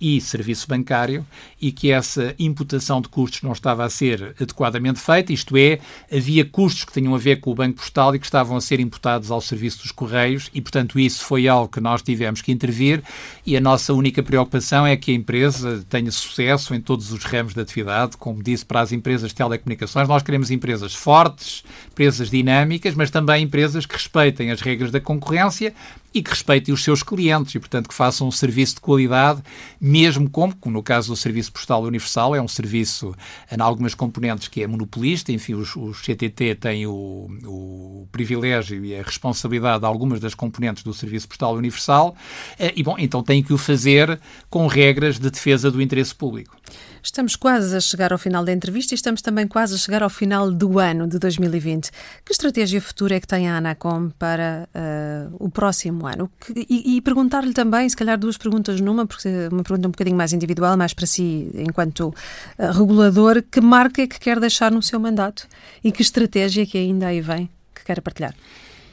e 0.01 0.19
serviço 0.19 0.67
bancário 0.67 1.23
e 1.61 1.71
que 1.71 1.91
essa 1.91 2.33
imputação 2.39 2.99
de 2.99 3.07
custos 3.07 3.43
não 3.43 3.51
estava 3.51 3.85
a 3.85 3.89
ser 3.89 4.35
adequadamente 4.41 4.99
feita, 4.99 5.31
isto 5.31 5.55
é, 5.55 5.79
havia 6.11 6.43
custos 6.43 6.83
que 6.83 6.91
tinham 6.91 7.13
a 7.13 7.19
ver 7.19 7.39
com 7.39 7.51
o 7.51 7.55
Banco 7.55 7.77
Postal 7.77 8.15
e 8.15 8.19
que 8.19 8.25
estavam 8.25 8.57
a 8.57 8.61
ser 8.61 8.79
imputados 8.79 9.29
ao 9.29 9.39
serviço 9.39 9.83
dos 9.83 9.91
Correios 9.91 10.49
e, 10.53 10.59
portanto, 10.59 10.99
isso 10.99 11.23
foi 11.23 11.47
algo 11.47 11.71
que 11.71 11.79
nós 11.79 12.01
tivemos 12.01 12.41
que 12.41 12.51
intervir 12.51 13.03
e 13.45 13.55
a 13.55 13.61
nossa 13.61 13.93
única 13.93 14.23
preocupação 14.23 14.87
é 14.87 14.97
que 14.97 15.11
a 15.11 15.13
empresa 15.13 15.85
tenha 15.87 16.11
sucesso 16.11 16.73
em 16.73 16.81
todos 16.81 17.11
os 17.11 17.23
ramos 17.23 17.53
de 17.53 17.61
atividade, 17.61 18.17
como 18.17 18.41
disse 18.41 18.65
para 18.65 18.81
as 18.81 18.91
empresas 18.91 19.29
de 19.29 19.35
telecomunicações, 19.35 20.07
nós 20.07 20.23
queremos 20.23 20.49
empresas 20.49 20.95
fortes, 20.95 21.63
empresas 21.91 22.31
dinâmicas, 22.31 22.95
mas 22.95 23.11
também 23.11 23.43
empresas 23.43 23.85
que 23.85 23.93
respeitem 23.93 24.49
as 24.49 24.61
regras 24.61 24.89
da 24.89 24.99
concorrência 24.99 25.73
e 26.13 26.21
que 26.21 26.29
respeitem 26.29 26.73
os 26.73 26.83
seus 26.83 27.03
clientes 27.03 27.55
e, 27.55 27.59
portanto, 27.59 27.87
que 27.87 27.93
façam 27.93 28.27
um 28.27 28.31
serviço 28.31 28.75
de 28.75 28.81
qualidade, 28.81 29.41
mesmo 29.79 30.29
como, 30.29 30.55
como 30.55 30.75
no 30.75 30.83
caso 30.83 31.09
do 31.09 31.15
Serviço 31.15 31.51
Postal 31.51 31.83
Universal, 31.83 32.35
é 32.35 32.41
um 32.41 32.47
serviço 32.47 33.15
em 33.51 33.61
algumas 33.61 33.95
componentes 33.95 34.47
que 34.47 34.61
é 34.61 34.67
monopolista, 34.67 35.31
enfim, 35.31 35.53
os, 35.53 35.75
os 35.75 36.01
CTT 36.01 36.55
têm 36.55 36.85
o, 36.85 37.29
o 37.45 38.07
privilégio 38.11 38.83
e 38.83 38.95
a 38.95 39.03
responsabilidade 39.03 39.79
de 39.79 39.85
algumas 39.85 40.19
das 40.19 40.35
componentes 40.35 40.83
do 40.83 40.93
Serviço 40.93 41.27
Postal 41.27 41.55
Universal 41.55 42.15
eh, 42.59 42.73
e, 42.75 42.83
bom, 42.83 42.95
então 42.97 43.23
têm 43.23 43.41
que 43.41 43.53
o 43.53 43.57
fazer 43.57 44.19
com 44.49 44.67
regras 44.67 45.19
de 45.19 45.29
defesa 45.29 45.71
do 45.71 45.81
interesse 45.81 46.13
público. 46.13 46.55
Estamos 47.03 47.35
quase 47.35 47.75
a 47.75 47.79
chegar 47.79 48.11
ao 48.13 48.19
final 48.19 48.45
da 48.45 48.53
entrevista 48.53 48.93
e 48.93 48.95
estamos 48.95 49.21
também 49.21 49.47
quase 49.47 49.73
a 49.73 49.77
chegar 49.77 50.03
ao 50.03 50.09
final 50.09 50.51
do 50.51 50.77
ano 50.77 51.07
de 51.07 51.17
2020. 51.17 51.89
Que 52.23 52.31
estratégia 52.31 52.79
futura 52.79 53.15
é 53.15 53.19
que 53.19 53.27
tem 53.27 53.49
a 53.49 53.57
Anacom 53.57 54.09
para 54.19 54.69
uh, 54.75 55.35
o 55.39 55.49
próximo 55.49 56.05
ano? 56.05 56.29
Que, 56.39 56.65
e, 56.69 56.97
e 56.97 57.01
perguntar-lhe 57.01 57.53
também, 57.53 57.89
se 57.89 57.97
calhar 57.97 58.17
duas 58.19 58.37
perguntas 58.37 58.79
numa, 58.79 59.07
porque 59.07 59.27
uma 59.51 59.63
pergunta 59.63 59.87
um 59.87 59.91
bocadinho 59.91 60.15
mais 60.15 60.31
individual, 60.31 60.77
mais 60.77 60.93
para 60.93 61.07
si, 61.07 61.49
enquanto 61.55 62.09
uh, 62.09 62.71
regulador, 62.71 63.43
que 63.49 63.59
marca 63.59 64.03
é 64.03 64.07
que 64.07 64.19
quer 64.19 64.39
deixar 64.39 64.71
no 64.71 64.81
seu 64.81 64.99
mandato 64.99 65.47
e 65.83 65.91
que 65.91 66.03
estratégia 66.03 66.65
que 66.65 66.77
ainda 66.77 67.07
aí 67.07 67.19
vem 67.19 67.49
que 67.73 67.83
quer 67.83 67.99
partilhar? 68.01 68.35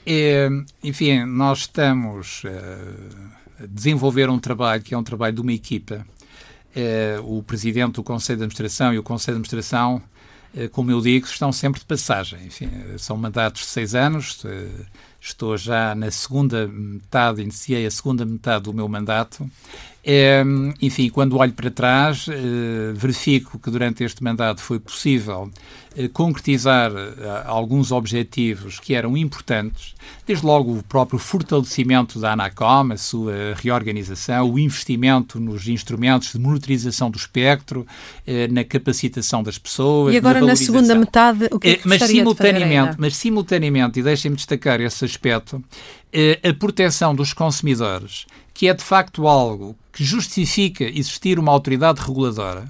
É, 0.07 0.49
enfim, 0.83 1.25
nós 1.25 1.61
estamos 1.61 2.43
uh, 2.45 3.63
a 3.63 3.67
desenvolver 3.67 4.31
um 4.31 4.39
trabalho 4.39 4.83
que 4.83 4.95
é 4.95 4.99
um 4.99 5.03
trabalho 5.03 5.35
de 5.35 5.43
uma 5.43 5.53
equipa 5.53 6.07
o 7.25 7.43
presidente 7.43 7.95
do 7.95 8.03
Conselho 8.03 8.39
de 8.39 8.45
Administração 8.45 8.93
e 8.95 8.99
o 8.99 9.03
Conselho 9.03 9.37
de 9.37 9.41
Administração, 9.41 10.03
eh, 10.55 10.69
como 10.69 10.91
eu 10.91 11.01
digo, 11.01 11.27
estão 11.27 11.53
sempre 11.53 11.81
de 11.81 11.87
passagem. 11.87 12.47
Enfim, 12.47 12.71
são 12.99 13.17
mandatos 13.17 13.63
de 13.63 13.69
seis 13.69 13.95
anos. 13.95 14.45
Eh, 14.45 14.69
estou 15.21 15.57
já 15.57 15.95
na 15.95 16.11
segunda 16.11 16.69
metade, 16.69 17.43
iniciei 17.43 17.85
a 17.85 17.91
segunda 17.91 18.25
metade 18.25 18.65
do 18.65 18.73
meu 18.73 18.89
mandato 18.89 19.51
É, 20.05 20.43
enfim, 20.81 21.11
quando 21.11 21.37
olho 21.37 21.53
para 21.53 21.71
trás, 21.71 22.27
verifico 22.95 23.59
que 23.59 23.71
durante 23.71 24.03
este 24.05 24.23
mandato 24.23 24.61
foi 24.63 24.79
possível 24.79 25.51
concretizar 26.13 26.93
eh, 26.93 27.43
alguns 27.47 27.91
objetivos 27.91 28.79
que 28.79 28.95
eram 28.95 29.17
importantes, 29.17 29.95
desde 30.27 30.47
logo 30.47 30.79
o 30.79 30.83
próprio 30.83 31.19
fortalecimento 31.19 32.21
da 32.21 32.33
ANACOM, 32.33 32.93
a 32.93 32.97
sua 32.97 33.33
reorganização, 33.57 34.53
o 34.53 34.59
investimento 34.59 35.41
nos 35.41 35.67
instrumentos 35.67 36.33
de 36.33 36.39
monitorização 36.39 37.11
do 37.11 37.17
espectro, 37.17 37.87
na 38.51 38.63
capacitação 38.63 39.43
das 39.43 39.59
pessoas. 39.59 40.15
E 40.15 40.19
agora, 40.19 40.41
na, 40.41 40.49
na 40.49 40.57
segunda 40.57 40.95
metade, 40.95 41.49
o 41.51 41.59
que, 41.59 41.69
é 41.69 41.75
que 41.77 41.89
mas 41.89 42.03
simultaneamente, 42.03 42.97
Mas 42.99 43.17
simultaneamente, 43.17 44.01
e 44.01 44.03
deixem-me 44.03 44.37
destacar 44.37 44.81
esse 44.81 45.05
aspecto, 45.05 45.63
a 46.45 46.55
proteção 46.55 47.15
dos 47.15 47.33
consumidores 47.33 48.27
que 48.59 48.67
é 48.67 48.75
de 48.75 48.83
facto 48.83 49.29
algo 49.29 49.77
que 49.93 50.03
justifica 50.03 50.83
existir 50.83 51.39
uma 51.39 51.53
autoridade 51.53 52.01
reguladora, 52.01 52.67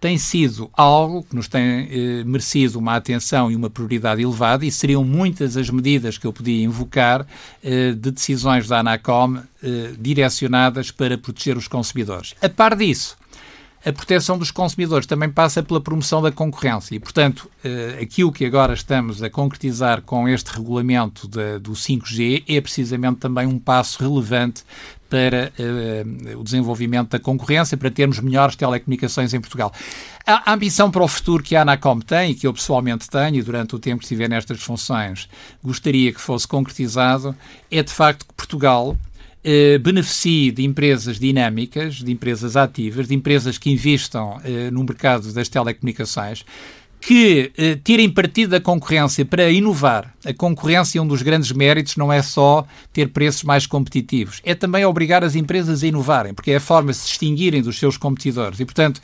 tem 0.00 0.16
sido 0.16 0.70
algo 0.72 1.22
que 1.22 1.36
nos 1.36 1.46
tem 1.46 1.62
eh, 1.62 2.24
merecido 2.24 2.78
uma 2.78 2.96
atenção 2.96 3.50
e 3.50 3.56
uma 3.56 3.68
prioridade 3.68 4.22
elevada 4.22 4.64
e 4.64 4.72
seriam 4.72 5.04
muitas 5.04 5.56
as 5.56 5.68
medidas 5.68 6.16
que 6.16 6.26
eu 6.26 6.32
podia 6.32 6.64
invocar 6.64 7.26
eh, 7.62 7.92
de 7.92 8.10
decisões 8.10 8.66
da 8.66 8.80
ANACOM 8.80 9.42
eh, 9.62 9.92
direcionadas 9.98 10.90
para 10.90 11.18
proteger 11.18 11.56
os 11.56 11.68
consumidores. 11.68 12.34
A 12.40 12.48
par 12.48 12.74
disso, 12.74 13.16
a 13.84 13.92
proteção 13.92 14.36
dos 14.36 14.50
consumidores 14.50 15.06
também 15.06 15.30
passa 15.30 15.62
pela 15.62 15.80
promoção 15.80 16.20
da 16.20 16.30
concorrência 16.30 16.94
e, 16.94 17.00
portanto, 17.00 17.50
eh, 17.64 17.98
aquilo 18.02 18.30
que 18.30 18.44
agora 18.44 18.74
estamos 18.74 19.22
a 19.22 19.30
concretizar 19.30 20.02
com 20.02 20.28
este 20.28 20.48
regulamento 20.48 21.26
de, 21.26 21.58
do 21.58 21.72
5G 21.72 22.44
é 22.46 22.60
precisamente 22.60 23.20
também 23.20 23.46
um 23.46 23.58
passo 23.58 24.02
relevante 24.02 24.64
para 25.10 25.52
uh, 25.58 26.38
o 26.38 26.44
desenvolvimento 26.44 27.10
da 27.10 27.18
concorrência, 27.18 27.76
para 27.76 27.90
termos 27.90 28.20
melhores 28.20 28.56
telecomunicações 28.56 29.34
em 29.34 29.40
Portugal. 29.40 29.72
A, 30.24 30.52
ambição 30.52 30.90
para 30.90 31.02
o 31.02 31.08
futuro 31.08 31.42
que 31.42 31.56
a 31.56 31.62
Anacom 31.62 31.98
tem 31.98 32.30
e 32.30 32.34
que 32.34 32.46
eu 32.46 32.54
pessoalmente 32.54 33.10
tenho, 33.10 33.36
e 33.36 33.42
durante 33.42 33.74
o 33.74 33.78
tempo 33.78 33.98
que 33.98 34.04
estiver 34.04 34.28
nestas 34.28 34.62
funções, 34.62 35.28
gostaria 35.62 36.12
que 36.12 36.20
fosse 36.20 36.46
concretizado, 36.46 37.36
é 37.70 37.82
de 37.82 37.92
facto 37.92 38.24
que 38.26 38.34
Portugal 38.34 38.96
eh, 39.42 39.78
beneficie 39.78 40.50
de 40.50 40.64
empresas 40.64 41.18
dinâmicas, 41.18 41.96
de 41.96 42.12
empresas 42.12 42.56
ativas, 42.56 43.08
de 43.08 43.14
empresas 43.14 43.56
que 43.56 43.70
investam 43.70 44.38
eh, 44.44 44.70
no 44.70 44.84
mercado 44.84 45.32
das 45.32 45.48
telecomunicações, 45.48 46.44
que 47.00 47.50
eh, 47.56 47.78
tirem 47.82 48.10
partido 48.10 48.50
da 48.50 48.60
concorrência 48.60 49.24
para 49.24 49.50
inovar. 49.50 50.12
A 50.24 50.34
concorrência, 50.34 51.00
um 51.02 51.06
dos 51.06 51.22
grandes 51.22 51.50
méritos, 51.50 51.96
não 51.96 52.12
é 52.12 52.20
só 52.20 52.66
ter 52.92 53.08
preços 53.08 53.42
mais 53.42 53.66
competitivos, 53.66 54.40
é 54.44 54.54
também 54.54 54.84
obrigar 54.84 55.24
as 55.24 55.34
empresas 55.34 55.82
a 55.82 55.86
inovarem, 55.86 56.34
porque 56.34 56.50
é 56.50 56.56
a 56.56 56.60
forma 56.60 56.92
de 56.92 56.98
se 56.98 57.08
distinguirem 57.08 57.62
dos 57.62 57.78
seus 57.78 57.96
competidores. 57.96 58.60
E, 58.60 58.64
portanto, 58.64 59.00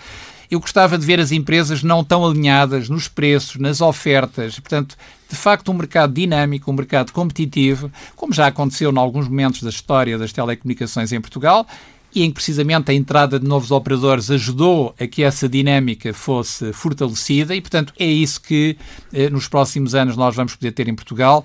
eu 0.50 0.60
gostava 0.60 0.96
de 0.98 1.06
ver 1.06 1.18
as 1.18 1.32
empresas 1.32 1.82
não 1.82 2.04
tão 2.04 2.24
alinhadas 2.24 2.88
nos 2.88 3.08
preços, 3.08 3.56
nas 3.56 3.80
ofertas. 3.80 4.60
Portanto, 4.60 4.96
de 5.28 5.34
facto, 5.34 5.72
um 5.72 5.74
mercado 5.74 6.12
dinâmico, 6.12 6.70
um 6.70 6.74
mercado 6.74 7.12
competitivo, 7.12 7.90
como 8.14 8.32
já 8.32 8.46
aconteceu 8.46 8.92
em 8.92 8.98
alguns 8.98 9.26
momentos 9.26 9.62
da 9.62 9.70
história 9.70 10.18
das 10.18 10.32
telecomunicações 10.32 11.12
em 11.12 11.20
Portugal 11.20 11.66
e 12.14 12.22
em 12.22 12.28
que 12.28 12.34
precisamente 12.34 12.90
a 12.90 12.94
entrada 12.94 13.38
de 13.38 13.46
novos 13.46 13.70
operadores 13.70 14.30
ajudou 14.30 14.94
a 14.98 15.06
que 15.06 15.22
essa 15.22 15.48
dinâmica 15.48 16.12
fosse 16.14 16.72
fortalecida 16.72 17.54
e, 17.54 17.60
portanto, 17.60 17.92
é 17.98 18.06
isso 18.06 18.40
que 18.40 18.76
eh, 19.12 19.28
nos 19.28 19.48
próximos 19.48 19.94
anos 19.94 20.16
nós 20.16 20.34
vamos 20.34 20.54
poder 20.54 20.72
ter 20.72 20.88
em 20.88 20.94
Portugal 20.94 21.44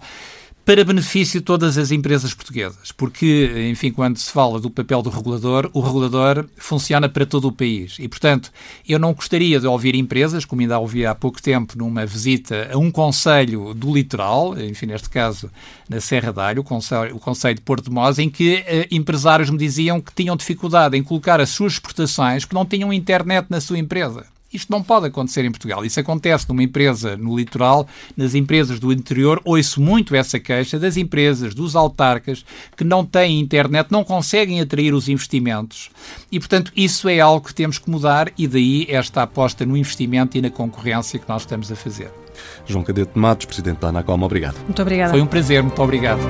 para 0.64 0.86
benefício 0.86 1.40
de 1.40 1.46
todas 1.46 1.78
as 1.78 1.92
empresas 1.92 2.34
portuguesas, 2.34 2.92
porque, 2.92 3.70
enfim, 3.72 3.92
quando 3.92 4.18
se 4.18 4.32
fala 4.32 4.60
do 4.60 4.70
papel 4.70 5.02
do 5.02 5.10
regulador, 5.10 5.70
o 5.74 5.82
regulador 5.82 6.46
funciona 6.56 7.10
para 7.10 7.26
todo 7.26 7.48
o 7.48 7.52
país 7.52 7.98
e, 8.00 8.08
portanto, 8.08 8.52
eu 8.88 9.00
não 9.00 9.14
gostaria 9.14 9.60
de 9.60 9.66
ouvir 9.66 9.96
empresas, 9.96 10.46
como 10.46 10.62
ainda 10.62 10.78
ouvi 10.78 11.06
há 11.06 11.16
pouco 11.16 11.42
tempo 11.42 11.78
numa 11.78 12.06
visita 12.06 12.70
a 12.72 12.78
um 12.78 12.92
conselho 12.92 13.74
do 13.74 13.94
litoral, 13.94 14.58
enfim, 14.60 14.86
neste 14.86 15.10
caso 15.10 15.50
na 15.90 16.00
Serra 16.00 16.32
da 16.32 16.48
Alho, 16.48 16.62
o 16.62 16.64
conselho, 16.64 17.16
o 17.16 17.20
conselho 17.20 17.56
de 17.56 17.62
Porto 17.62 17.86
de 17.86 17.92
Mós, 17.92 18.20
em 18.20 18.30
que 18.30 18.64
eh, 18.68 18.88
empresários 18.92 19.50
me 19.50 19.58
diziam 19.58 20.00
que 20.00 20.14
tinham 20.14 20.36
dificuldade 20.36 20.96
em 20.96 21.04
colocar 21.04 21.42
as 21.42 21.50
suas 21.50 21.74
exportações 21.74 22.46
porque 22.46 22.56
não 22.56 22.66
tinham 22.66 22.94
internet 22.94 23.48
na 23.50 23.60
sua 23.60 23.80
empresa. 23.80 24.31
Isto 24.54 24.72
não 24.72 24.84
pode 24.84 25.08
acontecer 25.08 25.46
em 25.46 25.52
Portugal. 25.52 25.86
Isso 25.86 26.00
acontece 26.00 26.48
numa 26.50 26.64
empresa 26.64 27.16
no 27.16 27.38
litoral, 27.38 27.88
nas 28.16 28.36
empresas 28.36 28.80
do 28.80 28.92
interior. 28.92 29.42
Ouço 29.46 29.82
muito 29.82 30.16
essa 30.16 30.40
queixa 30.40 30.78
das 30.78 30.98
empresas, 30.98 31.54
dos 31.54 31.76
autarcas, 31.76 32.46
que 32.76 32.84
não 32.84 33.06
têm 33.06 33.40
internet, 33.40 33.92
não 33.92 34.04
conseguem 34.04 34.60
atrair 34.60 34.94
os 34.94 35.08
investimentos. 35.08 35.90
E, 36.32 36.40
portanto, 36.40 36.72
isso 36.76 37.08
é 37.08 37.20
algo 37.20 37.46
que 37.48 37.54
temos 37.54 37.78
que 37.78 37.90
mudar 37.90 38.32
e 38.38 38.48
daí 38.48 38.86
esta 38.90 39.24
aposta 39.24 39.66
no 39.66 39.78
investimento 39.78 40.38
e 40.38 40.42
na 40.42 40.50
concorrência 40.50 41.20
que 41.20 41.30
nós 41.30 41.44
estamos 41.44 41.72
a 41.72 41.76
fazer. 41.76 42.12
João 42.66 42.84
Cadete 42.84 43.18
Matos, 43.18 43.46
Presidente 43.46 43.80
da 43.80 43.90
Anacom, 43.90 44.22
obrigado. 44.22 44.58
Muito 44.64 44.82
obrigado. 44.82 45.12
Foi 45.12 45.22
um 45.22 45.28
prazer, 45.28 45.62
muito 45.62 45.82
obrigado. 45.82 46.22